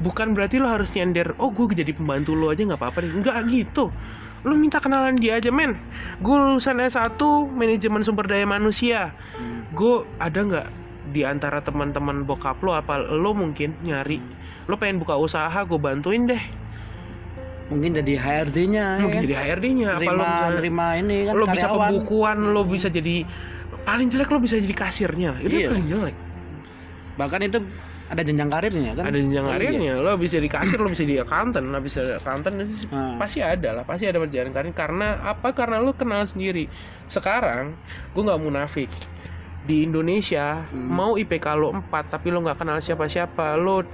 Bukan 0.00 0.32
berarti 0.32 0.56
lo 0.56 0.70
harus 0.70 0.88
nyender 0.96 1.36
oh 1.36 1.52
gue 1.52 1.76
jadi 1.76 1.92
pembantu 1.92 2.32
lo 2.32 2.48
aja 2.48 2.64
nggak 2.64 2.80
apa-apa 2.80 3.04
nggak 3.04 3.36
gitu. 3.52 3.92
Lu 4.40 4.56
minta 4.56 4.80
kenalan 4.80 5.20
dia 5.20 5.36
aja 5.36 5.52
men 5.52 5.76
gue 6.22 6.32
lulusan 6.32 6.80
S1 6.80 7.20
manajemen 7.52 8.06
sumber 8.06 8.30
daya 8.30 8.46
manusia. 8.48 9.12
Hmm. 9.36 9.68
gue 9.70 10.02
ada 10.18 10.40
nggak 10.40 10.68
di 11.10 11.22
antara 11.26 11.58
teman-teman 11.62 12.22
bokap 12.22 12.62
lo 12.62 12.74
apa 12.74 13.02
lo 13.02 13.34
mungkin 13.34 13.74
nyari 13.82 14.22
lo 14.70 14.78
pengen 14.78 15.02
buka 15.02 15.18
usaha 15.18 15.58
gue 15.66 15.78
bantuin 15.78 16.26
deh 16.30 16.42
mungkin 17.70 17.90
jadi 18.02 18.14
HRD-nya 18.18 18.84
ya 18.98 19.02
mungkin 19.06 19.20
kan? 19.22 19.26
jadi 19.30 19.36
HRD-nya 19.38 19.88
apa 20.02 20.10
lo 20.10 20.24
nerima 20.58 20.86
ini 20.98 21.18
kan 21.30 21.34
lo 21.38 21.44
bisa 21.46 21.66
pembukuan 21.70 22.38
lo 22.50 22.62
bisa 22.66 22.88
jadi 22.90 23.22
paling 23.86 24.10
jelek 24.10 24.28
lo 24.28 24.38
bisa 24.42 24.58
jadi 24.58 24.74
kasirnya 24.74 25.30
itu 25.38 25.56
iya. 25.56 25.68
paling 25.70 25.86
jelek 25.86 26.16
bahkan 27.14 27.40
itu 27.46 27.58
ada 28.10 28.26
jenjang 28.26 28.50
karirnya 28.50 28.92
kan 28.98 29.04
ada 29.06 29.18
jenjang 29.22 29.46
oh, 29.46 29.50
karirnya 29.54 29.92
iya. 29.94 30.02
lo 30.02 30.12
bisa 30.18 30.36
di 30.42 30.50
kasir 30.50 30.78
lo 30.82 30.90
bisa 30.90 31.06
di 31.06 31.14
accountant 31.14 31.66
lo 31.70 31.78
bisa 31.78 32.00
di 32.02 32.12
accountant 32.18 32.54
hmm. 32.58 33.14
pasti 33.22 33.38
ada 33.38 33.68
lah 33.80 33.84
pasti 33.86 34.04
ada 34.10 34.18
perjalanan 34.18 34.50
karir 34.50 34.74
karena 34.74 35.08
apa 35.22 35.54
karena 35.54 35.78
lo 35.78 35.94
kenal 35.94 36.26
sendiri 36.26 36.66
sekarang 37.06 37.78
gue 38.10 38.22
nggak 38.26 38.40
munafik 38.42 38.90
di 39.62 39.86
Indonesia 39.86 40.66
hmm. 40.66 40.90
mau 40.90 41.14
IPK 41.14 41.46
lo 41.54 41.70
4 41.70 41.86
tapi 42.10 42.34
lo 42.34 42.42
nggak 42.42 42.58
kenal 42.58 42.82
siapa-siapa 42.82 43.54
lo 43.54 43.86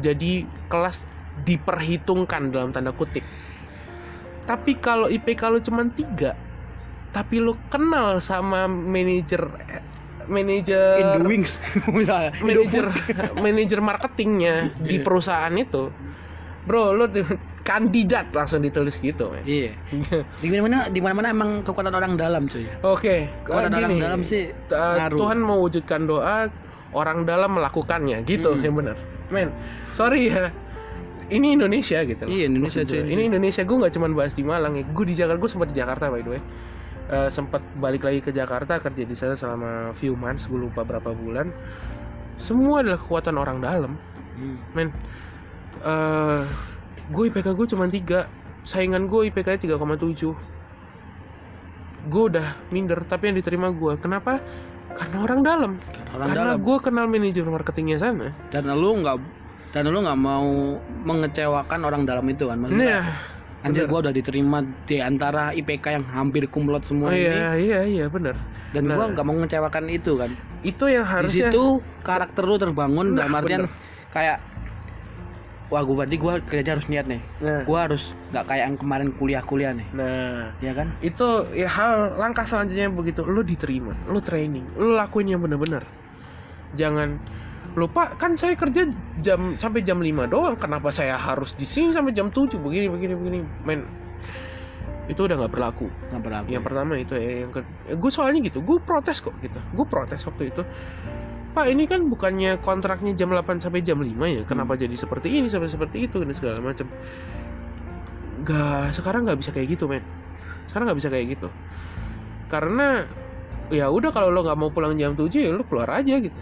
jadi 0.00 0.48
kelas 0.72 1.13
diperhitungkan 1.44 2.50
dalam 2.50 2.72
tanda 2.72 2.90
kutip 2.90 3.22
tapi 4.44 4.76
kalau 4.76 5.08
IPK 5.08 5.42
lo 5.48 5.58
cuma 5.60 5.84
tiga 5.92 6.36
tapi 7.14 7.40
lo 7.40 7.56
kenal 7.70 8.18
sama 8.18 8.66
manajer 8.68 9.46
manajer 10.26 11.00
in 11.00 11.08
the 11.20 11.22
wings 11.24 11.60
misalnya 11.98 12.32
manajer 12.40 12.90
manajer 13.44 13.78
marketingnya 13.80 14.74
di 14.80 15.00
iya. 15.00 15.04
perusahaan 15.04 15.54
itu 15.54 15.92
bro 16.64 16.96
lo 16.96 17.06
kandidat 17.68 18.28
langsung 18.36 18.60
ditulis 18.60 19.00
gitu 19.00 19.32
man. 19.32 19.44
iya 19.48 19.72
di 20.40 20.48
mana 20.52 20.60
mana 20.64 20.78
di 20.92 21.00
mana 21.00 21.14
mana 21.16 21.28
emang 21.32 21.50
kekuatan 21.64 21.92
orang 21.96 22.12
dalam 22.20 22.44
cuy 22.44 22.68
oke 22.84 23.00
okay. 23.00 23.32
kekuatan 23.48 23.70
gini, 23.72 23.80
orang 23.80 23.96
dalam 24.00 24.20
sih 24.24 24.52
uh, 24.72 25.08
Tuhan 25.08 25.38
mewujudkan 25.40 26.04
doa 26.04 26.52
orang 26.92 27.24
dalam 27.24 27.56
melakukannya 27.56 28.20
gitu 28.28 28.52
hmm. 28.52 28.64
yang 28.64 28.74
benar 28.76 28.96
men 29.32 29.48
sorry 29.96 30.28
ya 30.28 30.52
ini 31.34 31.58
Indonesia 31.58 31.98
gitu 32.06 32.24
iya 32.30 32.46
Indonesia 32.46 32.86
cuy 32.86 33.02
ini 33.02 33.22
Indonesia 33.26 33.62
gue 33.66 33.76
nggak 33.76 33.92
cuma 33.98 34.06
bahas 34.14 34.32
di 34.32 34.44
Malang 34.46 34.78
ya. 34.78 34.84
Gue 34.86 35.04
di 35.10 35.14
Jakarta 35.18 35.38
gue 35.42 35.50
sempat 35.50 35.68
di 35.74 35.76
Jakarta 35.76 36.04
by 36.08 36.22
the 36.22 36.30
way. 36.38 36.42
Uh, 37.04 37.28
sempat 37.28 37.60
balik 37.76 38.00
lagi 38.00 38.24
ke 38.24 38.32
Jakarta 38.32 38.80
kerja 38.80 39.04
di 39.04 39.12
sana 39.12 39.36
selama 39.36 39.92
few 40.00 40.16
months 40.16 40.48
gue 40.48 40.56
lupa 40.56 40.86
berapa 40.86 41.12
bulan. 41.12 41.52
Semua 42.40 42.80
adalah 42.80 42.96
kekuatan 42.96 43.34
orang 43.36 43.58
dalam. 43.60 43.92
Hmm. 44.34 44.58
men 44.74 44.88
uh, 45.86 46.42
gue 47.10 47.24
IPK 47.30 47.52
gue 47.52 47.66
cuma 47.74 47.90
tiga. 47.90 48.30
Saingan 48.64 49.12
gue 49.12 49.28
IPK 49.28 49.68
3,7 49.68 50.54
gue 52.04 52.24
udah 52.36 52.56
minder 52.68 53.00
tapi 53.08 53.32
yang 53.32 53.36
diterima 53.36 53.72
gue 53.72 53.96
kenapa? 54.00 54.40
Karena 54.94 55.16
orang 55.20 55.40
dalam. 55.44 55.72
Orang 56.14 56.28
karena 56.30 56.54
gue 56.56 56.76
kenal 56.80 57.06
manajer 57.10 57.44
marketingnya 57.44 57.98
sana. 57.98 58.28
Dan 58.48 58.70
lu 58.70 59.02
nggak 59.02 59.43
dan 59.74 59.90
lu 59.90 59.98
nggak 60.06 60.20
mau 60.22 60.78
mengecewakan 61.02 61.80
orang 61.82 62.06
dalam 62.06 62.22
itu 62.30 62.46
kan 62.46 62.56
maksudnya 62.62 63.02
nah, 63.02 63.06
Anjir 63.64 63.88
gua 63.88 64.04
udah 64.04 64.12
diterima 64.12 64.60
di 64.84 65.00
antara 65.00 65.50
IPK 65.56 65.84
yang 65.88 66.04
hampir 66.12 66.44
kumlot 66.52 66.84
semua 66.84 67.08
oh, 67.08 67.16
ini. 67.16 67.32
Iya 67.32 67.48
iya 67.56 67.80
iya 67.88 68.06
benar. 68.12 68.36
Dan 68.76 68.92
nah, 68.92 69.00
gua 69.00 69.16
nggak 69.16 69.24
mau 69.24 69.32
mengecewakan 69.40 69.88
itu 69.88 70.20
kan. 70.20 70.36
Itu 70.60 70.84
yang 70.92 71.08
harusnya 71.08 71.48
Di 71.48 71.56
situ 71.56 71.80
karakter 72.04 72.44
lu 72.44 72.60
terbangun 72.60 73.16
nah, 73.16 73.24
dalam 73.24 73.40
artian 73.40 73.60
bener. 73.64 73.72
kayak 74.12 74.36
wah 75.72 75.80
gue 75.80 75.96
berarti 75.96 76.16
gue 76.20 76.32
kerja 76.44 76.70
harus 76.76 76.86
niat 76.86 77.06
nih 77.08 77.22
nah. 77.40 77.62
gue 77.64 77.78
harus 77.78 78.12
nggak 78.30 78.44
kayak 78.46 78.62
yang 78.68 78.76
kemarin 78.78 79.08
kuliah-kuliah 79.16 79.72
nih 79.74 79.86
nah 79.96 80.52
ya 80.60 80.72
kan 80.76 80.92
itu 81.00 81.26
ya 81.50 81.66
hal 81.66 82.14
langkah 82.20 82.44
selanjutnya 82.44 82.92
begitu 82.92 83.24
lu 83.24 83.40
diterima 83.42 83.96
lu 84.06 84.20
training 84.20 84.62
lu 84.76 84.94
lakuin 84.94 85.34
yang 85.34 85.40
bener-bener 85.42 85.82
jangan 86.78 87.18
lupa 87.74 88.14
kan 88.14 88.38
saya 88.38 88.54
kerja 88.54 88.86
jam 89.18 89.58
sampai 89.58 89.82
jam 89.82 89.98
5 89.98 90.30
doang. 90.30 90.54
Kenapa 90.54 90.94
saya 90.94 91.18
harus 91.18 91.58
di 91.58 91.66
sini 91.66 91.90
sampai 91.90 92.14
jam 92.14 92.30
7 92.30 92.54
begini 92.58 92.86
begini 92.86 93.14
begini. 93.18 93.38
Men 93.66 93.82
itu 95.10 95.26
udah 95.26 95.36
nggak 95.36 95.52
berlaku. 95.52 95.90
Nggak 96.10 96.22
berlaku. 96.22 96.48
Yang 96.54 96.64
pertama 96.64 96.92
itu 96.96 97.12
ya 97.18 97.30
yang 97.44 97.50
ke 97.50 97.60
gue 97.90 98.10
soalnya 98.14 98.40
gitu 98.46 98.62
gue 98.62 98.78
protes 98.78 99.18
kok 99.18 99.34
gitu. 99.42 99.58
Gue 99.74 99.86
protes 99.86 100.22
waktu 100.22 100.54
itu. 100.54 100.62
Pak 101.54 101.70
ini 101.70 101.86
kan 101.86 102.10
bukannya 102.10 102.58
kontraknya 102.62 103.14
jam 103.14 103.30
8 103.30 103.62
sampai 103.62 103.82
jam 103.82 103.98
5 103.98 104.10
ya? 104.10 104.42
Kenapa 104.46 104.78
jadi 104.78 104.94
seperti 104.94 105.34
ini 105.34 105.50
sampai 105.50 105.70
seperti 105.70 106.06
itu 106.06 106.22
dan 106.22 106.30
segala 106.34 106.58
macam? 106.62 106.86
Gak 108.46 108.94
sekarang 108.98 109.26
nggak 109.26 109.38
bisa 109.42 109.50
kayak 109.50 109.74
gitu 109.74 109.90
men. 109.90 110.02
Sekarang 110.70 110.90
nggak 110.90 110.98
bisa 111.02 111.10
kayak 111.10 111.26
gitu. 111.38 111.48
Karena 112.50 113.06
ya 113.70 113.90
udah 113.90 114.10
kalau 114.14 114.30
lo 114.30 114.46
nggak 114.46 114.58
mau 114.58 114.70
pulang 114.70 114.94
jam 114.94 115.18
7 115.18 115.30
ya 115.30 115.50
lo 115.50 115.66
keluar 115.66 115.90
aja 115.90 116.22
gitu. 116.22 116.40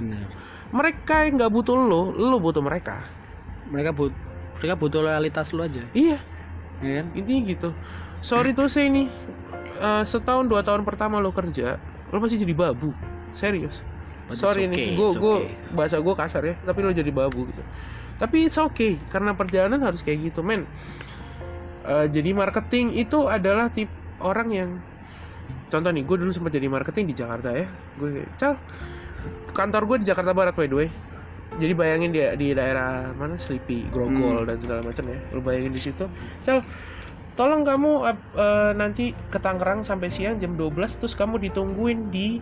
Benar 0.00 0.37
mereka 0.68 1.24
yang 1.24 1.40
nggak 1.40 1.52
butuh 1.52 1.76
lo 1.76 2.12
lo 2.12 2.36
butuh 2.36 2.60
mereka. 2.60 3.00
Mereka 3.72 3.90
but 3.96 4.12
mereka 4.60 4.74
butuh 4.76 5.00
loyalitas 5.00 5.54
lu 5.54 5.64
aja. 5.64 5.82
Iya. 5.94 6.18
Ya 6.84 6.92
kan? 7.02 7.06
Intinya 7.14 7.42
gitu. 7.48 7.68
Sorry 8.20 8.52
tuh 8.52 8.68
saya 8.68 8.90
ini 8.90 9.08
eh, 9.78 10.04
setahun 10.04 10.50
dua 10.50 10.60
tahun 10.66 10.82
pertama 10.82 11.22
lo 11.22 11.32
kerja 11.32 11.78
lo 12.12 12.16
pasti 12.20 12.40
jadi 12.40 12.54
babu. 12.56 12.92
Serius. 13.38 13.80
But 14.28 14.36
sorry 14.36 14.68
okay, 14.68 14.72
nih 14.72 14.80
gue 14.92 15.08
it's 15.08 15.16
gue 15.16 15.36
okay. 15.40 15.72
bahasa 15.72 15.96
gue 16.04 16.14
kasar 16.14 16.42
ya 16.44 16.54
tapi 16.64 16.78
lo 16.84 16.92
jadi 16.92 17.08
babu 17.08 17.48
gitu. 17.48 17.62
Tapi 18.18 18.50
it's 18.50 18.58
okay 18.60 19.00
karena 19.08 19.32
perjalanan 19.32 19.80
harus 19.80 20.04
kayak 20.04 20.32
gitu 20.32 20.44
men. 20.44 20.68
Eh, 21.88 22.06
jadi 22.12 22.36
marketing 22.36 22.92
itu 23.00 23.24
adalah 23.24 23.72
tip 23.72 23.88
orang 24.20 24.48
yang 24.52 24.70
contoh 25.72 25.88
nih 25.88 26.04
gue 26.04 26.16
dulu 26.20 26.32
sempat 26.34 26.52
jadi 26.52 26.68
marketing 26.68 27.08
di 27.08 27.14
Jakarta 27.16 27.56
ya. 27.56 27.64
Gue 27.96 28.28
cal 28.36 28.60
kantor 29.52 29.82
gue 29.88 29.96
di 30.02 30.06
Jakarta 30.06 30.32
Barat 30.32 30.54
by 30.54 30.68
the 30.70 30.76
way 30.76 30.88
jadi 31.58 31.72
bayangin 31.74 32.10
dia 32.14 32.38
di 32.38 32.54
daerah 32.54 33.10
mana 33.18 33.34
Sleepy, 33.34 33.90
Grogol 33.90 34.44
Hmm. 34.44 34.48
dan 34.52 34.56
segala 34.62 34.80
macam 34.84 35.04
ya. 35.10 35.18
Lu 35.34 35.40
bayangin 35.42 35.74
di 35.74 35.80
situ. 35.82 36.06
Cal, 36.46 36.62
tolong 37.34 37.66
kamu 37.66 38.06
eh, 38.06 38.18
eh, 38.38 38.72
nanti 38.78 39.10
ke 39.10 39.38
Tangerang 39.42 39.82
sampai 39.82 40.12
siang 40.12 40.38
jam 40.38 40.54
12 40.54 40.94
terus 41.02 41.18
kamu 41.18 41.42
ditungguin 41.50 42.14
di 42.14 42.38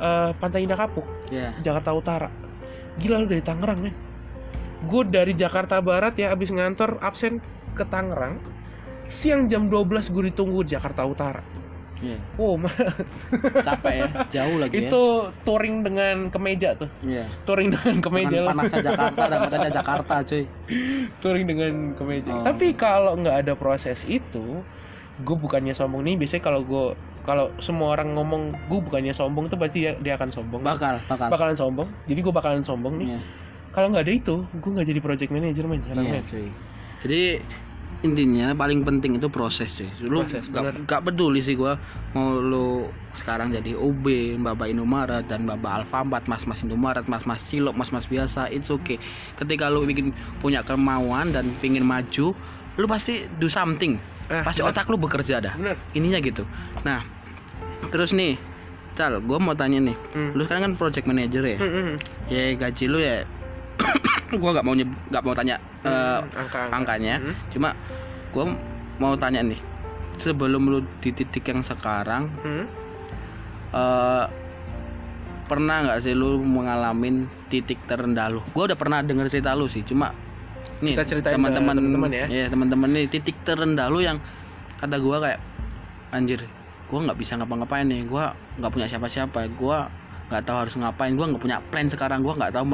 eh, 0.00 0.30
Pantai 0.40 0.64
Indah 0.64 0.78
Kapuk, 0.78 1.04
ya 1.28 1.52
Jakarta 1.60 1.92
Utara. 1.92 2.28
Gila 2.96 3.20
lu 3.20 3.26
dari 3.28 3.44
Tangerang, 3.44 3.78
men. 3.82 3.94
Gue 4.88 5.04
dari 5.04 5.36
Jakarta 5.36 5.84
Barat 5.84 6.16
ya 6.16 6.32
abis 6.32 6.48
ngantor 6.48 7.02
absen 7.04 7.44
ke 7.76 7.84
Tangerang. 7.84 8.40
Siang 9.12 9.52
jam 9.52 9.68
12 9.68 10.08
gue 10.08 10.32
ditunggu 10.32 10.64
di 10.64 10.72
Jakarta 10.72 11.04
Utara. 11.04 11.44
Ya 12.06 12.18
Oh, 12.36 12.54
ma- 12.54 12.70
capek 13.60 13.94
ya 13.94 14.06
jauh 14.30 14.56
lagi 14.58 14.74
itu 14.84 15.02
touring 15.42 15.80
dengan 15.80 16.28
kemeja 16.28 16.76
tuh. 16.76 16.90
ya 17.02 17.24
Touring 17.42 17.70
dengan 17.70 17.96
kemeja. 17.98 18.36
Dengan 18.36 18.52
panasnya 18.52 18.82
Jakarta 18.84 19.22
dan 19.24 19.38
matanya 19.40 19.70
Jakarta 19.72 20.14
cuy 20.22 20.44
touring 21.18 21.46
dengan 21.46 21.72
kemeja. 21.94 22.30
Oh. 22.30 22.44
Tapi 22.44 22.66
kalau 22.74 23.16
nggak 23.16 23.36
ada 23.40 23.52
proses 23.54 24.04
itu, 24.04 24.60
gue 25.16 25.36
bukannya 25.36 25.72
sombong 25.72 26.04
nih. 26.04 26.14
Biasanya 26.16 26.42
kalau 26.42 26.60
gue 26.62 26.86
kalau 27.24 27.48
semua 27.56 27.92
orang 27.92 28.12
ngomong 28.12 28.52
gue 28.68 28.80
bukannya 28.82 29.10
sombong 29.10 29.48
tuh 29.48 29.56
berarti 29.56 29.78
dia, 29.80 29.92
dia 29.96 30.14
akan 30.14 30.28
sombong. 30.28 30.60
bakal 30.60 31.00
bakal 31.06 31.28
Bakalan 31.30 31.56
sombong. 31.56 31.88
Jadi 32.04 32.20
gue 32.20 32.32
bakalan 32.32 32.60
sombong 32.60 33.00
nih. 33.00 33.08
Iya. 33.10 33.20
Kalau 33.70 33.90
nggak 33.90 34.04
ada 34.04 34.14
itu, 34.14 34.36
gue 34.44 34.70
nggak 34.70 34.86
jadi 34.86 35.00
project 35.00 35.30
manager 35.30 35.64
men. 35.64 35.80
Sekarang, 35.82 36.04
Iya, 36.04 36.20
cuy. 36.24 36.46
Jadi 37.02 37.22
intinya 38.04 38.52
paling 38.52 38.84
penting 38.84 39.16
itu 39.16 39.26
proses 39.26 39.72
sih. 39.72 39.88
Lu 39.98 40.20
Proses, 40.20 40.44
gak, 40.46 40.60
bener. 40.60 40.74
gak 40.84 41.00
peduli 41.02 41.40
sih 41.40 41.56
gua 41.56 41.80
mau 42.12 42.36
lu 42.36 42.86
sekarang 43.14 43.48
jadi 43.48 43.72
OB, 43.72 44.04
Mbak 44.36 44.68
Indomaret 44.68 45.24
dan 45.24 45.48
Mbak 45.48 45.56
Alfamart, 45.64 46.28
Mas-mas 46.28 46.60
Indomaret, 46.60 47.06
Mas-mas 47.06 47.40
Cilok, 47.42 47.72
Mas-mas 47.72 48.04
biasa, 48.04 48.50
it's 48.50 48.68
okay. 48.68 49.00
Ketika 49.34 49.66
lu 49.66 49.82
bikin 49.82 50.12
punya 50.38 50.60
kemauan 50.60 51.30
dan 51.30 51.56
pingin 51.58 51.82
maju, 51.82 52.36
lu 52.74 52.86
pasti 52.86 53.24
do 53.38 53.48
something. 53.48 53.96
Ah, 54.26 54.40
Pasti 54.42 54.60
bener. 54.60 54.72
otak 54.72 54.88
lu 54.88 54.96
bekerja 54.96 55.38
dah. 55.38 55.54
Bener. 55.54 55.76
Ininya 55.92 56.18
gitu. 56.18 56.42
Nah, 56.82 57.04
terus 57.88 58.10
nih, 58.10 58.36
Cal, 58.94 59.18
gua 59.20 59.38
mau 59.38 59.54
tanya 59.54 59.78
nih. 59.80 59.96
Hmm. 60.12 60.30
Lu 60.32 60.42
sekarang 60.42 60.62
kan 60.64 60.72
project 60.74 61.06
manager 61.06 61.42
ya? 61.42 61.58
Hmm, 61.58 61.70
hmm, 61.70 61.96
Ya 62.28 62.54
gaji 62.54 62.84
lu 62.86 62.98
ya 62.98 63.26
gua 64.40 64.50
nggak 64.54 64.66
mau 64.66 64.74
nggak 64.74 65.22
mau 65.22 65.34
tanya 65.34 65.56
hmm. 65.82 65.88
eh, 65.88 66.20
angka, 66.38 66.58
angkanya 66.70 67.14
Hmm. 67.20 67.34
cuma 67.50 67.68
gue 68.34 68.44
mau 68.98 69.14
tanya 69.14 69.40
nih 69.46 69.60
sebelum 70.18 70.62
lu 70.70 70.78
di 70.98 71.10
titik 71.14 71.46
yang 71.46 71.62
sekarang 71.62 72.30
Hmm. 72.42 72.66
eh 73.74 74.24
pernah 75.44 75.84
nggak 75.84 75.98
sih 76.00 76.16
lu 76.16 76.40
mengalami 76.40 77.28
titik 77.52 77.76
terendah 77.84 78.32
lu 78.32 78.40
gue 78.40 78.64
udah 78.72 78.78
pernah 78.80 79.04
denger 79.04 79.28
cerita 79.28 79.52
lu 79.52 79.68
sih 79.68 79.84
cuma 79.84 80.10
nih 80.82 80.98
teman-teman 81.78 82.10
ya. 82.10 82.26
Iya, 82.26 82.46
teman-teman 82.50 82.88
nih 82.90 83.04
titik 83.08 83.36
terendah 83.46 83.86
lu 83.92 84.00
yang 84.02 84.18
kata 84.80 84.96
gua 84.98 85.16
kayak 85.22 85.40
anjir 86.10 86.44
gua 86.90 87.08
nggak 87.08 87.18
bisa 87.20 87.38
ngapa-ngapain 87.38 87.86
nih 87.86 88.04
gua 88.04 88.34
nggak 88.58 88.72
punya 88.72 88.86
siapa-siapa 88.90 89.48
gua 89.56 89.88
nggak 90.28 90.42
tahu 90.44 90.56
harus 90.66 90.74
ngapain 90.76 91.12
gua 91.14 91.26
nggak 91.30 91.42
punya 91.42 91.58
plan 91.72 91.86
sekarang 91.88 92.20
gua 92.20 92.34
nggak 92.36 92.52
tahu 92.52 92.64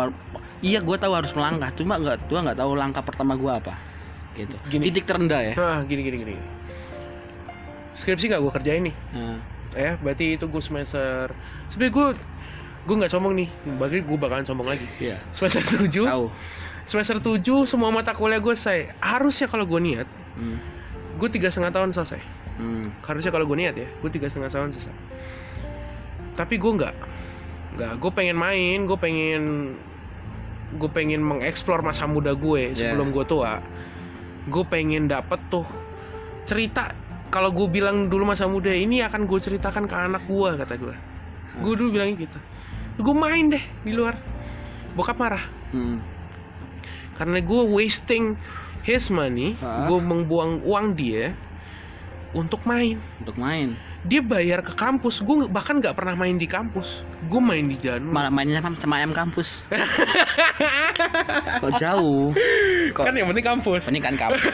iya 0.61 0.79
gua 0.81 0.97
tahu 0.97 1.13
harus 1.17 1.33
melangkah. 1.33 1.73
Cuma 1.77 1.97
nggak 1.97 2.29
gua 2.29 2.41
nggak 2.47 2.59
tahu 2.59 2.73
langkah 2.77 3.03
pertama 3.05 3.37
gua 3.37 3.61
apa. 3.61 3.91
Gitu. 4.35 4.57
Gini. 4.71 4.83
titik 4.91 5.05
terendah 5.11 5.41
ya. 5.43 5.55
Nah, 5.59 5.81
gini 5.85 6.01
gini 6.07 6.17
gini. 6.23 6.35
Skripsi 7.99 8.31
gak 8.31 8.41
gue 8.41 8.53
kerjain 8.55 8.83
nih. 8.87 8.97
Nah, 9.13 9.39
ya 9.77 9.93
berarti 10.01 10.39
itu 10.39 10.49
gue 10.49 10.63
semester 10.63 11.35
sebenarnya 11.69 11.93
gue 11.93 12.07
gue 12.87 12.95
nggak 12.97 13.13
sombong 13.13 13.35
nih. 13.37 13.49
Bagi 13.77 14.01
gue 14.01 14.19
bakalan 14.19 14.47
sombong 14.47 14.71
lagi. 14.71 14.87
Iya. 15.03 15.19
Semester 15.37 15.63
7 15.67 15.91
tahu. 16.07 16.27
Semester 16.89 17.17
7 17.21 17.69
semua 17.69 17.91
mata 17.93 18.15
kuliah 18.17 18.41
gue 18.41 18.55
selesai. 18.57 18.97
Harusnya 19.03 19.51
kalau 19.51 19.67
gue 19.67 19.81
niat 19.83 20.09
hmm. 20.39 20.59
gue 21.19 21.29
tiga 21.29 21.51
setengah 21.51 21.75
tahun 21.75 21.93
selesai. 21.93 22.23
Hmm. 22.61 22.93
harusnya 23.09 23.33
kalau 23.33 23.49
gue 23.49 23.57
niat 23.57 23.73
ya 23.73 23.89
gue 23.89 24.11
tiga 24.13 24.31
setengah 24.31 24.53
tahun 24.53 24.71
selesai. 24.77 24.97
Tapi 26.39 26.55
gue 26.57 26.73
nggak 26.73 26.95
nggak. 27.77 27.93
Gue 28.01 28.11
pengen 28.15 28.37
main 28.39 28.79
gue 28.87 28.99
pengen 29.01 29.43
gue 30.71 30.91
pengen 30.91 31.23
mengeksplor 31.23 31.83
masa 31.83 32.07
muda 32.07 32.35
gue 32.37 32.75
sebelum 32.79 33.11
gue 33.11 33.25
tua. 33.27 33.59
Gue 34.47 34.65
pengen 34.67 35.11
dapet 35.11 35.39
tuh 35.51 35.67
cerita 36.47 36.95
kalau 37.31 37.55
gue 37.55 37.67
bilang 37.71 38.11
dulu 38.11 38.27
masa 38.27 38.47
muda 38.51 38.71
ini 38.71 39.03
akan 39.03 39.27
gue 39.27 39.39
ceritakan 39.39 39.87
ke 39.87 39.95
anak 39.95 40.27
gue 40.27 40.51
kata 40.59 40.75
gue 40.79 40.95
gue 41.61 41.73
dulu 41.75 41.89
bilangnya 41.99 42.27
gitu. 42.27 42.39
Gue 43.01 43.15
main 43.17 43.51
deh 43.51 43.65
di 43.83 43.93
luar. 43.95 44.19
Bokap 44.95 45.19
marah. 45.19 45.45
Hmm. 45.71 46.03
karena 47.15 47.37
gue 47.45 47.63
wasting 47.69 48.33
his 48.81 49.13
money 49.13 49.53
gue 49.61 49.99
membuang 50.01 50.65
uang 50.65 50.97
dia 50.97 51.37
untuk 52.33 52.65
main. 52.65 52.97
Untuk 53.21 53.37
main 53.37 53.77
dia 54.01 54.25
bayar 54.25 54.65
ke 54.65 54.73
kampus. 54.73 55.21
Gue 55.21 55.45
bahkan 55.45 55.77
nggak 55.77 55.93
pernah 55.93 56.17
main 56.17 56.41
di 56.41 56.49
kampus. 56.49 57.05
Gue 57.29 57.41
main 57.43 57.69
di 57.69 57.77
jalan 57.77 58.09
malah 58.09 58.33
mainnya 58.33 58.65
sama, 58.65 58.77
sama 58.81 58.95
ayam 58.97 59.13
kampus. 59.13 59.61
Kok 61.61 61.73
jauh? 61.77 62.33
Kok 62.97 63.05
kan 63.05 63.13
yang 63.13 63.29
penting 63.29 63.45
kampus. 63.45 63.93
Ini 63.93 64.01
kan 64.01 64.15
kampus. 64.17 64.45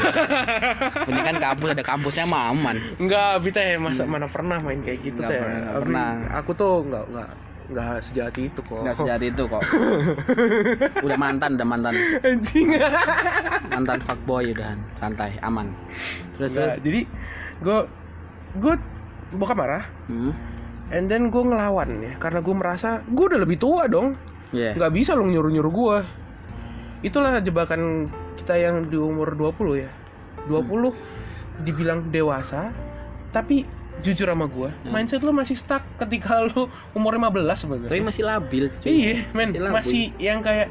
Ini 1.06 1.20
kan 1.22 1.36
kampus 1.38 1.68
ada 1.78 1.84
kampusnya 1.86 2.24
mah 2.26 2.50
aman. 2.50 2.76
Nggak 2.98 3.32
bisa 3.46 3.60
ya 3.62 3.78
masa 3.78 4.02
mana 4.02 4.26
pernah 4.26 4.58
main 4.58 4.82
kayak 4.82 4.98
gitu 5.06 5.20
teh? 5.22 5.38
pernah, 5.38 5.78
pernah. 5.78 6.10
aku 6.42 6.50
tuh 6.58 6.82
nggak 6.82 7.04
nggak 7.14 7.28
nggak 7.66 7.94
sejati 8.02 8.40
itu 8.50 8.60
kok. 8.62 8.82
Nggak 8.82 8.96
sejati 8.98 9.26
itu 9.30 9.42
kok. 9.46 9.62
Udah 11.06 11.18
mantan 11.18 11.58
udah 11.58 11.66
mantan. 11.66 11.94
Anjing. 12.22 12.78
Mantan 13.70 13.98
fuckboy 14.06 14.54
udahan 14.54 14.78
santai 14.98 15.38
aman. 15.42 15.70
Terus 16.38 16.50
Nggak, 16.54 16.74
jadi 16.82 17.00
gue 17.62 17.78
gue 18.56 18.74
bokap 19.30 19.56
marah 19.56 19.84
hmm? 20.06 20.32
and 20.88 21.06
then 21.06 21.28
gue 21.28 21.42
ngelawan 21.42 21.88
ya 21.98 22.12
karena 22.16 22.38
gue 22.38 22.54
merasa 22.54 22.88
gue 23.02 23.24
udah 23.26 23.40
lebih 23.40 23.56
tua 23.56 23.86
dong 23.86 24.14
yeah. 24.50 24.70
nggak 24.72 24.92
bisa 24.92 25.12
lo 25.12 25.22
nyuruh 25.22 25.50
nyuruh 25.50 25.72
gue 25.72 25.96
itulah 27.02 27.38
jebakan 27.38 28.06
kita 28.36 28.54
yang 28.54 28.86
di 28.86 28.96
umur 28.96 29.34
20 29.34 29.52
ya 29.78 29.90
20 30.46 30.94
dibilang 31.62 32.06
dewasa 32.08 32.70
tapi 33.30 33.66
jujur 33.98 34.28
sama 34.28 34.46
gue 34.46 34.68
Hmm. 34.84 34.92
mindset 34.92 35.20
lo 35.20 35.32
masih 35.32 35.56
stuck 35.56 35.80
ketika 35.98 36.44
lo 36.44 36.68
umur 36.92 37.16
15 37.16 37.32
tapi 37.32 37.56
sebenarnya 37.56 38.04
masih 38.04 38.22
labil 38.24 38.64
cuy. 38.76 38.86
iya 38.86 39.16
men 39.32 39.50
Masih 39.50 39.60
labil. 39.60 39.74
masih 39.74 40.02
yang 40.18 40.40
kayak 40.40 40.68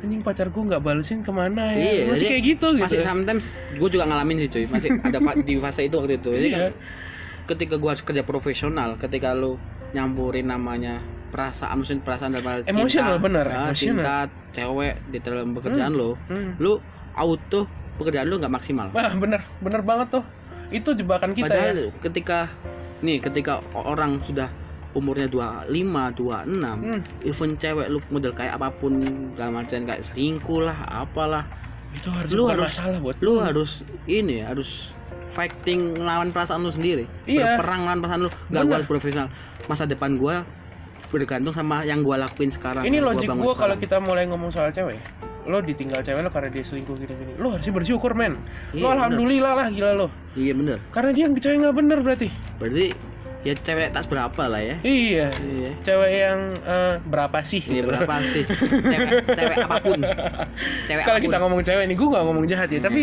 anjing 0.00 0.22
pacar 0.22 0.48
gue 0.48 0.62
nggak 0.64 0.80
balesin 0.80 1.20
ke 1.20 1.28
mana 1.28 1.74
ya 1.74 1.76
Iya, 1.76 2.02
masih 2.08 2.26
kayak 2.26 2.42
gitu 2.46 2.66
gitu 2.72 2.84
masih 2.88 3.04
sometimes 3.04 3.44
gue 3.74 3.88
juga 3.90 4.04
ngalamin 4.06 4.36
sih 4.40 4.48
cuy 4.48 4.64
masih 4.64 4.90
ada 4.96 5.18
di 5.36 5.54
fase 5.58 5.80
itu 5.84 5.94
waktu 5.94 6.14
itu 6.16 6.30
jadi 6.30 6.46
Iya. 6.46 6.56
kan 6.56 6.72
ketika 7.50 7.74
gue 7.74 7.88
harus 7.88 8.00
kerja 8.00 8.22
profesional 8.22 8.94
ketika 8.94 9.34
lu 9.34 9.58
nyampurin 9.90 10.46
namanya 10.46 11.02
perasaan 11.28 11.78
maksudnya 11.78 12.02
perasaan 12.02 12.30
dalam 12.32 12.46
hal 12.46 12.58
Emosional, 12.64 12.86
cinta, 13.12 13.22
bener, 13.22 13.46
ah, 13.46 13.54
emosional. 13.68 13.74
cinta 13.74 14.16
cewek 14.52 14.94
di 15.08 15.18
dalam 15.18 15.50
pekerjaan 15.52 15.92
lo 15.92 16.14
Hmm. 16.24 16.54
lu 16.56 16.78
auto 17.12 17.66
pekerjaan 17.96 18.26
lu 18.26 18.38
nggak 18.38 18.50
maksimal. 18.52 18.86
Wah, 18.90 19.12
bener 19.12 19.42
bener 19.58 19.82
banget 19.82 20.08
tuh. 20.10 20.24
Itu 20.70 20.94
jebakan 20.94 21.30
kita 21.32 21.46
padahal 21.46 21.76
ya 21.76 21.90
ketika 22.00 22.38
nih 23.00 23.18
ketika 23.18 23.58
orang 23.72 24.22
sudah 24.22 24.46
umurnya 24.90 25.26
25, 25.26 25.70
26 26.12 26.78
Hmm, 26.80 27.00
even 27.22 27.50
cewek 27.56 27.86
lu 27.88 28.02
model 28.08 28.32
kayak 28.32 28.54
apa 28.54 28.70
pun 28.72 29.02
dalam 29.34 29.54
artian 29.56 29.84
kayak 29.84 30.02
selingkuh 30.04 30.62
lah 30.62 30.74
apalah 30.88 31.46
itu 31.90 32.06
harus 32.08 32.30
Lu 32.30 32.46
harus- 32.46 32.70
masalah 32.70 32.98
buat 32.98 33.18
lu 33.18 33.38
harus 33.38 33.82
ini 34.04 34.40
ya 34.40 34.50
harus 34.50 34.90
fighting 35.40 35.96
lawan 35.96 36.28
perasaan 36.36 36.60
lu 36.60 36.68
sendiri. 36.68 37.08
Iya. 37.24 37.56
berperang 37.56 37.88
lawan 37.88 37.98
perasaan 38.04 38.20
lu. 38.28 38.30
Bener. 38.52 38.68
harus 38.76 38.88
profesional. 38.88 39.28
Masa 39.64 39.88
depan 39.88 40.20
gua 40.20 40.44
bergantung 41.08 41.56
sama 41.56 41.80
yang 41.88 42.04
gua 42.04 42.20
lakuin 42.20 42.52
sekarang. 42.52 42.84
Ini 42.84 43.00
yang 43.00 43.16
logik 43.16 43.28
gua 43.40 43.56
kalau 43.56 43.76
kita 43.80 43.96
mulai 43.98 44.28
ngomong 44.28 44.52
soal 44.52 44.68
cewek 44.68 45.00
lo 45.48 45.64
ditinggal 45.64 46.04
cewek 46.04 46.20
lo 46.20 46.28
karena 46.28 46.52
dia 46.52 46.62
selingkuh 46.68 47.00
gini-gini 47.00 47.32
lo 47.40 47.56
harusnya 47.56 47.72
bersyukur 47.72 48.12
men. 48.12 48.36
Iya, 48.76 48.84
lo 48.84 48.88
alhamdulillah 48.92 49.52
lah 49.56 49.66
gila 49.72 49.92
lo. 49.96 50.06
Iya 50.36 50.52
bener. 50.52 50.78
Karena 50.92 51.10
dia 51.16 51.24
cewek 51.32 51.56
nggak 51.64 51.76
bener 51.80 51.98
berarti. 52.04 52.28
Berarti 52.60 52.86
ya 53.40 53.56
cewek 53.56 53.88
tak 53.96 54.04
seberapa 54.04 54.42
lah 54.44 54.60
ya. 54.60 54.76
Iya. 54.84 55.32
Iya. 55.32 55.70
Cewek 55.80 56.10
yang 56.12 56.38
eh, 56.60 56.94
berapa 57.08 57.38
sih? 57.40 57.64
Iya 57.64 57.82
berapa 57.88 58.14
sih? 58.20 58.44
Cewek 58.84 59.10
cewek 59.32 59.56
apa 59.64 59.76
pun. 59.80 60.00
Cewek 60.88 61.04
kalau 61.08 61.20
kita 61.24 61.36
ngomong 61.40 61.60
cewek 61.64 61.84
nih 61.88 61.96
gue 61.96 62.08
nggak 62.12 62.24
ngomong 62.28 62.44
jahat 62.44 62.68
ya 62.68 62.76
Iya. 62.76 62.84
tapi 62.84 63.02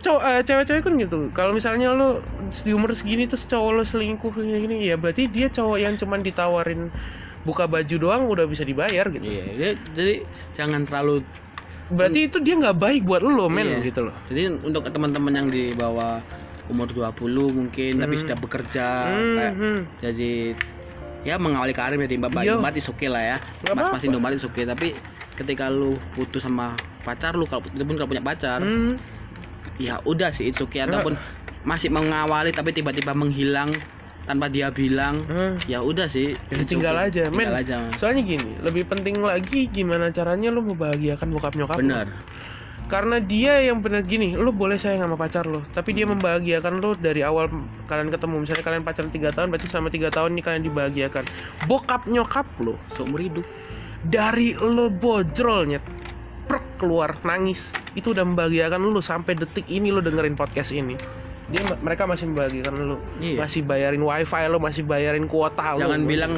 cowok 0.00 0.20
eh, 0.22 0.42
cewek-cewek 0.42 0.82
kan 0.82 0.94
gitu 0.96 1.18
kalau 1.30 1.52
misalnya 1.52 1.88
lo 1.90 2.24
di 2.50 2.70
umur 2.70 2.92
segini 2.92 3.24
terus 3.24 3.44
cowok 3.44 3.70
lo 3.70 3.82
selingkuh 3.82 4.30
gini-gini 4.30 4.84
ya 4.84 4.96
berarti 4.96 5.26
dia 5.26 5.46
cowok 5.46 5.76
yang 5.76 5.94
cuman 5.94 6.20
ditawarin 6.20 6.88
buka 7.40 7.64
baju 7.64 7.96
doang 7.96 8.22
udah 8.26 8.44
bisa 8.44 8.62
dibayar 8.62 9.06
gitu 9.06 9.22
iya 9.22 9.44
jadi, 9.50 9.74
jadi 9.92 10.14
jangan 10.54 10.84
terlalu 10.84 11.24
berarti 11.88 12.26
itu 12.26 12.38
dia 12.38 12.54
nggak 12.54 12.76
baik 12.76 13.02
buat 13.02 13.20
lo 13.20 13.46
men 13.46 13.66
Iya. 13.66 13.78
gitu 13.84 14.06
loh 14.06 14.14
Jadi 14.26 14.40
untuk 14.62 14.84
teman-teman 14.84 15.32
yang 15.32 15.48
di 15.48 15.72
bawah 15.72 16.22
umur 16.66 16.86
20 16.86 17.18
mungkin 17.50 17.92
tapi 17.98 18.14
Hmm. 18.14 18.22
sudah 18.22 18.36
bekerja 18.38 18.86
Hmm, 19.08 19.34
kayak 19.34 19.54
hmm. 19.54 19.80
jadi 19.98 20.32
ya 21.20 21.34
mengawali 21.36 21.72
karir 21.72 21.98
jadi 21.98 22.16
mbak 22.16 22.30
Iya. 22.36 22.54
Indomaret 22.54 22.78
is 22.78 22.86
oke 22.86 23.04
lah 23.04 23.20
ya. 23.20 23.36
Nggak 23.60 23.74
Mas. 23.74 23.88
Mas 23.90 24.04
Indomaret 24.04 24.36
is 24.36 24.46
oke 24.46 24.62
tapi 24.62 24.94
ketika 25.34 25.66
lu 25.66 25.96
putus 26.10 26.40
sama 26.40 26.72
pacar 27.00 27.32
lu 27.32 27.44
kalau 27.44 27.64
itu 27.66 27.82
pun 27.82 27.96
kalau 27.96 28.08
punya 28.08 28.22
pacar 28.22 28.60
Hmm. 28.60 28.96
Ya 29.80 29.96
udah 30.02 30.28
sih 30.28 30.46
it's 30.46 30.60
okay 30.60 30.80
Nggak. 30.80 30.92
ataupun 30.92 31.14
masih 31.62 31.88
mengawali 31.88 32.52
tapi 32.52 32.70
tiba-tiba 32.70 33.10
menghilang 33.10 33.72
tanpa 34.22 34.46
dia 34.46 34.68
bilang 34.68 35.24
Hmm. 35.24 35.56
ya 35.64 35.80
udah 35.80 36.04
sih 36.04 36.36
Ya, 36.46 36.62
tinggal 36.62 36.94
aja, 36.94 37.26
men. 37.26 37.48
tinggal 37.48 37.56
aja 37.58 37.76
soalnya 37.96 38.22
gini 38.22 38.60
lebih 38.60 38.84
penting 38.86 39.18
lagi 39.18 39.66
gimana 39.66 40.08
caranya 40.10 40.48
lo 40.48 40.60
membahagiakan 40.62 41.28
bokap 41.30 41.52
nyokap 41.54 41.74
lo. 41.74 41.82
bener 41.82 42.06
karena 42.86 43.16
dia 43.18 43.62
yang 43.62 43.78
bener 43.78 44.02
gini 44.02 44.34
lo 44.34 44.50
boleh 44.50 44.74
sayang 44.74 45.00
sama 45.00 45.14
pacar 45.14 45.44
lo 45.44 45.62
tapi 45.70 45.92
dia 45.92 46.04
membahagiakan 46.04 46.74
lo 46.76 46.92
dari 46.92 47.22
awal 47.22 47.46
kalian 47.86 48.10
ketemu 48.10 48.34
misalnya 48.40 48.62
kalian 48.62 48.82
pacaran 48.82 49.10
tiga 49.10 49.30
tahun 49.30 49.48
berarti 49.48 49.66
selama 49.66 49.88
tiga 49.88 50.08
tahun 50.08 50.30
ini 50.30 50.42
kalian 50.42 50.62
dibahagiakan 50.64 51.24
bokap 51.64 52.04
nyokap 52.04 52.46
lo 52.58 52.74
seumur 52.92 53.18
hidup 53.18 53.46
dari 54.02 54.54
lo 54.54 54.88
bojrolnya 54.88 55.78
keluar 56.80 57.20
nangis 57.20 57.60
itu 57.92 58.10
udah 58.10 58.24
membahagiakan 58.24 58.80
lo 58.80 58.98
sampai 58.98 59.36
detik 59.36 59.68
ini 59.68 59.88
lo 59.88 60.00
dengerin 60.00 60.32
podcast 60.32 60.72
ini 60.72 60.96
dia 61.46 61.60
mereka 61.76 62.06
masih 62.06 62.24
membahagiakan 62.26 62.74
lo 62.80 62.96
Iya. 63.18 63.44
masih 63.44 63.60
bayarin 63.60 64.00
wifi 64.00 64.42
lo 64.46 64.56
masih 64.56 64.82
bayarin 64.82 65.26
kuota 65.26 65.76
lo 65.76 65.84
jangan 65.84 66.02
bilang 66.02 66.32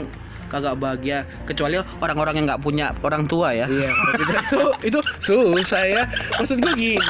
kagak 0.49 0.77
bahagia 0.77 1.19
kecuali 1.45 1.81
orang-orang 1.97 2.35
yang 2.35 2.47
nggak 2.47 2.61
punya 2.61 2.87
orang 2.99 3.25
tua 3.25 3.55
ya 3.55 3.65
Iya, 3.65 3.89
itu, 3.89 4.25
itu 4.45 4.61
itu 4.85 4.99
susah 5.23 5.81
ya. 5.83 6.05
Maksud 6.35 6.61
gue 6.61 6.73
gini, 6.77 7.09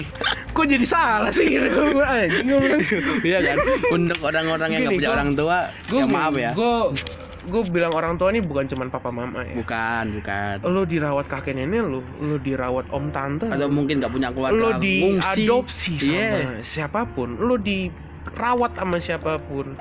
kok 0.48 0.62
jadi 0.64 0.86
salah 0.86 1.34
sih 1.34 1.50
gitu 1.50 1.66
gue 1.90 2.06
anjing 2.06 2.46
gue 2.46 2.58
bilang. 2.60 2.80
Iya 3.18 3.38
kan? 3.42 3.56
Untuk 3.90 4.18
orang-orang 4.20 4.68
yang 4.70 4.80
nggak 4.84 4.94
punya 4.94 5.08
gua- 5.08 5.16
orang 5.18 5.30
tua, 5.34 5.58
Gue 5.84 5.98
ya 5.98 6.06
maaf 6.06 6.34
ya. 6.36 6.50
Gue 6.54 6.74
gue 7.42 7.62
bilang 7.68 7.90
orang 7.90 8.14
tua 8.14 8.30
ini 8.30 8.38
bukan 8.38 8.70
cuman 8.70 8.86
papa 8.86 9.10
mama 9.10 9.42
ya. 9.42 9.58
Bukan, 9.58 10.04
bukan. 10.20 10.54
Lo 10.62 10.86
dirawat 10.86 11.26
kakek 11.26 11.58
nenek 11.58 11.82
lo, 11.82 11.98
lo 12.22 12.38
dirawat 12.38 12.86
om 12.88 13.10
tante, 13.10 13.50
Atau 13.50 13.66
lo, 13.66 13.74
mungkin 13.74 13.98
nggak 13.98 14.12
punya 14.12 14.28
keluarga. 14.30 14.54
lo 14.54 14.70
diadopsi 14.78 15.98
sama 15.98 16.14
Iya. 16.14 16.62
siapa 16.62 17.02
pun, 17.04 17.34
lo 17.36 17.58
dirawat 17.58 18.78
sama 18.78 18.96
siapa 19.02 19.42
pun. 19.42 19.74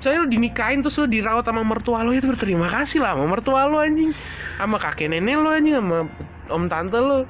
Misalnya 0.00 0.18
lo 0.20 0.28
dinikahin 0.28 0.80
terus 0.80 0.96
lo 0.96 1.04
dirawat 1.04 1.44
sama 1.44 1.60
mertua 1.60 2.00
lo 2.00 2.12
itu 2.12 2.24
berterima 2.24 2.68
kasih 2.68 3.00
lah 3.00 3.12
sama 3.12 3.24
mertua 3.28 3.68
lo 3.68 3.80
anjing, 3.80 4.12
sama 4.56 4.76
kakek 4.76 5.08
nenek 5.08 5.36
lo 5.36 5.48
anjing, 5.48 5.76
sama 5.76 6.08
om 6.48 6.64
tante 6.68 6.96
lo. 6.96 7.28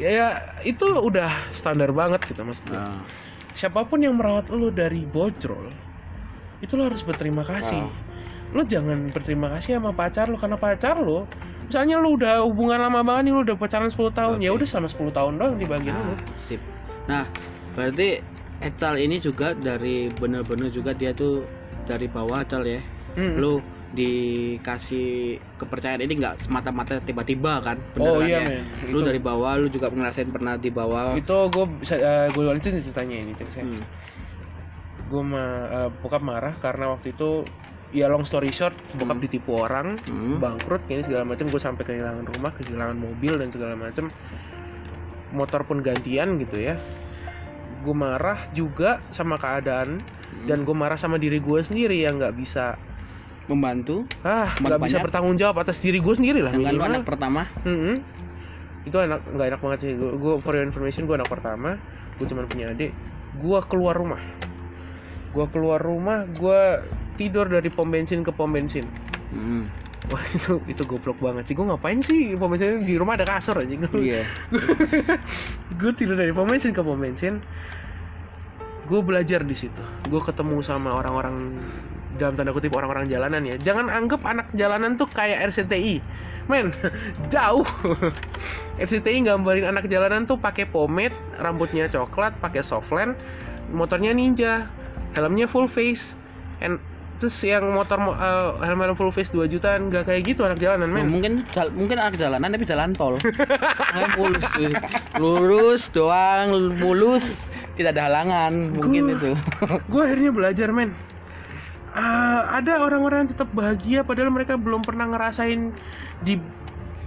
Ya, 0.00 0.08
ya 0.08 0.28
itu 0.64 0.88
udah 0.88 1.52
standar 1.52 1.92
banget 1.92 2.24
gitu 2.24 2.40
mas. 2.44 2.56
Nah, 2.64 3.04
Siapa 3.50 3.84
pun 3.84 4.00
yang 4.00 4.16
merawat 4.16 4.48
lo 4.48 4.72
dari 4.72 5.04
bojrol, 5.04 5.68
itu 6.60 6.72
lo 6.78 6.88
harus 6.88 7.04
berterima 7.04 7.44
kasih. 7.44 7.84
Wow. 7.84 8.08
Lo 8.50 8.62
jangan 8.64 9.14
berterima 9.14 9.46
kasih 9.50 9.78
sama 9.78 9.94
pacar 9.94 10.26
lo 10.26 10.36
karena 10.36 10.56
pacar 10.56 10.98
lo 10.98 11.26
Misalnya 11.70 12.02
lo 12.02 12.18
udah 12.18 12.42
hubungan 12.42 12.82
lama 12.82 13.06
banget 13.06 13.30
nih, 13.30 13.32
lo 13.32 13.40
udah 13.46 13.54
pacaran 13.54 13.86
10 13.86 14.10
tahun, 14.10 14.36
Oke. 14.36 14.46
ya 14.46 14.50
udah 14.50 14.66
selama 14.66 14.88
10 14.90 15.14
tahun 15.14 15.32
doang 15.38 15.54
dibagiin 15.54 15.94
lo. 15.94 16.02
nah, 16.02 16.18
sip. 16.42 16.58
Nah, 17.06 17.24
berarti 17.78 18.08
Ecal 18.58 18.98
ini 18.98 19.16
juga 19.16 19.54
dari 19.54 20.10
bener-bener 20.10 20.68
juga 20.68 20.90
dia 20.90 21.14
tuh 21.14 21.46
dari 21.86 22.10
bawah 22.10 22.42
Ecal 22.42 22.66
ya. 22.66 22.82
Mm. 23.14 23.38
Lu 23.38 23.62
dikasih 23.90 25.38
kepercayaan 25.56 26.02
ini 26.02 26.18
nggak 26.18 26.42
semata-mata 26.42 26.98
tiba-tiba 27.00 27.62
kan? 27.62 27.78
Oh 27.96 28.18
Beneran 28.18 28.26
iya 28.26 28.38
ya? 28.42 28.48
men. 28.50 28.64
Lu 28.90 28.98
Itu- 29.00 29.06
dari 29.06 29.20
bawah, 29.22 29.52
lu 29.56 29.66
juga 29.66 29.88
ngerasain 29.88 30.28
pernah 30.28 30.58
di 30.58 30.68
bawah. 30.68 31.14
itu 31.14 31.36
gue 31.54 31.64
bisa 31.80 31.94
gue 32.34 32.42
ceritanya 32.58 33.16
ini 33.16 33.32
terusnya 33.32 33.62
Hmm. 33.62 33.82
gue 35.06 35.22
ma 35.22 35.44
bokap 36.02 36.22
marah 36.22 36.54
karena 36.58 36.94
waktu 36.94 37.10
itu 37.10 37.42
ya 37.90 38.06
long 38.06 38.22
story 38.22 38.48
short 38.48 38.70
bokap 38.94 39.16
Hmm. 39.16 39.22
ditipu 39.22 39.50
orang 39.56 39.98
Hmm. 40.00 40.38
bangkrut 40.38 40.86
ini 40.86 41.02
segala 41.02 41.24
macam 41.24 41.46
gue 41.46 41.58
sampai 41.58 41.82
kehilangan 41.84 42.24
rumah 42.28 42.54
kehilangan 42.54 42.94
mobil 42.94 43.34
dan 43.34 43.50
segala 43.50 43.74
macam 43.74 44.14
motor 45.30 45.62
pun 45.62 45.78
gantian 45.80 46.38
gitu 46.38 46.56
ya 46.56 46.78
gue 47.80 47.94
marah 47.96 48.50
juga 48.50 49.02
sama 49.10 49.36
keadaan 49.36 49.98
Hmm. 50.00 50.46
dan 50.46 50.62
gue 50.62 50.72
marah 50.72 50.94
sama 50.94 51.16
diri 51.16 51.38
gue 51.38 51.58
sendiri 51.60 51.98
yang 51.98 52.16
nggak 52.16 52.34
bisa 52.34 52.78
membantu 53.46 54.06
ah 54.22 54.54
nggak 54.54 54.78
bisa 54.80 55.02
bertanggung 55.02 55.34
jawab 55.34 55.58
atas 55.58 55.78
diri 55.78 55.98
gue 55.98 56.14
sendiri 56.14 56.38
lah 56.38 56.54
dengan 56.54 56.78
anak 56.78 57.02
pertama. 57.02 57.50
Mm-mm. 57.64 57.98
itu 58.80 58.96
enak 58.96 59.20
nggak 59.28 59.48
enak 59.50 59.60
banget 59.60 59.78
sih 59.82 59.92
gue 59.92 60.10
gue 60.14 60.34
for 60.38 60.54
your 60.54 60.62
information 60.62 61.04
gue 61.04 61.12
anak 61.12 61.26
pertama 61.26 61.76
gue 62.16 62.24
cuma 62.24 62.46
punya 62.46 62.70
adik 62.70 62.94
gue 63.36 63.58
keluar 63.66 63.92
rumah 63.92 64.22
gue 65.30 65.46
keluar 65.48 65.76
rumah 65.76 66.24
gue 66.24 66.60
tidur 67.20 67.52
dari 67.52 67.68
pom 67.68 67.92
bensin 67.92 68.24
ke 68.24 68.32
pom 68.32 68.48
bensin. 68.48 68.88
Hmm. 69.30 69.68
wah 70.08 70.24
itu 70.36 70.56
itu 70.64 70.82
goblok 70.88 71.20
banget 71.20 71.52
sih. 71.52 71.54
Gue 71.54 71.68
ngapain 71.68 72.00
sih 72.00 72.32
pom 72.40 72.48
bensin? 72.48 72.80
Di 72.88 72.96
rumah 72.96 73.20
ada 73.20 73.28
kasur 73.28 73.60
aja. 73.60 73.68
Iya. 73.92 74.24
gue 75.76 75.92
tidur 75.92 76.16
dari 76.16 76.32
pom 76.32 76.48
bensin 76.48 76.72
ke 76.72 76.80
pom 76.80 76.96
bensin. 76.96 77.44
Gue 78.88 79.04
belajar 79.04 79.44
di 79.44 79.52
situ. 79.52 79.84
Gue 80.08 80.24
ketemu 80.24 80.64
sama 80.64 80.96
orang-orang 80.96 81.60
dalam 82.16 82.34
tanda 82.34 82.56
kutip 82.56 82.72
orang-orang 82.72 83.06
jalanan 83.12 83.44
ya. 83.44 83.60
Jangan 83.60 83.92
anggap 83.92 84.24
anak 84.24 84.48
jalanan 84.56 84.96
tuh 84.96 85.06
kayak 85.12 85.52
RCTI 85.52 86.00
men 86.48 86.74
jauh. 87.34 87.68
RCTI 88.80 89.22
gambarin 89.22 89.68
anak 89.68 89.86
jalanan 89.86 90.24
tuh 90.24 90.40
pakai 90.40 90.64
pomade 90.66 91.14
rambutnya 91.36 91.86
coklat 91.86 92.34
pakai 92.42 92.64
softland 92.64 93.14
motornya 93.70 94.10
ninja 94.10 94.66
helmnya 95.14 95.46
full 95.46 95.70
face 95.70 96.18
and 96.58 96.82
terus 97.20 97.36
yang 97.38 97.68
motor 97.68 97.94
mo- 97.96 98.16
eh, 98.16 98.50
helm 98.62 98.80
helm 98.80 98.96
full 98.96 99.12
face 99.12 99.28
2 99.28 99.44
jutaan 99.46 99.86
nggak 99.86 100.02
kayak 100.02 100.24
gitu 100.24 100.40
anak 100.40 100.56
jalanan 100.56 100.88
men 100.88 101.04
mungkin 101.06 101.44
jal- 101.50 101.68
mungkin 101.70 102.00
anak 102.00 102.16
jalanan 102.16 102.48
tapi 102.48 102.64
jalan 102.64 102.90
tol. 102.90 103.20
Mulus 104.16 104.46
tuh. 104.48 104.72
Lurus 105.14 105.82
doang, 105.90 106.48
mulus, 106.74 107.26
tidak 107.74 107.94
ada 107.94 108.08
halangan. 108.08 108.52
Mungkin 108.72 109.02
Gua- 109.04 109.14
itu. 109.14 109.30
gue 109.92 110.02
akhirnya 110.02 110.30
belajar 110.30 110.68
men 110.70 110.96
Ah, 111.90 112.56
ada 112.56 112.78
orang-orang 112.78 113.26
yang 113.26 113.30
tetap 113.30 113.50
bahagia 113.50 114.00
padahal 114.00 114.30
mereka 114.30 114.54
belum 114.54 114.80
pernah 114.80 115.04
ngerasain 115.04 115.74
di 116.20 116.38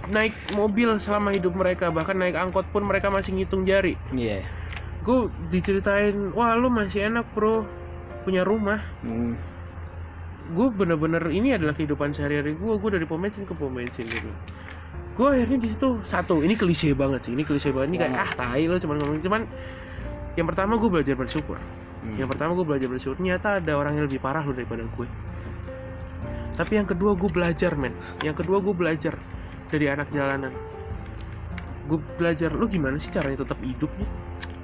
naik 0.06 0.36
mobil 0.52 1.00
selama 1.00 1.32
hidup 1.32 1.52
mereka 1.52 1.88
bahkan 1.88 2.12
naik 2.14 2.36
angkot 2.36 2.68
pun 2.68 2.84
mereka 2.84 3.08
masih 3.08 3.32
ngitung 3.32 3.64
jari 3.64 3.96
Iya. 4.12 4.44
gue 5.00 5.20
diceritain 5.48 6.12
wah 6.30 6.52
lu 6.52 6.68
masih 6.68 7.08
enak 7.08 7.24
bro 7.32 7.64
punya 8.20 8.44
rumah 8.44 8.84
Hmm. 9.00 9.40
Gue 10.44 10.68
bener-bener 10.68 11.24
ini 11.32 11.56
adalah 11.56 11.72
kehidupan 11.72 12.12
sehari-hari 12.12 12.52
gue 12.52 12.72
gue 12.76 12.90
dari 12.92 13.06
pom 13.08 13.16
bensin 13.16 13.48
ke 13.48 13.56
pom 13.56 13.72
bensin 13.72 14.04
gitu. 14.04 14.28
Gue 15.14 15.30
akhirnya 15.30 15.58
di 15.62 15.68
situ 15.72 16.04
satu 16.04 16.44
ini 16.44 16.58
klise 16.58 16.92
banget 16.92 17.24
sih 17.24 17.32
ini 17.32 17.48
klise 17.48 17.72
banget. 17.72 17.88
Ini 17.94 17.98
kayak 18.04 18.14
ah 18.18 18.30
tai 18.36 18.68
lo 18.68 18.76
cuman 18.76 18.96
ngomong. 19.00 19.24
Cuman 19.24 19.42
yang 20.36 20.44
pertama 20.44 20.76
gue 20.76 20.90
belajar 20.90 21.16
bersyukur. 21.16 21.56
Hmm. 22.04 22.20
yang 22.20 22.28
pertama 22.28 22.52
gue 22.52 22.68
belajar 22.68 22.84
bersyukur 22.84 23.16
ternyata 23.16 23.64
ada 23.64 23.80
orang 23.80 23.96
yang 23.96 24.04
lebih 24.04 24.20
parah 24.20 24.44
lo 24.44 24.52
daripada 24.52 24.84
gue 24.84 25.08
tapi 26.54 26.78
yang 26.78 26.86
kedua 26.86 27.18
gue 27.18 27.30
belajar 27.30 27.74
men. 27.74 27.94
Yang 28.22 28.46
kedua 28.46 28.62
gue 28.62 28.74
belajar 28.74 29.18
dari 29.74 29.90
anak 29.90 30.06
jalanan. 30.14 30.54
Gue 31.90 31.98
belajar 32.14 32.54
lu 32.54 32.70
gimana 32.70 32.96
sih 32.96 33.10
caranya 33.10 33.42
tetap 33.42 33.58
hidup 33.60 33.90
nih 33.98 34.10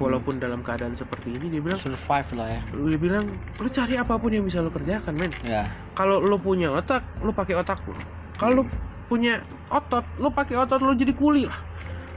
walaupun 0.00 0.40
dalam 0.40 0.64
keadaan 0.64 0.96
seperti 0.96 1.36
ini 1.36 1.52
dia 1.52 1.60
bilang 1.60 1.76
survive 1.76 2.30
lah 2.32 2.48
ya. 2.48 2.60
dia 2.72 2.98
bilang 2.98 3.24
lu 3.60 3.68
cari 3.68 3.94
apa 4.00 4.16
pun 4.16 4.32
yang 4.32 4.48
bisa 4.48 4.64
lu 4.64 4.72
kerjakan 4.72 5.12
men. 5.12 5.32
Ya. 5.44 5.68
kalau 5.92 6.24
lu 6.24 6.40
punya 6.40 6.72
otak 6.72 7.04
lu 7.20 7.30
pakai 7.30 7.60
otak 7.60 7.78
lu. 7.84 7.92
Kalau 8.40 8.64
lu 8.64 8.64
punya 9.12 9.44
otot 9.68 10.02
lu 10.16 10.32
pakai 10.32 10.56
otot 10.56 10.80
lu 10.80 10.96
jadi 10.96 11.12
kuli 11.12 11.44
lah. 11.44 11.60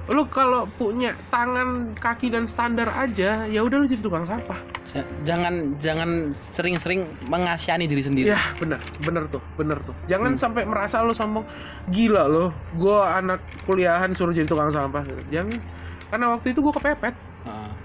Lu 0.08 0.28
kalau 0.28 0.68
punya 0.80 1.16
tangan 1.32 1.96
kaki 1.96 2.32
dan 2.32 2.48
standar 2.48 2.92
aja 2.92 3.44
ya 3.48 3.60
udah 3.60 3.84
lu 3.84 3.86
jadi 3.88 4.00
tukang 4.00 4.24
sampah. 4.24 4.56
Ja- 4.96 5.08
jangan 5.28 5.76
jangan 5.84 6.32
sering-sering 6.56 7.04
mengasihani 7.28 7.92
diri 7.92 8.04
sendiri. 8.04 8.32
Ya 8.32 8.40
bener 8.56 8.80
bener 9.04 9.28
tuh 9.28 9.44
bener 9.60 9.76
tuh. 9.84 9.96
Jangan 10.08 10.40
sampai 10.40 10.64
merasa 10.64 11.04
lu 11.04 11.12
sombong 11.12 11.44
gila 11.92 12.32
lo 12.32 12.56
gua 12.80 13.20
anak 13.20 13.44
kuliahan 13.68 14.16
suruh 14.16 14.32
jadi 14.32 14.48
tukang 14.48 14.72
sampah. 14.72 15.04
Jangan. 15.28 15.60
Karena 16.08 16.26
waktu 16.40 16.56
itu 16.56 16.64
gua 16.64 16.72
kepepet 16.80 17.33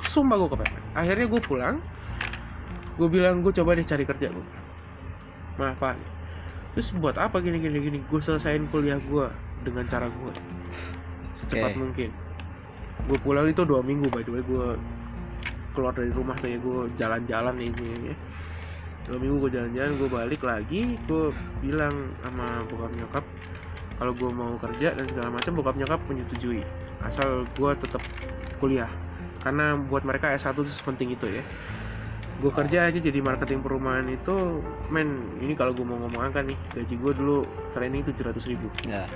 sumpah 0.07 0.37
gua 0.39 0.51
kepepet 0.55 0.83
akhirnya 0.95 1.27
gua 1.27 1.41
pulang 1.43 1.77
gua 2.95 3.09
bilang 3.11 3.43
gua 3.43 3.53
coba 3.55 3.79
deh 3.79 3.87
cari 3.87 4.05
kerja 4.07 4.31
gua. 4.31 4.47
Maaf 5.59 5.79
pak 5.83 5.99
terus 6.79 6.95
buat 6.95 7.19
apa 7.19 7.43
gini 7.43 7.59
gini 7.59 7.83
gini? 7.83 7.99
Gue 8.07 8.23
selesaiin 8.23 8.71
kuliah 8.71 9.03
gua 9.11 9.35
dengan 9.67 9.83
cara 9.91 10.07
gua. 10.07 10.31
Secepat 11.43 11.75
Oke. 11.75 11.79
mungkin. 11.83 12.11
Gue 13.11 13.19
pulang 13.19 13.51
itu 13.51 13.67
dua 13.67 13.83
minggu 13.83 14.07
by 14.07 14.23
the 14.23 14.31
way. 14.31 14.43
Gue 14.47 14.79
keluar 15.75 15.91
dari 15.91 16.15
rumah 16.15 16.39
ya 16.43 16.59
gue 16.59 16.91
jalan-jalan 16.99 17.55
ini 17.59 18.15
ya. 18.15 18.17
dua 19.11 19.19
minggu 19.19 19.47
gue 19.47 19.51
jalan-jalan 19.59 19.93
gue 19.95 20.09
balik 20.11 20.43
lagi 20.43 20.99
gue 21.07 21.25
bilang 21.63 22.13
sama 22.21 22.67
bokap 22.67 22.93
nyokap 22.93 23.25
kalau 23.99 24.13
gue 24.15 24.31
mau 24.31 24.55
kerja 24.63 24.95
dan 24.95 25.07
segala 25.11 25.35
macam 25.35 25.59
bokap 25.59 25.75
nyokap 25.75 26.01
menyetujui. 26.07 26.63
Asal 27.03 27.43
gue 27.59 27.71
tetap 27.83 28.03
kuliah 28.63 28.91
karena 29.49 29.81
buat 29.81 30.05
mereka 30.05 30.37
S1 30.37 30.53
itu 30.61 30.69
sepenting 30.77 31.17
itu 31.17 31.25
ya. 31.25 31.41
Gue 32.45 32.53
kerja 32.53 32.93
aja 32.93 33.01
jadi 33.01 33.17
marketing 33.25 33.65
perumahan 33.65 34.05
itu 34.13 34.61
men 34.93 35.41
ini 35.41 35.57
kalau 35.57 35.73
gue 35.73 35.89
mau 35.89 35.97
ngomong 36.05 36.29
angka 36.29 36.45
nih 36.45 36.55
gaji 36.77 36.95
gue 37.01 37.13
dulu 37.17 37.49
training 37.73 38.05
700 38.05 38.45
ribu. 38.45 38.69
Ya. 38.85 39.09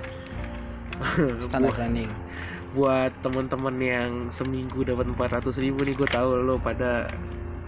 Standar 1.44 1.76
training. 1.76 2.08
buat 2.72 3.12
temen-temen 3.20 3.76
yang 3.84 4.10
seminggu 4.32 4.80
dapat 4.80 5.04
400 5.04 5.52
ribu 5.60 5.84
nih 5.84 5.92
gue 5.92 6.08
tahu 6.08 6.40
lo 6.40 6.56
pada 6.56 7.12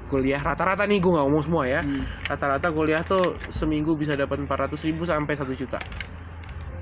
kuliah. 0.09 0.41
Rata-rata 0.41 0.89
nih 0.89 0.97
gue 0.97 1.13
nggak 1.13 1.27
ngomong 1.29 1.45
semua 1.45 1.69
ya. 1.69 1.85
Hmm. 1.85 2.09
rata-rata 2.25 2.73
kuliah 2.73 3.05
tuh 3.05 3.37
seminggu 3.53 3.93
bisa 3.93 4.17
dapat 4.17 4.41
400 4.41 4.81
ribu 4.81 5.05
sampai 5.05 5.37
1 5.37 5.53
juta 5.61 5.77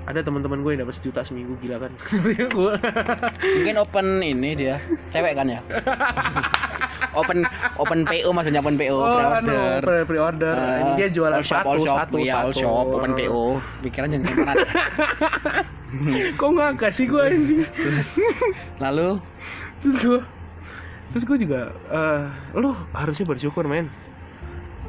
ada 0.03 0.19
teman-teman 0.19 0.59
gue 0.59 0.71
yang 0.75 0.81
dapat 0.83 0.95
sejuta 0.99 1.23
seminggu 1.23 1.55
gila 1.63 1.79
kan. 1.79 1.91
Gue 2.51 2.75
mungkin 3.39 3.75
open 3.79 4.19
ini 4.19 4.51
dia. 4.51 4.75
Cewek 5.15 5.33
kan 5.35 5.47
ya? 5.47 5.59
Open 7.13 7.45
open 7.77 8.09
PO 8.09 8.33
maksudnya 8.33 8.57
open 8.57 8.73
PO 8.73 8.97
oh 8.97 9.05
anu 9.05 9.45
pre-order 9.45 9.81
pre- 9.85 10.05
pre-order. 10.09 10.55
Ah, 10.57 10.81
ini 10.81 10.91
dia 10.97 11.07
jualan 11.13 11.37
all 11.37 11.45
shop, 11.45 11.61
all 11.61 11.77
status 11.77 11.85
shop, 11.85 11.97
status 12.09 12.25
iya, 12.25 12.33
all 12.41 12.49
status. 12.49 12.65
shop, 12.65 12.85
open 12.89 13.11
PO. 13.13 13.43
Pikiran 13.85 14.07
jangan 14.17 14.25
ke 14.25 14.33
mana. 14.41 14.65
kok 16.41 16.49
nggak 16.57 16.71
kasih 16.81 17.05
gue 17.05 17.21
anjing? 17.21 17.61
Lalu, 18.81 19.21
terus 19.85 19.97
gue 20.01 20.19
terus 21.13 21.23
gue 21.29 21.37
juga 21.45 21.61
eh 21.93 22.21
lu 22.57 22.73
harusnya 22.97 23.29
bersyukur 23.29 23.69
men. 23.69 23.93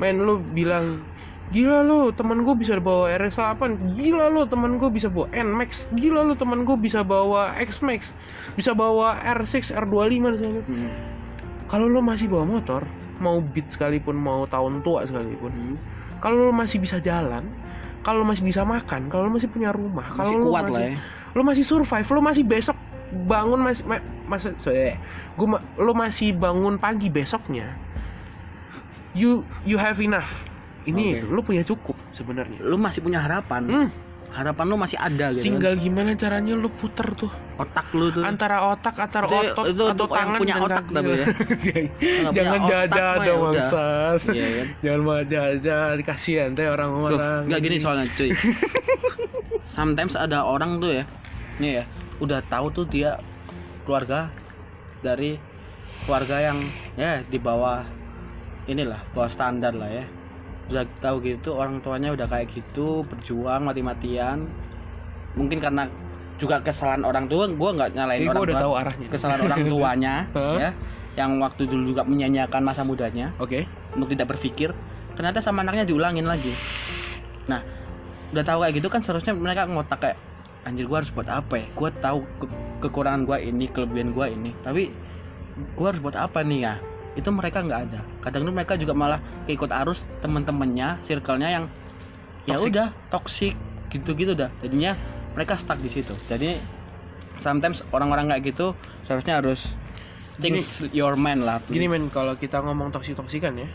Men 0.00 0.24
lu 0.24 0.40
bilang 0.40 1.04
gila 1.52 1.84
lu 1.84 2.08
temen 2.16 2.40
gue 2.40 2.54
bisa 2.56 2.80
bawa 2.80 3.12
RS8 3.20 3.60
gila 4.00 4.32
lu 4.32 4.48
temen 4.48 4.80
gue 4.80 4.88
bisa 4.88 5.12
bawa 5.12 5.28
NMAX 5.34 5.90
gila 5.92 6.24
lu 6.24 6.34
temen 6.38 6.64
gue 6.64 6.76
bisa 6.80 7.04
bawa 7.04 7.52
XMAX 7.60 8.16
bisa 8.56 8.72
bawa 8.72 9.20
R6 9.20 9.74
R25 9.76 10.40
dan 10.40 10.64
hmm, 10.64 10.90
kalau 11.68 11.84
lu 11.90 12.00
masih 12.00 12.30
bawa 12.32 12.48
motor 12.48 12.88
mau 13.20 13.44
beat 13.44 13.68
sekalipun 13.68 14.16
mau 14.16 14.48
tahun 14.48 14.80
tua 14.80 15.04
sekalipun 15.04 15.52
hmm, 15.52 15.76
kalau 16.24 16.48
lu 16.48 16.52
masih 16.54 16.80
bisa 16.80 16.96
jalan 17.02 17.44
kalau 18.00 18.24
lu 18.24 18.26
masih 18.28 18.44
bisa 18.44 18.64
makan 18.64 19.12
kalau 19.12 19.28
lu 19.28 19.36
masih 19.36 19.50
punya 19.52 19.68
rumah 19.68 20.16
kalau 20.16 20.40
lu 20.40 20.48
kuat 20.48 20.64
masih 20.68 20.74
lah 20.74 20.82
ya. 20.88 20.96
lu 21.36 21.42
masih 21.44 21.64
survive 21.64 22.08
lu 22.08 22.20
masih 22.24 22.44
besok 22.46 22.76
bangun 23.14 23.60
masih 23.60 23.84
ma, 23.86 24.00
masa 24.26 24.56
saya 24.56 24.96
gua 25.36 25.60
ma- 25.60 25.64
lu 25.76 25.92
masih 25.92 26.34
bangun 26.34 26.80
pagi 26.80 27.12
besoknya 27.12 27.76
you 29.14 29.46
you 29.62 29.78
have 29.78 30.00
enough 30.02 30.48
ini 30.84 31.16
Oke. 31.16 31.28
lu 31.28 31.40
punya 31.40 31.62
cukup 31.62 31.96
sebenarnya 32.10 32.58
Lu 32.60 32.76
masih 32.76 33.00
punya 33.00 33.20
harapan. 33.20 33.62
Hmm, 33.66 33.88
Harapan 34.28 34.66
lu 34.66 34.74
masih 34.74 34.98
ada 34.98 35.30
gitu. 35.30 35.46
tinggal 35.46 35.78
gimana 35.78 36.10
caranya 36.12 36.58
lu 36.58 36.66
puter 36.66 37.06
tuh 37.14 37.30
otak 37.54 37.86
lu 37.94 38.10
tuh. 38.10 38.26
antara 38.26 38.66
otak 38.66 38.98
antara 38.98 39.30
Itu- 39.30 39.54
otot 39.54 39.64
itu 39.70 39.82
atau 39.86 39.94
yang 40.04 40.10
tangan 40.10 40.38
punya 40.42 40.54
otak 40.58 40.84
tapi 40.90 41.10
ya. 41.14 41.26
Jangan 42.34 42.58
mah 42.58 42.70
ya 42.74 43.14
dong 43.22 43.40
bangsat 43.46 44.20
Iya 44.26 44.46
kan? 44.50 44.66
jangan 44.82 45.00
mau 45.00 45.20
jajan 45.22 45.96
kasihan 46.02 46.50
teh 46.50 46.66
orang-orang 46.66 47.46
nggak 47.46 47.60
gini 47.62 47.76
soalnya 47.78 48.10
cuy. 48.10 48.30
Sometimes 49.74 50.14
ada 50.14 50.42
orang 50.42 50.78
tuh 50.78 50.90
ya, 50.92 51.04
nih 51.58 51.82
ya, 51.82 51.84
udah 52.18 52.42
tahu 52.46 52.70
tuh 52.70 52.86
dia 52.86 53.18
keluarga 53.82 54.30
dari 54.98 55.38
keluarga 56.04 56.42
yang 56.42 56.58
ya 56.94 57.22
di 57.22 57.38
bawah 57.38 57.82
inilah 58.66 58.98
bawah 59.10 59.30
standar 59.30 59.74
lah 59.74 59.90
ya. 59.90 60.04
Udah 60.64 60.84
tahu 60.98 61.16
gitu 61.20 61.54
orang 61.54 61.78
tuanya 61.78 62.10
udah 62.10 62.24
kayak 62.24 62.48
gitu 62.50 63.04
berjuang 63.04 63.64
mati-matian. 63.64 64.48
Mungkin 65.34 65.58
karena 65.58 65.90
juga 66.34 66.58
kesalahan 66.58 67.02
orang 67.02 67.26
tua, 67.26 67.46
gua 67.48 67.70
nggak 67.72 67.90
nyalain 67.94 68.18
Kayaknya 68.18 68.30
orang 68.30 68.38
gua 68.38 68.46
udah 68.46 68.56
tua. 68.56 68.64
tahu 68.64 68.72
arahnya. 68.74 69.06
Kesalahan 69.10 69.40
orang 69.42 69.60
tuanya 69.66 70.14
ya, 70.62 70.70
yang 71.14 71.30
waktu 71.38 71.62
dulu 71.64 71.82
juga 71.90 72.02
menyanyiakan 72.02 72.62
masa 72.62 72.82
mudanya. 72.82 73.30
Oke. 73.38 73.66
Untuk 73.92 74.10
tidak 74.10 74.34
berpikir 74.34 74.72
ternyata 75.14 75.38
sama 75.38 75.62
anaknya 75.62 75.86
diulangin 75.86 76.26
lagi. 76.26 76.50
Nah 77.46 77.62
udah 78.34 78.42
tahu 78.42 78.66
kayak 78.66 78.74
gitu 78.82 78.88
kan 78.88 78.98
seharusnya 78.98 79.30
mereka 79.30 79.62
ngotak 79.64 79.98
kayak 80.00 80.18
anjir 80.64 80.88
gua 80.88 81.04
harus 81.04 81.12
buat 81.12 81.28
apa 81.28 81.54
ya? 81.54 81.66
Gua 81.70 81.90
tahu 81.92 82.18
ke- 82.40 82.50
kekurangan 82.82 83.22
gua 83.22 83.38
ini 83.38 83.68
kelebihan 83.68 84.10
gua 84.10 84.26
ini. 84.26 84.50
Tapi 84.60 84.90
gua 85.76 85.92
harus 85.92 86.02
buat 86.02 86.16
apa 86.16 86.42
nih 86.42 86.60
ya 86.62 86.74
itu 87.14 87.28
mereka 87.30 87.62
nggak 87.62 87.80
ada. 87.90 88.00
Kadang 88.22 88.46
tuh 88.46 88.54
mereka 88.54 88.74
juga 88.74 88.94
malah 88.94 89.20
ikut 89.46 89.70
arus 89.70 90.02
temen-temennya 90.20 91.02
circle-nya 91.06 91.48
yang 91.50 91.64
ya 92.44 92.58
udah 92.60 92.90
toxic 93.10 93.54
gitu-gitu 93.90 94.34
dah. 94.34 94.50
Jadinya 94.60 94.98
mereka 95.34 95.58
stuck 95.58 95.78
di 95.78 95.90
situ. 95.90 96.14
Jadi 96.26 96.58
sometimes 97.42 97.82
orang-orang 97.90 98.30
kayak 98.30 98.42
gitu 98.54 98.66
seharusnya 99.06 99.42
harus 99.42 99.74
things 100.38 100.82
your 100.90 101.14
mind 101.14 101.46
lah 101.46 101.62
Gini 101.70 101.86
men, 101.86 102.10
kalau 102.10 102.34
kita 102.34 102.58
ngomong 102.62 102.90
toksik-toksikan 102.90 103.54
ya 103.58 103.68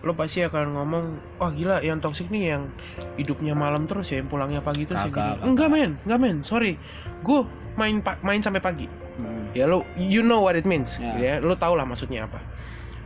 Lo 0.00 0.12
pasti 0.12 0.40
akan 0.40 0.72
ngomong 0.72 1.04
Wah 1.36 1.50
gila, 1.50 1.80
yang 1.80 1.98
toksik 1.98 2.28
nih 2.28 2.52
yang 2.52 2.68
hidupnya 3.14 3.52
malam 3.52 3.84
terus 3.84 4.08
ya 4.08 4.18
Yang 4.18 4.28
pulangnya 4.28 4.60
pagi 4.60 4.84
terus 4.84 4.98
ya 4.98 5.06
gini 5.06 5.16
kagak. 5.16 5.42
Enggak 5.42 5.68
men, 5.68 5.90
enggak 6.02 6.18
men, 6.18 6.36
sorry 6.42 6.76
Gue 7.20 7.44
main 7.74 7.98
pa- 7.98 8.20
main 8.20 8.40
sampai 8.40 8.60
pagi 8.60 8.88
Hmm. 9.16 9.48
Ya 9.50 9.64
lo, 9.64 9.80
you 9.96 10.20
know 10.20 10.44
what 10.44 10.52
it 10.52 10.64
means 10.64 10.92
Ya. 10.96 11.16
ya. 11.16 11.34
Lo 11.38 11.56
tau 11.56 11.72
lah 11.72 11.82
maksudnya 11.82 12.24
apa 12.24 12.36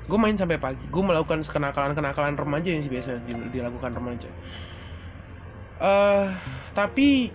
Gue 0.04 0.18
main 0.18 0.34
sampai 0.34 0.58
pagi 0.58 0.82
Gue 0.84 0.98
melakukan 1.00 1.38
kenakalan-kenakalan 1.40 2.34
remaja 2.34 2.66
yang 2.66 2.82
biasa 2.82 3.22
di- 3.22 3.46
dilakukan 3.48 3.94
remaja 3.94 4.26
eh 5.78 6.26
Tapi 6.72 7.30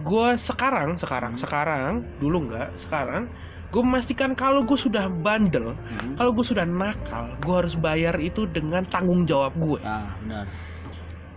gue 0.00 0.28
sekarang, 0.36 0.94
sekarang, 0.96 1.34
sekarang 1.34 2.06
Dulu 2.16 2.46
enggak, 2.46 2.70
sekarang 2.78 3.26
Gue 3.72 3.80
memastikan 3.80 4.36
kalau 4.36 4.62
gue 4.62 4.76
sudah 4.76 5.08
bandel 5.08 5.72
Hmm. 5.72 6.12
kalau 6.14 6.30
gue 6.30 6.44
sudah 6.44 6.62
nakal, 6.62 7.32
gue 7.40 7.54
harus 7.56 7.72
bayar 7.74 8.20
itu 8.20 8.44
dengan 8.44 8.84
tanggung 8.84 9.24
jawab 9.24 9.56
gue. 9.56 9.80
Ah, 9.80 10.12
benar. 10.20 10.44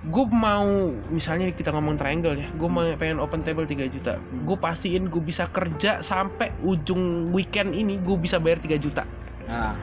Gue 0.06 0.26
mau, 0.30 0.70
misalnya 1.10 1.50
kita 1.50 1.72
ngomong 1.72 1.98
triangle 1.98 2.38
ya, 2.38 2.46
gue 2.52 2.70
mau 2.70 2.86
pengen 2.94 3.18
open 3.18 3.42
table 3.42 3.66
3 3.66 3.88
juta. 3.88 4.20
Gue 4.20 4.54
pastiin 4.54 5.10
gue 5.10 5.18
bisa 5.18 5.50
kerja 5.50 6.04
sampai 6.04 6.54
ujung 6.62 7.32
weekend 7.32 7.72
ini 7.72 7.98
gue 7.98 8.14
bisa 8.14 8.38
bayar 8.38 8.60
3 8.60 8.78
juta. 8.78 9.02
Nah, 9.48 9.74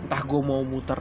Entah 0.00 0.24
gue 0.24 0.40
mau 0.40 0.64
muter, 0.64 0.96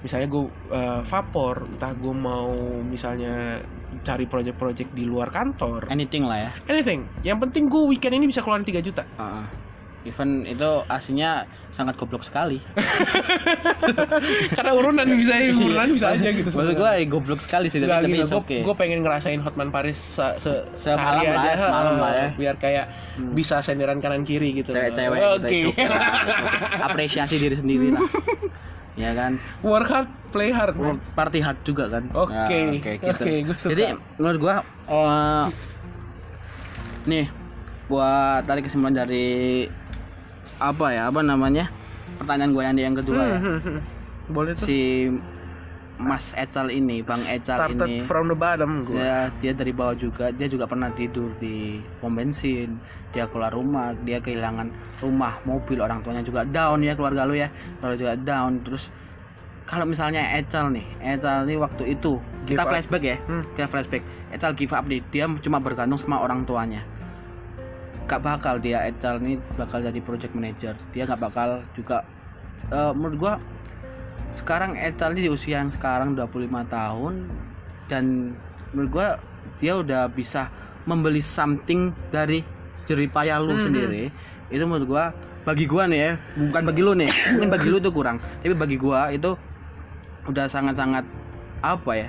misalnya 0.00 0.26
gue 0.26 0.42
uh, 0.70 1.02
vapor, 1.02 1.66
entah 1.66 1.90
gue 1.92 2.14
mau 2.14 2.48
misalnya 2.80 3.58
cari 4.02 4.22
project-project 4.24 4.90
di 4.90 5.02
luar 5.02 5.28
kantor, 5.28 5.90
anything 5.90 6.22
lah 6.22 6.46
ya. 6.46 6.50
anything. 6.66 7.10
Yang 7.20 7.38
penting 7.46 7.66
gue 7.66 7.82
weekend 7.84 8.14
ini 8.14 8.26
bisa 8.26 8.38
keluarin 8.38 8.62
3 8.62 8.78
juta. 8.80 9.02
Ah. 9.18 9.44
Even 10.06 10.46
itu 10.46 10.70
aslinya 10.86 11.44
sangat 11.74 11.98
goblok 11.98 12.22
sekali. 12.22 12.62
Karena 14.56 14.72
urunan 14.72 15.04
bisa, 15.18 15.34
urunan 15.50 15.88
bisa 15.92 16.14
aja 16.14 16.28
gitu. 16.30 16.48
Maksud 16.48 16.74
gue 16.78 16.90
goblok 17.10 17.40
sekali 17.42 17.66
sih, 17.68 17.82
Enggak 17.82 18.06
tapi 18.06 18.14
gitu, 18.14 18.22
it's 18.22 18.32
gue 18.32 18.62
okay. 18.64 18.74
pengen 18.78 19.02
ngerasain 19.02 19.42
Hotman 19.42 19.68
Paris 19.68 19.98
se, 19.98 20.24
se, 20.38 20.52
Semalam 20.78 21.20
sehari 21.20 21.26
lah 21.26 21.34
ya, 21.34 21.52
aja, 21.52 21.52
semalam 21.60 21.92
eh, 21.92 22.00
lah 22.00 22.12
ya. 22.14 22.28
biar 22.38 22.56
kayak 22.56 22.86
Hmm. 23.16 23.32
bisa 23.32 23.64
senderan 23.64 23.96
kanan 23.96 24.28
kiri 24.28 24.52
gitu. 24.52 24.76
Cewek-cewek 24.76 25.16
Oke. 25.40 25.48
gitu, 25.48 25.72
okay 25.72 25.88
okay. 25.88 26.84
Apresiasi 26.84 27.40
diri 27.40 27.56
sendiri 27.56 27.96
lah. 27.96 28.04
ya 29.00 29.16
kan? 29.16 29.40
Work 29.64 29.88
hard, 29.88 30.08
play 30.30 30.52
hard. 30.52 30.76
man. 30.76 31.00
Party 31.16 31.40
hard 31.40 31.56
juga 31.64 31.88
kan. 31.88 32.12
Oke, 32.12 32.28
Nah, 32.28 32.76
oke, 32.76 32.92
gitu. 33.00 33.24
gue 33.24 33.56
suka. 33.56 33.72
Jadi 33.72 33.84
menurut 34.20 34.36
gua 34.36 34.54
eh, 34.84 35.46
nih 37.08 37.26
buat 37.88 38.44
tarik 38.44 38.68
kesimpulan 38.68 38.92
dari 38.98 39.64
apa 40.56 40.86
ya 40.88 41.02
apa 41.06 41.20
namanya 41.20 41.68
pertanyaan 42.16 42.50
gue 42.50 42.62
yang 42.62 42.76
yang 42.76 42.96
kedua 42.96 43.22
ya 43.26 43.38
boleh 44.34 44.52
tuh. 44.52 44.64
si 44.64 44.78
Mas 45.96 46.36
Ecal 46.36 46.68
ini, 46.68 47.00
Bang 47.00 47.24
Ecal 47.24 47.56
Started 47.56 47.88
ini. 47.88 48.04
from 48.04 48.28
the 48.28 48.36
bottom 48.36 48.84
gue. 48.84 49.00
Dia, 49.00 49.32
dia 49.40 49.56
dari 49.56 49.72
bawah 49.72 49.96
juga, 49.96 50.28
dia 50.28 50.44
juga 50.44 50.68
pernah 50.68 50.92
tidur 50.92 51.32
di 51.40 51.80
pom 51.96 52.12
bensin. 52.12 52.76
Dia 53.16 53.24
keluar 53.24 53.48
rumah, 53.48 53.96
dia 54.04 54.20
kehilangan 54.20 54.68
rumah, 55.00 55.40
mobil, 55.42 55.80
orang 55.80 56.04
tuanya 56.04 56.20
juga 56.20 56.44
down 56.44 56.84
ya 56.84 56.92
keluarga 56.92 57.24
lu 57.24 57.32
ya. 57.32 57.48
Keluarga 57.80 57.96
juga 57.96 58.12
down. 58.12 58.60
Terus 58.60 58.92
kalau 59.64 59.88
misalnya 59.88 60.36
Ecal 60.36 60.68
nih, 60.68 60.84
Ecal 61.00 61.48
nih 61.48 61.56
waktu 61.56 61.82
itu 61.90 62.20
Give 62.44 62.60
kita 62.60 62.62
up. 62.62 62.68
flashback 62.68 63.00
ya, 63.02 63.16
Hmm. 63.24 63.44
kita 63.56 63.64
flashback. 63.66 64.02
Ecal 64.28 64.52
give 64.52 64.76
up 64.76 64.84
nih, 64.84 65.00
dia 65.08 65.24
cuma 65.40 65.64
bergantung 65.64 65.96
sama 65.96 66.20
orang 66.20 66.44
tuanya. 66.44 66.84
Gak 68.06 68.22
bakal 68.22 68.58
dia 68.58 68.86
Ecal 68.86 69.18
nih 69.18 69.36
bakal 69.54 69.82
jadi 69.82 69.98
project 69.98 70.32
manager. 70.32 70.74
Dia 70.94 71.04
gak 71.04 71.20
bakal 71.20 71.62
juga 71.74 72.06
eh, 72.70 72.92
menurut 72.94 73.16
gua 73.18 73.32
sekarang 74.32 74.74
Ecal 74.74 75.14
ini 75.14 75.26
di 75.26 75.30
usia 75.30 75.58
yang 75.58 75.70
sekarang 75.70 76.14
25 76.14 76.30
tahun 76.66 77.14
dan 77.86 78.34
menurut 78.70 78.90
gua 78.90 79.08
dia 79.58 79.78
udah 79.78 80.06
bisa 80.06 80.50
membeli 80.84 81.18
something 81.18 81.90
dari 82.10 82.42
jeripaya 82.84 83.38
lu 83.38 83.56
Mhm. 83.56 83.62
sendiri 83.62 84.04
itu 84.46 84.62
menurut 84.62 84.86
gua 84.86 85.04
bagi 85.42 85.66
gua 85.66 85.86
nih 85.86 85.98
ya 85.98 86.12
bukan 86.36 86.62
bagi 86.62 86.82
lu 86.82 86.92
nih 86.94 87.10
mungkin 87.34 87.50
bagi 87.50 87.68
lu 87.70 87.78
tuh 87.78 87.90
kurang 87.90 88.18
tapi 88.38 88.54
bagi 88.54 88.76
gua 88.76 89.10
itu 89.10 89.34
udah 90.26 90.46
sangat-sangat 90.46 91.02
apa 91.62 91.92
ya 91.94 92.08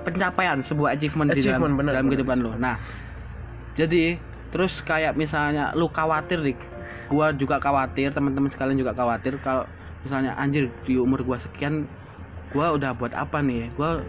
pencapaian 0.00 0.60
sebuah 0.60 0.96
achievement, 0.96 1.28
di 1.30 1.40
dalam, 1.40 1.60
Achievement, 1.60 1.74
bener, 1.76 1.92
dalam 1.92 2.04
bener. 2.04 2.12
kehidupan 2.16 2.36
lu 2.40 2.52
nah 2.56 2.76
jadi 3.72 4.16
terus 4.48 4.80
kayak 4.80 5.12
misalnya 5.14 5.76
lu 5.76 5.88
khawatir 5.92 6.40
dik 6.40 6.60
gua 7.12 7.32
juga 7.36 7.60
khawatir 7.60 8.12
teman-teman 8.12 8.48
sekalian 8.48 8.80
juga 8.80 8.96
khawatir 8.96 9.36
kalau 9.44 9.68
misalnya 10.04 10.32
anjir 10.40 10.72
di 10.88 10.96
umur 10.96 11.20
gua 11.20 11.36
sekian 11.36 11.84
gua 12.52 12.72
udah 12.72 12.96
buat 12.96 13.12
apa 13.12 13.44
nih 13.44 13.68
gua 13.76 14.00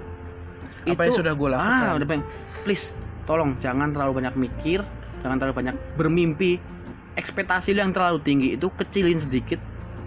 Apa 0.88 1.12
yang 1.12 1.16
sudah 1.20 1.34
gua 1.36 1.60
lakukan? 1.60 1.68
ah 1.68 1.92
udah 2.00 2.08
pengen 2.08 2.26
please 2.64 2.96
tolong 3.28 3.60
jangan 3.60 3.92
terlalu 3.92 4.24
banyak 4.24 4.34
mikir 4.40 4.80
jangan 5.20 5.36
terlalu 5.38 5.56
banyak 5.66 5.76
bermimpi. 6.00 6.60
Ekspektasi 7.20 7.76
lu 7.76 7.84
yang 7.84 7.92
terlalu 7.92 8.24
tinggi 8.24 8.56
itu 8.56 8.72
kecilin 8.72 9.20
sedikit 9.20 9.60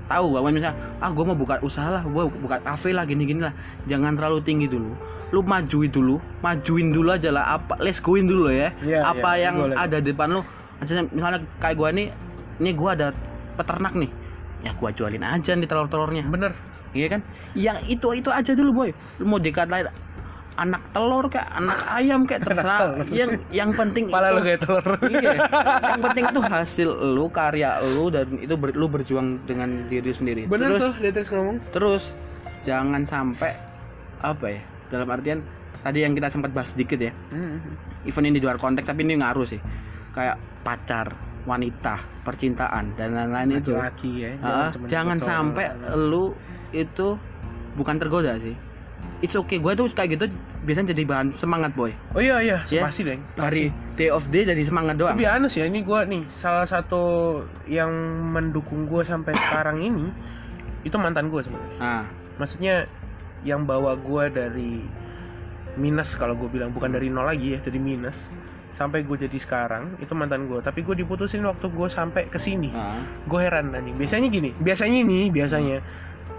tahu 0.09 0.33
bahwa 0.33 0.49
misalnya 0.49 0.81
ah 0.97 1.13
gua 1.13 1.29
mau 1.29 1.37
buka 1.37 1.61
usaha 1.61 1.93
lah 1.93 2.01
gua 2.09 2.25
buka 2.25 2.57
kafe 2.65 2.97
lah 2.97 3.05
gini 3.05 3.29
gini 3.29 3.45
lah. 3.45 3.53
Jangan 3.85 4.17
terlalu 4.17 4.41
tinggi 4.41 4.65
dulu 4.65 4.97
lu 5.33 5.41
majuin 5.41 5.89
dulu 5.89 6.21
majuin 6.45 6.93
dulu 6.93 7.09
aja 7.17 7.33
lah. 7.33 7.57
Apa 7.59 7.81
let's 7.81 7.99
goin 7.99 8.29
dulu 8.29 8.53
ya. 8.53 8.71
Iya, 8.85 9.01
apa 9.01 9.31
iya, 9.35 9.49
yang 9.49 9.55
boleh. 9.65 9.77
ada 9.81 9.97
di 9.99 10.13
depan 10.13 10.29
lu. 10.29 10.43
Misalnya, 10.79 11.05
misalnya 11.09 11.41
kayak 11.59 11.77
gua 11.81 11.89
nih 11.91 12.07
ini 12.61 12.71
gua 12.77 12.91
ada 12.93 13.09
peternak 13.57 13.97
nih. 13.97 14.11
Ya 14.63 14.71
gua 14.77 14.93
jualin 14.93 15.25
aja 15.25 15.53
nih 15.57 15.67
telur-telurnya. 15.67 16.25
Bener. 16.29 16.53
iya 16.93 17.09
kan? 17.09 17.21
Yang 17.57 17.79
itu 17.89 18.07
itu 18.13 18.29
aja 18.29 18.53
dulu 18.53 18.71
boy. 18.85 18.91
Lu 19.17 19.25
mau 19.25 19.41
dikatain 19.41 19.89
anak 20.53 20.85
telur 20.93 21.25
kayak 21.33 21.49
anak 21.57 21.81
ayam 21.89 22.29
kayak 22.29 22.45
terserah. 22.45 23.01
yang 23.09 23.41
yang 23.49 23.71
penting 23.73 24.13
Pala 24.13 24.29
itu 24.29 24.37
lu 24.37 24.41
kayak 24.45 24.61
telur. 24.61 24.87
iya. 25.09 25.33
Yang 25.97 26.01
penting 26.05 26.25
itu 26.29 26.41
hasil 26.45 26.89
lu 27.17 27.25
karya 27.33 27.81
lu 27.81 28.13
dan 28.13 28.29
itu 28.37 28.55
ber- 28.61 28.77
lu 28.77 28.87
berjuang 28.93 29.41
dengan 29.49 29.89
diri 29.89 30.13
sendiri. 30.13 30.45
Bener 30.45 30.77
terus 30.77 30.83
tuh, 30.85 30.95
dia 31.01 31.13
terus 31.17 31.29
ngomong. 31.33 31.57
terus 31.73 32.03
jangan 32.63 33.03
sampai 33.09 33.57
apa 34.23 34.47
ya 34.47 34.63
dalam 34.93 35.09
artian 35.09 35.41
tadi 35.81 36.05
yang 36.05 36.13
kita 36.13 36.29
sempat 36.29 36.53
bahas 36.53 36.77
sedikit 36.77 37.01
ya. 37.01 37.13
Hmm. 37.33 37.59
even 38.05 38.27
ini 38.27 38.37
di 38.37 38.45
luar 38.45 38.59
konteks 38.61 38.85
tapi 38.85 39.03
ini 39.03 39.17
ngaruh 39.17 39.49
sih. 39.49 39.59
Kayak 40.13 40.37
pacar 40.61 41.17
wanita 41.49 41.99
percintaan 42.23 42.95
dan 42.95 43.17
lain-lain 43.17 43.59
itu. 43.59 43.73
Laki-laki 43.73 44.13
ya. 44.21 44.31
Ah, 44.45 44.69
cuma 44.71 44.87
jangan 44.87 45.19
sampai 45.19 45.73
lu 45.97 46.37
itu 46.71 47.17
bukan 47.75 47.97
tergoda 47.97 48.37
sih. 48.39 48.55
It's 49.23 49.35
okay. 49.35 49.59
Gue 49.59 49.75
tuh 49.75 49.91
kayak 49.91 50.19
gitu 50.19 50.25
biasanya 50.63 50.95
jadi 50.95 51.03
bahan 51.07 51.35
semangat 51.35 51.75
boy. 51.75 51.91
Oh 52.15 52.23
iya 52.23 52.39
iya, 52.39 52.59
Ya. 52.71 52.87
pasti 52.87 53.03
deh. 53.03 53.19
hari 53.35 53.75
day 53.99 54.11
of 54.11 54.27
day 54.31 54.47
jadi 54.47 54.63
semangat 54.63 54.99
doang. 54.99 55.15
Tapi 55.15 55.27
aneh 55.27 55.51
ya, 55.51 55.67
ini 55.67 55.83
gua 55.83 56.07
nih 56.07 56.23
salah 56.39 56.67
satu 56.67 57.03
yang 57.67 57.91
mendukung 58.31 58.87
gua 58.87 59.03
sampai 59.03 59.35
sekarang 59.35 59.83
ini 59.83 60.07
itu 60.87 60.95
mantan 60.99 61.31
gua 61.31 61.43
sebenarnya. 61.43 61.79
nah 61.79 62.03
Maksudnya 62.39 62.87
yang 63.43 63.67
bawa 63.67 63.99
gua 63.99 64.31
dari 64.31 64.83
minus 65.77 66.13
kalau 66.17 66.37
gue 66.37 66.49
bilang 66.53 66.69
bukan 66.73 66.93
dari 66.93 67.09
nol 67.09 67.25
lagi 67.29 67.57
ya, 67.57 67.59
dari 67.65 67.81
minus 67.81 68.17
sampai 68.77 69.05
gue 69.05 69.17
jadi 69.29 69.37
sekarang 69.37 70.01
itu 70.01 70.11
mantan 70.17 70.49
gue 70.49 70.59
tapi 70.65 70.81
gue 70.81 70.97
diputusin 70.97 71.45
waktu 71.45 71.69
gue 71.69 71.89
sampai 71.93 72.27
ke 72.29 72.41
sini. 72.41 72.73
Nah, 72.73 73.05
gue 73.29 73.41
heran 73.41 73.73
anjing. 73.77 73.97
Biasanya 74.01 74.29
gini 74.33 74.51
biasanya 74.59 75.05
nih 75.05 75.29
biasanya 75.29 75.79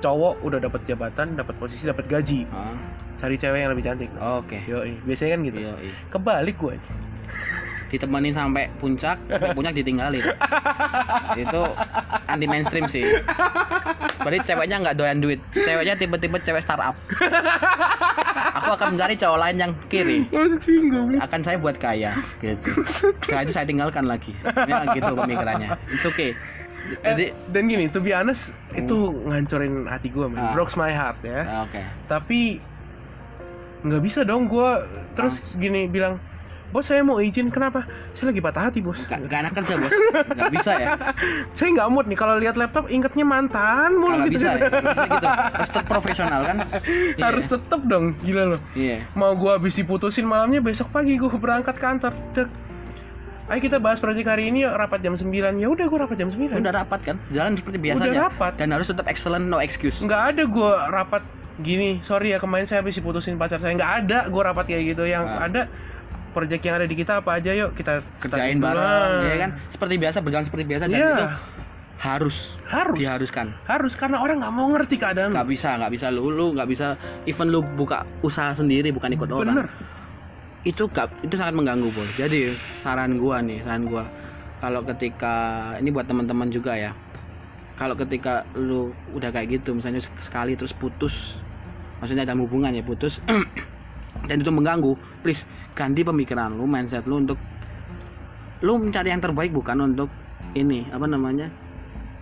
cowok 0.02 0.44
udah 0.44 0.60
dapat 0.60 0.82
jabatan 0.90 1.38
dapat 1.38 1.56
posisi 1.62 1.86
dapat 1.86 2.10
gaji. 2.10 2.50
Nah. 2.50 2.76
cari 3.24 3.40
cewek 3.40 3.60
yang 3.64 3.72
lebih 3.72 3.86
cantik. 3.88 4.10
Oke. 4.20 4.60
Yo 4.68 4.84
biasanya 5.08 5.32
kan 5.38 5.42
gitu. 5.48 5.60
Iya. 5.64 5.74
kebalik 6.12 6.56
gue 6.60 6.76
ditemenin 7.94 8.34
sampai 8.34 8.66
puncak 8.82 9.22
sampai 9.30 9.54
puncak 9.58 9.74
ditinggalin. 9.78 10.26
Itu 11.38 11.62
anti 12.26 12.46
mainstream 12.50 12.90
sih. 12.90 13.06
Berarti 14.18 14.40
ceweknya 14.50 14.82
nggak 14.82 14.98
doyan 14.98 15.22
duit. 15.22 15.38
Ceweknya 15.54 15.94
tipe-tipe 15.94 16.42
cewek 16.42 16.66
startup. 16.66 16.98
Aku 18.58 18.70
akan 18.74 18.98
mencari 18.98 19.14
cowok 19.14 19.40
lain 19.40 19.58
yang 19.62 19.72
kiri. 19.88 20.26
Akan 21.22 21.46
saya 21.46 21.62
buat 21.62 21.78
kaya 21.78 22.18
gitu. 22.42 22.82
Setelah 22.90 23.46
itu 23.46 23.54
saya 23.54 23.70
tinggalkan 23.70 24.10
lagi. 24.10 24.34
Ya 24.66 24.90
gitu 24.98 25.14
pemikirannya. 25.14 25.78
It's 25.94 26.06
okay. 26.10 26.34
Jadi 27.00 27.32
Eh, 27.32 27.36
dan 27.56 27.72
gini 27.72 27.88
to 27.88 28.04
be 28.04 28.12
honest 28.12 28.52
itu 28.76 29.16
ngancurin 29.24 29.88
hati 29.88 30.12
gue 30.12 30.28
man. 30.28 30.52
Ah. 30.52 30.52
breaks 30.52 30.76
my 30.76 30.92
heart 30.92 31.16
ya. 31.24 31.48
Ah, 31.48 31.64
oke. 31.64 31.82
Tapi 32.12 32.60
nggak 33.84 34.02
bisa 34.04 34.24
dong 34.28 34.48
gue 34.48 34.70
terus 35.16 35.40
gini 35.60 35.88
bilang 35.88 36.20
bos 36.74 36.84
saya 36.84 37.00
mau 37.00 37.22
izin. 37.22 37.48
Kenapa? 37.48 37.86
Saya 38.12 38.34
lagi 38.34 38.42
patah 38.42 38.64
hati 38.66 38.82
bos. 38.82 38.98
Gak, 39.06 39.30
gak 39.30 39.40
enak 39.46 39.54
kerja 39.54 39.74
bos. 39.78 39.94
Gak 40.34 40.50
bisa 40.52 40.72
ya. 40.74 40.88
Saya 41.58 41.70
nggak 41.72 41.88
mood 41.88 42.06
nih 42.06 42.18
kalau 42.18 42.36
lihat 42.36 42.58
laptop 42.58 42.90
ingetnya 42.90 43.22
mantan 43.24 43.94
mulu 43.94 44.18
Gak 44.18 44.26
gitu. 44.26 44.34
bisa 44.36 44.50
ya 44.52 44.68
bisa 44.74 45.04
gitu. 45.06 45.28
Harus 45.54 45.70
tetap 45.70 45.86
profesional 45.86 46.42
kan? 46.44 46.58
Iya. 46.84 47.24
harus 47.24 47.46
tetep 47.46 47.82
dong 47.84 48.06
gila 48.20 48.44
loh. 48.50 48.62
Iya. 48.74 49.06
Mau 49.14 49.32
gua 49.34 49.56
habis 49.56 49.74
diputusin 49.74 50.26
malamnya 50.26 50.60
besok 50.60 50.90
pagi 50.90 51.14
gua 51.16 51.30
berangkat 51.32 51.78
kantor. 51.78 52.12
Dek. 52.34 52.50
ayo 53.44 53.60
kita 53.60 53.78
bahas 53.78 54.00
proyek 54.00 54.24
hari 54.24 54.48
ini 54.48 54.64
yuk 54.64 54.74
rapat 54.74 55.00
jam 55.00 55.14
9 55.14 55.30
ya 55.30 55.68
udah 55.68 55.86
gua 55.86 56.08
rapat 56.08 56.16
jam 56.18 56.32
9 56.32 56.58
Udah 56.58 56.74
rapat 56.74 57.00
kan? 57.04 57.16
Jalan 57.30 57.54
seperti 57.54 57.78
biasanya 57.78 58.32
rapat. 58.32 58.58
Dan 58.58 58.72
harus 58.72 58.88
tetap 58.88 59.06
excellent 59.06 59.46
no 59.46 59.60
excuse. 59.60 60.00
Nggak 60.00 60.22
ada 60.34 60.44
gua 60.48 60.90
rapat 60.90 61.22
gini. 61.60 62.02
Sorry 62.02 62.32
ya 62.32 62.40
kemarin 62.40 62.66
saya 62.66 62.82
habis 62.82 62.96
diputusin 62.96 63.36
pacar 63.36 63.60
saya. 63.60 63.76
Nggak 63.76 63.92
ada 64.02 64.20
gua 64.28 64.50
rapat 64.50 64.66
kayak 64.66 64.96
gitu. 64.96 65.04
Yang 65.06 65.24
Ah. 65.28 65.46
ada 65.46 65.62
proyek 66.34 66.66
yang 66.66 66.82
ada 66.82 66.90
di 66.90 66.98
kita 66.98 67.22
apa 67.22 67.38
aja 67.38 67.54
yuk 67.54 67.78
kita 67.78 68.02
Kerjain 68.20 68.58
bareng 68.58 69.30
Ya 69.30 69.36
kan? 69.38 69.50
Seperti 69.70 69.94
biasa 70.02 70.18
berjalan 70.20 70.46
seperti 70.50 70.66
biasa 70.66 70.84
Dan 70.90 70.98
Iya. 70.98 71.12
itu 71.14 71.26
harus 72.04 72.52
harus. 72.68 73.00
Diharuskan. 73.00 73.56
Harus 73.64 73.96
karena 73.96 74.20
orang 74.20 74.44
nggak 74.44 74.52
mau 74.52 74.68
ngerti 74.76 75.00
keadaan 75.00 75.32
Gak 75.32 75.48
bisa 75.48 75.80
Gak 75.80 75.92
bisa 75.94 76.12
lu 76.12 76.34
Lu 76.34 76.52
gak 76.52 76.68
bisa 76.68 77.00
Even 77.24 77.48
lu 77.48 77.64
buka 77.64 78.04
usaha 78.20 78.52
sendiri 78.52 78.92
Bukan 78.92 79.14
ikut 79.16 79.30
orang. 79.32 79.56
Bener. 79.64 79.68
Itu 80.68 80.92
gak, 80.92 81.12
itu 81.24 81.36
sangat 81.36 81.56
mengganggu 81.56 81.92
boy 81.92 82.08
jadi 82.16 82.56
saran 82.80 83.20
gua 83.20 83.44
nih 83.44 83.60
saran 83.68 83.84
gua 83.84 84.08
kalau 84.64 84.80
ketika 84.88 85.36
ini 85.76 85.92
buat 85.92 86.08
teman-teman 86.08 86.48
juga 86.48 86.72
ya 86.72 86.96
kalau 87.76 88.00
ketika 88.00 88.48
lu 88.56 88.96
udah 89.12 89.28
kayak 89.28 89.60
gitu 89.60 89.76
misalnya 89.76 90.00
sekali 90.24 90.56
terus 90.56 90.72
putus 90.72 91.36
maksudnya 92.00 92.24
dalam 92.24 92.48
hubungan 92.48 92.72
ya 92.72 92.80
putus 92.80 93.20
dan 94.32 94.40
itu 94.40 94.48
mengganggu 94.56 94.96
please 95.20 95.44
ganti 95.74 96.02
pemikiran 96.06 96.54
lu 96.54 96.66
mindset 96.70 97.06
lu 97.10 97.22
untuk 97.22 97.38
lu 98.64 98.80
mencari 98.80 99.12
yang 99.12 99.20
terbaik 99.20 99.52
bukan 99.52 99.78
untuk 99.84 100.10
ini 100.54 100.88
apa 100.94 101.04
namanya 101.10 101.52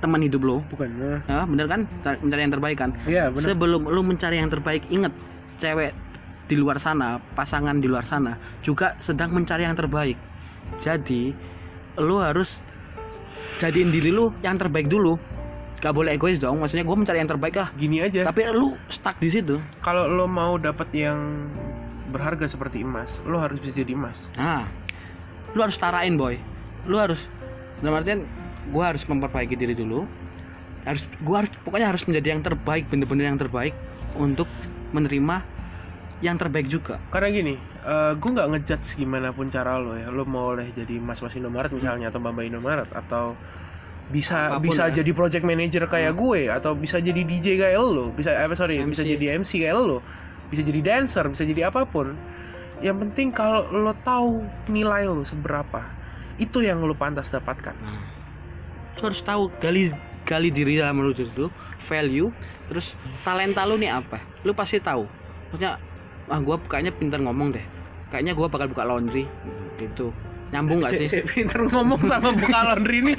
teman 0.01 0.25
hidup 0.25 0.41
lu 0.41 0.57
bukan 0.73 0.89
nah. 0.97 1.21
ya 1.29 1.45
bener 1.45 1.65
kan 1.69 1.85
mencari 2.25 2.41
yang 2.41 2.53
terbaik 2.57 2.77
kan 2.81 2.91
iya 3.05 3.29
bener 3.29 3.53
Sebelum 3.53 3.85
lu 3.85 4.01
mencari 4.01 4.41
yang 4.41 4.49
terbaik, 4.49 4.89
inget 4.89 5.13
cewek 5.61 5.93
di 6.49 6.57
luar 6.57 6.81
sana, 6.81 7.21
pasangan 7.37 7.77
di 7.77 7.87
luar 7.87 8.03
sana 8.03 8.35
juga 8.65 8.97
sedang 8.99 9.31
mencari 9.31 9.63
yang 9.63 9.77
terbaik. 9.77 10.17
Jadi, 10.81 11.31
lu 12.01 12.17
harus 12.17 12.57
jadiin 13.61 13.93
diri 13.93 14.09
lu 14.09 14.33
yang 14.41 14.57
terbaik 14.57 14.89
dulu. 14.89 15.21
Gak 15.81 15.93
boleh 15.93 16.17
egois 16.17 16.37
dong. 16.37 16.61
Maksudnya 16.61 16.85
gue 16.85 16.97
mencari 16.97 17.17
yang 17.21 17.31
terbaik 17.31 17.55
lah. 17.57 17.69
gini 17.73 18.05
aja 18.05 18.25
Tapi 18.29 18.41
lu 18.53 18.77
stuck 18.85 19.17
di 19.17 19.29
situ. 19.33 19.57
kalau 19.81 20.05
lo 20.05 20.29
mau 20.29 20.57
dapat 20.61 20.89
yang 20.93 21.17
berharga 22.11 22.45
seperti 22.45 22.83
emas 22.83 23.09
lo 23.23 23.39
harus 23.39 23.57
bisa 23.57 23.73
jadi 23.73 23.95
emas 23.95 24.19
Nah, 24.35 24.67
lu 25.51 25.59
harus 25.59 25.75
tarain 25.75 26.13
boy. 26.13 26.35
Lu 26.85 26.95
harus 26.95 27.25
dalam 27.79 27.97
artian 27.97 28.23
gue 28.67 28.83
harus 28.83 29.03
memperbaiki 29.03 29.55
diri 29.55 29.73
dulu. 29.73 30.05
Harus 30.83 31.03
gue 31.07 31.35
harus 31.35 31.51
pokoknya 31.61 31.91
harus 31.91 32.03
menjadi 32.05 32.33
yang 32.33 32.41
terbaik, 32.41 32.87
bener-bener 32.87 33.27
yang 33.27 33.39
terbaik 33.39 33.73
untuk 34.15 34.47
menerima 34.91 35.43
yang 36.21 36.37
terbaik 36.37 36.69
juga. 36.69 37.01
karena 37.09 37.33
gini 37.33 37.55
gue 38.15 38.29
nggak 38.29 38.47
ngejudge 38.53 38.93
gimana 38.93 39.33
pun 39.33 39.49
cara 39.49 39.81
lo 39.81 39.97
ya 39.97 40.13
lo 40.13 40.21
mau 40.21 40.53
oleh 40.53 40.69
jadi 40.69 41.01
mas 41.01 41.17
mas 41.17 41.33
Indomaret 41.33 41.73
misalnya 41.73 42.13
atau 42.13 42.21
mbak 42.21 42.31
mbak 42.31 42.45
Indomaret 42.45 42.89
atau 42.93 43.33
bisa 44.13 44.53
Apa 44.53 44.61
pun 44.61 44.69
bisa 44.69 44.93
ya. 44.93 45.01
jadi 45.01 45.11
project 45.11 45.41
manager 45.41 45.89
kayak 45.89 46.13
gue 46.13 46.45
atau 46.45 46.77
bisa 46.77 47.01
jadi 47.01 47.17
DJ 47.17 47.57
kayak 47.57 47.79
lo 47.79 48.13
bisa 48.13 48.29
eh 48.29 48.45
sorry 48.53 48.77
bisa 48.85 49.01
MC. 49.01 49.17
jadi 49.17 49.25
MC 49.41 49.51
kayak 49.65 49.73
lo 49.73 49.97
bisa 50.51 50.61
jadi 50.67 50.79
dancer 50.83 51.23
bisa 51.31 51.47
jadi 51.47 51.71
apa 51.71 51.87
pun. 51.87 52.13
Yang 52.83 52.97
penting 53.07 53.27
kalau 53.31 53.65
lo 53.71 53.93
tahu 54.03 54.43
nilai 54.67 55.07
lo 55.07 55.23
seberapa 55.23 55.81
itu 56.37 56.59
yang 56.65 56.83
lo 56.83 56.93
pantas 56.97 57.29
dapatkan. 57.31 57.73
Nah, 57.79 58.03
lu 58.97 59.01
harus 59.07 59.21
tahu 59.23 59.47
gali 59.63 59.93
gali 60.27 60.49
diri 60.53 60.77
dalam 60.77 61.01
lu 61.01 61.13
itu 61.15 61.47
value 61.89 62.29
terus 62.69 62.93
talenta 63.25 63.63
lu 63.65 63.79
nih 63.79 63.89
apa. 63.95 64.19
Lu 64.43 64.51
pasti 64.51 64.81
tahu. 64.81 65.05
Maksudnya 65.49 65.77
ah 66.31 66.39
gua 66.41 66.59
kayaknya 66.67 66.91
pintar 66.93 67.21
ngomong 67.21 67.53
deh. 67.53 67.65
Kayaknya 68.09 68.33
gua 68.35 68.47
bakal 68.49 68.67
buka 68.71 68.83
laundry. 68.83 69.29
Gitu. 69.77 70.09
Nyambung 70.51 70.83
nggak 70.83 70.93
sih? 70.99 71.07
Saya 71.07 71.23
pinter 71.23 71.63
ngomong 71.63 72.01
sama 72.03 72.35
buka 72.35 72.59
laundry 72.73 72.99
ini 72.99 73.13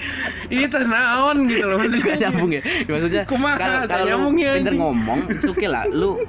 ini 0.52 0.66
tenaon 0.68 1.48
gitu 1.48 1.64
loh 1.64 1.80
Gak 1.80 1.88
maksudnya. 1.88 2.16
nyambung 2.28 2.50
ya? 2.52 2.62
Maksudnya 2.84 3.22
kalau 3.24 3.48
gak 3.56 3.88
kalau 3.88 4.04
ya, 4.04 4.16
pinter 4.58 4.74
anjing. 4.74 4.76
ngomong 4.76 5.18
itu 5.32 5.46
oke 5.48 5.66
lah. 5.70 5.84
Lu 5.88 6.20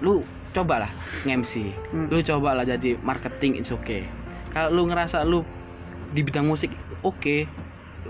lu 0.00 0.24
coba 0.50 0.88
lah 0.88 0.90
nge-MC 1.22 1.54
Hmm. 1.94 2.06
lu 2.10 2.18
coba 2.20 2.58
lah 2.58 2.64
jadi 2.66 2.98
marketing 3.00 3.62
it's 3.62 3.70
okay. 3.70 4.08
Kalau 4.50 4.74
lu 4.74 4.82
ngerasa 4.90 5.22
lu 5.22 5.46
di 6.10 6.26
bidang 6.26 6.42
musik 6.42 6.74
oke 7.06 7.46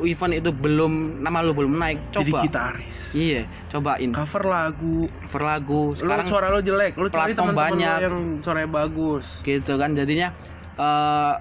event 0.01 0.33
itu 0.33 0.49
belum 0.49 1.21
nama 1.21 1.45
lu 1.45 1.53
belum 1.53 1.77
naik 1.77 2.09
jadi 2.09 2.33
coba. 2.33 2.41
gitaris. 2.49 2.97
Iya 3.13 3.43
cobain. 3.69 4.11
Cover 4.17 4.45
lagu. 4.49 4.97
Cover 5.29 5.43
lagu 5.45 5.83
lu 5.93 5.99
sekarang 6.01 6.27
suara 6.31 6.47
lo 6.49 6.65
jelek 6.65 6.97
lu 6.97 7.13
cari 7.13 7.37
lo 7.37 7.53
banyak. 7.53 7.97
yang 8.01 8.17
suaranya 8.41 8.71
bagus. 8.73 9.27
Gitu 9.45 9.77
kan 9.77 9.93
jadinya 9.93 10.33
eh 10.81 11.35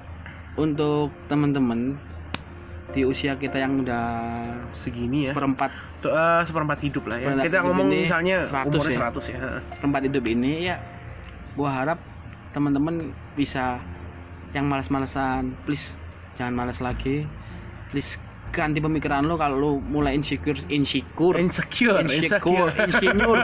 untuk 0.60 1.16
temen-temen 1.32 1.96
di 2.92 3.06
usia 3.06 3.38
kita 3.38 3.62
yang 3.62 3.80
udah 3.80 4.04
segini 4.74 5.24
ya. 5.24 5.32
seperempat 5.32 5.72
Eh, 6.00 6.42
seperempat 6.48 6.80
hidup 6.80 7.04
lah 7.12 7.18
ya. 7.20 7.36
Seperempat 7.36 7.46
kita 7.52 7.58
ngomong 7.68 7.88
ini 7.92 8.00
misalnya 8.08 8.38
100 8.48 8.72
umurnya 8.72 8.96
ya. 8.96 9.00
100 9.12 9.28
ya 9.28 9.40
seperempat 9.76 10.02
hidup 10.08 10.24
ini 10.32 10.52
ya 10.72 10.76
gua 11.60 11.70
harap 11.76 12.00
teman-teman 12.56 13.12
bisa 13.36 13.84
yang 14.56 14.66
malas-malasan 14.72 15.54
please 15.68 15.92
jangan 16.40 16.56
malas 16.56 16.80
lagi. 16.80 17.28
Please 17.92 18.16
ganti 18.50 18.82
pemikiran 18.82 19.28
lo 19.28 19.36
kalau 19.38 19.56
lo 19.60 19.72
mulai 19.84 20.16
insecure 20.16 20.58
insecure. 20.72 21.36
Insecure 21.36 22.02
insecure 22.08 22.72
insecure. 22.80 23.44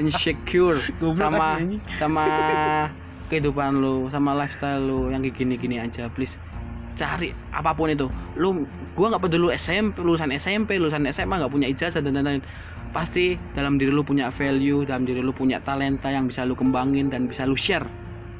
insecure. 0.00 0.78
Sama 1.20 1.60
sama 2.00 2.26
kehidupan 3.30 3.78
lu 3.78 4.10
sama 4.10 4.34
lifestyle 4.34 4.82
lu 4.82 5.06
yang 5.14 5.22
kayak 5.22 5.38
gini-gini 5.38 5.78
aja 5.78 6.10
please 6.10 6.34
cari 7.00 7.32
apa 7.56 7.72
pun 7.72 7.88
itu. 7.88 8.06
Lu 8.36 8.68
gua 8.92 9.16
nggak 9.16 9.22
peduli 9.24 9.48
lu 9.48 9.50
SMP 9.56 10.04
lulusan 10.04 10.28
SMP 10.36 10.76
lulusan 10.76 11.08
SMA 11.08 11.40
nggak 11.40 11.52
punya 11.52 11.66
ijazah 11.72 12.04
dan 12.04 12.12
lain-lain. 12.20 12.44
Pasti 12.92 13.40
dalam 13.56 13.80
diri 13.80 13.88
lu 13.88 14.04
punya 14.04 14.28
value 14.28 14.84
dalam 14.84 15.08
diri 15.08 15.24
lu 15.24 15.32
punya 15.32 15.64
talenta 15.64 16.12
yang 16.12 16.28
bisa 16.28 16.44
lu 16.44 16.52
kembangin 16.52 17.08
dan 17.08 17.24
bisa 17.24 17.48
lu 17.48 17.56
share. 17.56 17.88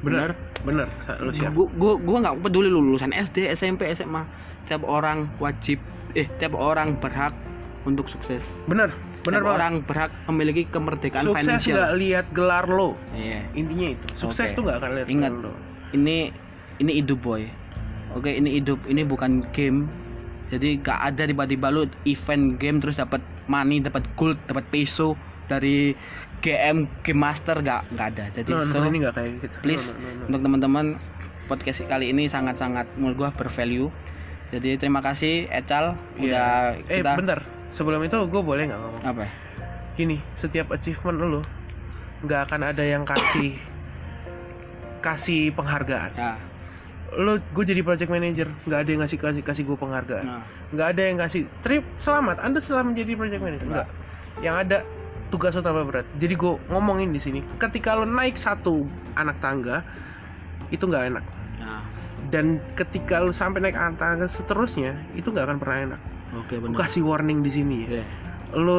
Bener 0.05 0.37
bener 0.61 0.85
lu 1.25 1.33
siap 1.33 1.57
gua 1.57 1.67
gua 1.73 1.93
gua 1.97 2.17
nggak 2.21 2.35
peduli 2.45 2.69
lu 2.69 2.85
lulusan 2.85 3.09
SD 3.09 3.49
SMP 3.57 3.89
SMA 3.97 4.21
tiap 4.69 4.85
orang 4.85 5.25
wajib 5.41 5.81
eh 6.13 6.29
tiap 6.37 6.53
orang 6.53 7.01
berhak 7.01 7.33
untuk 7.89 8.05
sukses. 8.05 8.45
Bener 8.69 8.93
bener 9.21 9.41
tiap 9.41 9.49
banget. 9.49 9.57
orang 9.57 9.73
berhak 9.85 10.11
memiliki 10.29 10.61
kemerdekaan 10.69 11.25
sukses 11.25 11.45
financial 11.45 11.77
nggak 11.77 11.93
lihat 11.97 12.25
gelar 12.33 12.65
lo. 12.69 12.93
Iya. 13.17 13.41
intinya 13.57 13.87
itu. 13.97 14.05
Sukses 14.17 14.53
Oke. 14.53 14.57
tuh 14.57 14.61
nggak 14.69 14.77
akan 14.77 14.91
lihat 14.97 15.07
Ingat. 15.09 15.31
gelar 15.33 15.45
lo. 15.49 15.53
ini 15.91 16.17
ini 16.81 16.91
hidup 16.97 17.19
boy 17.21 17.60
oke 18.15 18.29
ini 18.29 18.59
hidup 18.61 18.79
ini 18.87 19.01
bukan 19.07 19.45
game. 19.55 19.87
Jadi 20.51 20.83
gak 20.83 20.99
ada 20.99 21.23
tiba-tiba 21.23 21.71
lu 21.71 21.87
event 22.03 22.59
game 22.59 22.83
terus 22.83 22.99
dapat 22.99 23.23
money 23.47 23.79
dapat 23.79 24.03
gold 24.19 24.35
dapat 24.51 24.67
peso 24.67 25.15
dari 25.47 25.95
GM 26.43 26.87
game 27.03 27.21
master 27.21 27.63
gak 27.63 27.87
nggak 27.95 28.07
ada. 28.15 28.25
Jadi 28.35 28.51
no, 28.51 28.67
so 28.67 28.83
no, 28.83 28.91
ini 28.91 28.97
nggak 29.07 29.15
kayak 29.15 29.31
gitu. 29.39 29.55
please 29.63 29.85
No, 29.91 29.95
no, 29.95 30.03
no, 30.03 30.11
no. 30.11 30.23
untuk 30.27 30.41
teman-teman 30.43 30.85
podcast 31.47 31.83
kali 31.87 32.11
ini 32.11 32.27
sangat-sangat 32.27 32.87
menurut 32.99 33.15
gua 33.15 33.29
bervalue. 33.31 33.87
Jadi 34.51 34.75
terima 34.75 34.99
kasih 34.99 35.47
Ecal 35.47 35.95
Iya. 36.19 36.19
udah 36.19 36.47
eh 36.91 36.99
kita 36.99 37.15
bentar. 37.15 37.39
Sebelum 37.71 38.03
itu 38.03 38.19
gue 38.27 38.41
boleh 38.43 38.67
nggak 38.67 38.79
ngomong? 38.83 39.03
Apa? 39.07 39.23
Gini 39.95 40.19
setiap 40.35 40.75
achievement 40.75 41.15
lo 41.15 41.41
nggak 42.27 42.51
akan 42.51 42.75
ada 42.75 42.83
yang 42.83 43.07
kasih 43.07 43.55
kasih 44.99 45.55
penghargaan. 45.55 46.11
Ya 46.19 46.50
lo 47.11 47.43
gue 47.43 47.63
jadi 47.67 47.83
project 47.83 48.07
manager 48.07 48.47
nggak 48.63 48.79
ada 48.87 48.89
yang 48.95 49.01
ngasih 49.03 49.19
kasih 49.19 49.43
kasih 49.43 49.63
gue 49.67 49.75
penghargaan. 49.75 50.23
Nah, 50.23 50.43
nggak 50.71 50.87
ada 50.95 51.01
yang 51.03 51.17
kasih 51.19 51.41
trip 51.59 51.83
selamat. 51.99 52.39
Anda 52.39 52.63
setelah 52.63 52.87
menjadi 52.87 53.11
project 53.19 53.41
manager. 53.43 53.67
Nggak. 53.67 53.89
yang 54.39 54.55
ada 54.55 54.87
tugas 55.27 55.51
utama 55.53 55.83
berat. 55.83 56.07
Jadi 56.15 56.39
gue 56.39 56.53
ngomongin 56.71 57.11
di 57.11 57.19
sini 57.19 57.43
ketika 57.59 57.99
lo 57.99 58.07
naik 58.07 58.39
satu 58.39 58.87
anak 59.19 59.37
tangga 59.43 59.83
itu 60.71 60.87
nggak 60.87 61.03
enak. 61.11 61.25
Nah. 61.59 61.83
dan 62.31 62.63
ketika 62.79 63.19
lo 63.19 63.35
sampai 63.35 63.59
naik 63.59 63.75
anak 63.75 63.99
tangga 63.99 64.25
seterusnya 64.31 64.95
itu 65.13 65.29
nggak 65.29 65.45
akan 65.51 65.57
pernah 65.59 65.77
enak. 65.91 66.01
Oke 66.39 66.55
gue 66.55 66.63
benar 66.63 66.87
kasih 66.87 67.03
warning 67.03 67.43
di 67.43 67.51
sini 67.51 67.75
ya. 67.83 67.99
Iya. 67.99 68.05
lo 68.55 68.75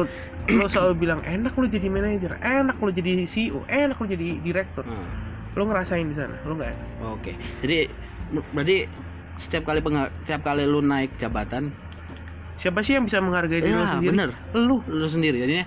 lo 0.49 0.65
selalu 0.65 0.93
bilang 0.97 1.21
enak 1.21 1.53
lo 1.53 1.69
jadi 1.69 1.85
manajer 1.85 2.33
enak 2.41 2.81
lo 2.81 2.89
jadi 2.89 3.25
CEO 3.29 3.61
enak 3.69 3.97
lo 4.01 4.05
jadi 4.09 4.41
direktur 4.41 4.85
Nah. 4.89 5.05
lo 5.53 5.69
ngerasain 5.69 6.05
di 6.09 6.17
sana 6.17 6.33
lo 6.43 6.57
nggak 6.57 6.69
enak. 6.73 6.87
Oke, 7.13 7.31
jadi 7.61 7.85
berarti 8.51 8.89
setiap 9.37 9.63
kali 9.65 9.79
setiap 10.23 10.41
kali 10.43 10.63
lu 10.63 10.79
naik 10.79 11.17
jabatan, 11.17 11.73
siapa 12.57 12.81
sih 12.81 12.95
yang 12.95 13.05
bisa 13.05 13.17
menghargai 13.17 13.59
diri 13.59 13.73
ya 13.73 13.85
sendiri 13.89 14.13
bener, 14.13 14.29
lo 14.53 14.81
lu 14.85 15.07
sendiri. 15.07 15.37
Jadinya 15.37 15.65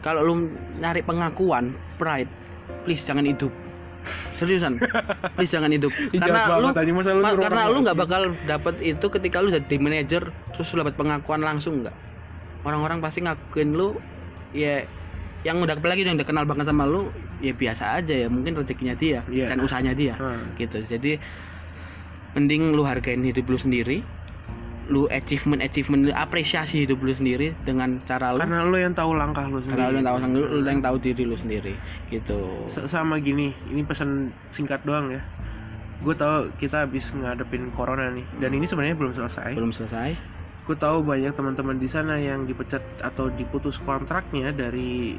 kalau 0.00 0.20
lu 0.22 0.34
nyari 0.76 1.00
pengakuan, 1.00 1.70
pride, 1.96 2.30
please 2.82 3.02
jangan 3.02 3.24
hidup. 3.24 3.52
Seriusan, 4.40 4.80
please 5.36 5.52
jangan 5.52 5.68
hidup. 5.68 5.92
karena 6.22 6.56
lu, 6.56 6.72
ma- 7.20 7.36
karena 7.36 7.62
lu 7.68 7.78
nggak 7.84 7.98
bakal 7.98 8.22
dapat 8.44 8.74
itu 8.80 9.06
ketika 9.10 9.38
lu 9.38 9.52
jadi 9.52 9.76
manajer 9.76 10.22
terus 10.50 10.72
lu 10.72 10.80
dapat 10.80 10.96
pengakuan 10.96 11.44
langsung 11.44 11.84
nggak. 11.84 11.92
Orang-orang 12.64 13.00
pasti 13.00 13.20
ngakuin 13.20 13.72
lu, 13.72 13.96
ya 14.52 14.84
yang 15.40 15.56
udah 15.56 15.72
apalagi 15.72 16.04
yang 16.04 16.20
udah 16.20 16.28
kenal 16.28 16.44
banget 16.44 16.68
sama 16.68 16.84
lu, 16.84 17.08
ya 17.40 17.52
biasa 17.52 18.00
aja 18.00 18.12
ya 18.12 18.28
mungkin 18.28 18.56
rezekinya 18.56 18.92
dia 18.92 19.24
Iya. 19.24 19.52
dan 19.52 19.64
usahanya 19.64 19.92
dia. 19.96 20.12
Hmm. 20.16 20.52
gitu 20.56 20.84
jadi 20.84 21.16
mending 22.32 22.72
lu 22.72 22.82
hargain 22.82 23.22
hidup 23.22 23.46
lu 23.46 23.58
sendiri. 23.58 24.02
Lu 24.90 25.06
achievement 25.06 25.62
achievement 25.62 26.02
lu 26.02 26.10
apresiasi 26.10 26.82
hidup 26.82 26.98
lu 26.98 27.14
sendiri 27.14 27.54
dengan 27.62 28.02
cara 28.04 28.34
lu. 28.34 28.42
Karena 28.42 28.66
lo 28.66 28.74
yang 28.74 28.90
tahu 28.90 29.14
langkah 29.14 29.46
lo 29.46 29.62
karena 29.62 29.86
lu 29.86 30.02
sendiri 30.02 30.02
yang 30.02 30.06
tahu 30.06 30.16
lu, 30.26 30.40
lu 30.50 30.66
yang 30.66 30.82
tahu 30.82 30.96
diri 30.98 31.22
lu 31.22 31.36
sendiri 31.38 31.74
gitu. 32.10 32.66
S- 32.66 32.90
sama 32.90 33.22
gini 33.22 33.54
ini 33.70 33.86
pesan 33.86 34.34
singkat 34.50 34.82
doang 34.82 35.14
ya. 35.14 35.22
Gue 36.02 36.16
tahu 36.16 36.50
kita 36.58 36.90
habis 36.90 37.06
ngadepin 37.14 37.70
corona 37.70 38.10
nih 38.10 38.26
dan 38.42 38.50
ini 38.50 38.66
sebenarnya 38.66 38.98
belum 38.98 39.14
selesai. 39.14 39.54
Belum 39.54 39.70
selesai. 39.70 40.18
Gue 40.66 40.74
tahu 40.74 41.06
banyak 41.06 41.38
teman-teman 41.38 41.78
di 41.78 41.86
sana 41.86 42.18
yang 42.18 42.50
dipecat 42.50 42.82
atau 42.98 43.30
diputus 43.30 43.78
kontraknya 43.86 44.50
dari 44.50 45.14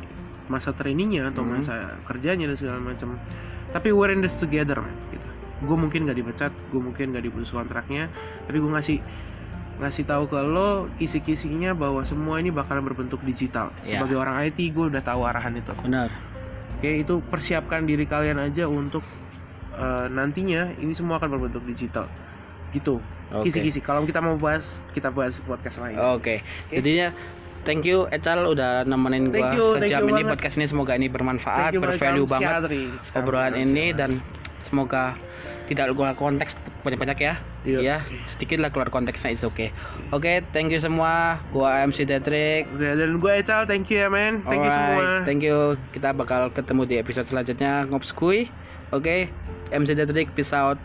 masa 0.52 0.76
trainingnya 0.76 1.32
atau 1.32 1.48
Hmm. 1.48 1.64
masa 1.64 1.96
kerjanya 2.04 2.52
dan 2.52 2.58
segala 2.60 2.80
macam. 2.84 3.16
Tapi 3.72 3.88
we're 3.96 4.12
in 4.12 4.20
this 4.20 4.36
together 4.36 4.76
man 4.84 4.92
gitu 5.16 5.31
gue 5.62 5.78
mungkin 5.78 6.10
gak 6.10 6.18
dipecat 6.18 6.54
gue 6.74 6.82
mungkin 6.82 7.14
gak 7.14 7.24
diputus 7.24 7.54
kontraknya 7.54 8.10
tapi 8.50 8.58
gue 8.58 8.72
ngasih 8.72 8.98
ngasih 9.82 10.06
tahu 10.06 10.30
ke 10.30 10.38
lo 10.38 10.86
kisi-kisinya 11.02 11.74
bahwa 11.74 12.06
semua 12.06 12.38
ini 12.38 12.54
bakalan 12.54 12.86
berbentuk 12.86 13.18
digital. 13.26 13.74
Ya. 13.82 13.98
sebagai 13.98 14.22
orang 14.22 14.38
IT 14.46 14.62
gue 14.78 14.94
udah 14.94 15.02
tahu 15.02 15.26
arahan 15.26 15.58
itu. 15.58 15.74
Benar. 15.82 16.14
Oke 16.78 17.02
itu 17.02 17.18
persiapkan 17.26 17.90
diri 17.90 18.06
kalian 18.06 18.38
aja 18.38 18.70
untuk 18.70 19.02
eh, 19.74 20.06
nantinya 20.06 20.78
ini 20.78 20.94
semua 20.94 21.18
akan 21.18 21.34
berbentuk 21.34 21.66
digital. 21.66 22.06
Gitu. 22.70 23.02
Kisi-kisi. 23.32 23.82
Kalau 23.82 24.06
kita 24.06 24.22
mau 24.22 24.38
bahas 24.38 24.68
kita 24.94 25.10
bahas 25.10 25.34
podcast 25.42 25.82
lain. 25.82 25.98
Oke. 25.98 26.46
Jadinya 26.70 27.10
thank 27.66 27.82
you 27.82 28.06
Ecal 28.14 28.54
udah 28.54 28.86
nemenin 28.86 29.34
thank 29.34 29.58
sejam 29.82 30.06
ini. 30.06 30.22
banget. 30.22 30.30
podcast 30.30 30.56
ini 30.62 30.66
semoga 30.70 30.94
ini 30.94 31.08
bermanfaat 31.10 31.74
bervalue 31.78 32.30
banget 32.30 32.62
obrolan 33.18 33.54
ini 33.58 33.94
dan 33.94 34.22
semoga 34.70 35.18
tidak 35.72 35.96
keluar 35.96 36.14
konteks 36.20 36.54
banyak-banyak 36.82 37.18
ya. 37.22 37.34
Iya. 37.62 37.80
ya 37.80 37.98
sedikit 38.26 38.58
lah 38.58 38.74
keluar 38.74 38.90
konteksnya 38.90 39.38
it's 39.38 39.46
okay. 39.46 39.70
Oke 40.12 40.42
thank 40.52 40.74
you 40.74 40.82
semua. 40.82 41.40
Gua 41.54 41.86
MC 41.86 42.10
Detrik 42.10 42.68
Oke, 42.74 42.84
dan 42.98 43.22
gue 43.22 43.32
Ecal, 43.38 43.70
thank 43.70 43.88
you 43.94 44.02
ya 44.02 44.10
men, 44.10 44.42
thank 44.44 44.66
you 44.66 44.72
Alright, 44.72 44.98
semua. 44.98 45.26
thank 45.30 45.42
you. 45.46 45.78
Kita 45.94 46.10
bakal 46.12 46.50
ketemu 46.52 46.82
di 46.90 46.96
episode 46.98 47.30
selanjutnya 47.30 47.86
ngopskui 47.88 48.50
oke 48.92 49.32
MC 49.72 49.96
Detrik 49.96 50.36
peace 50.36 50.52
out 50.52 50.76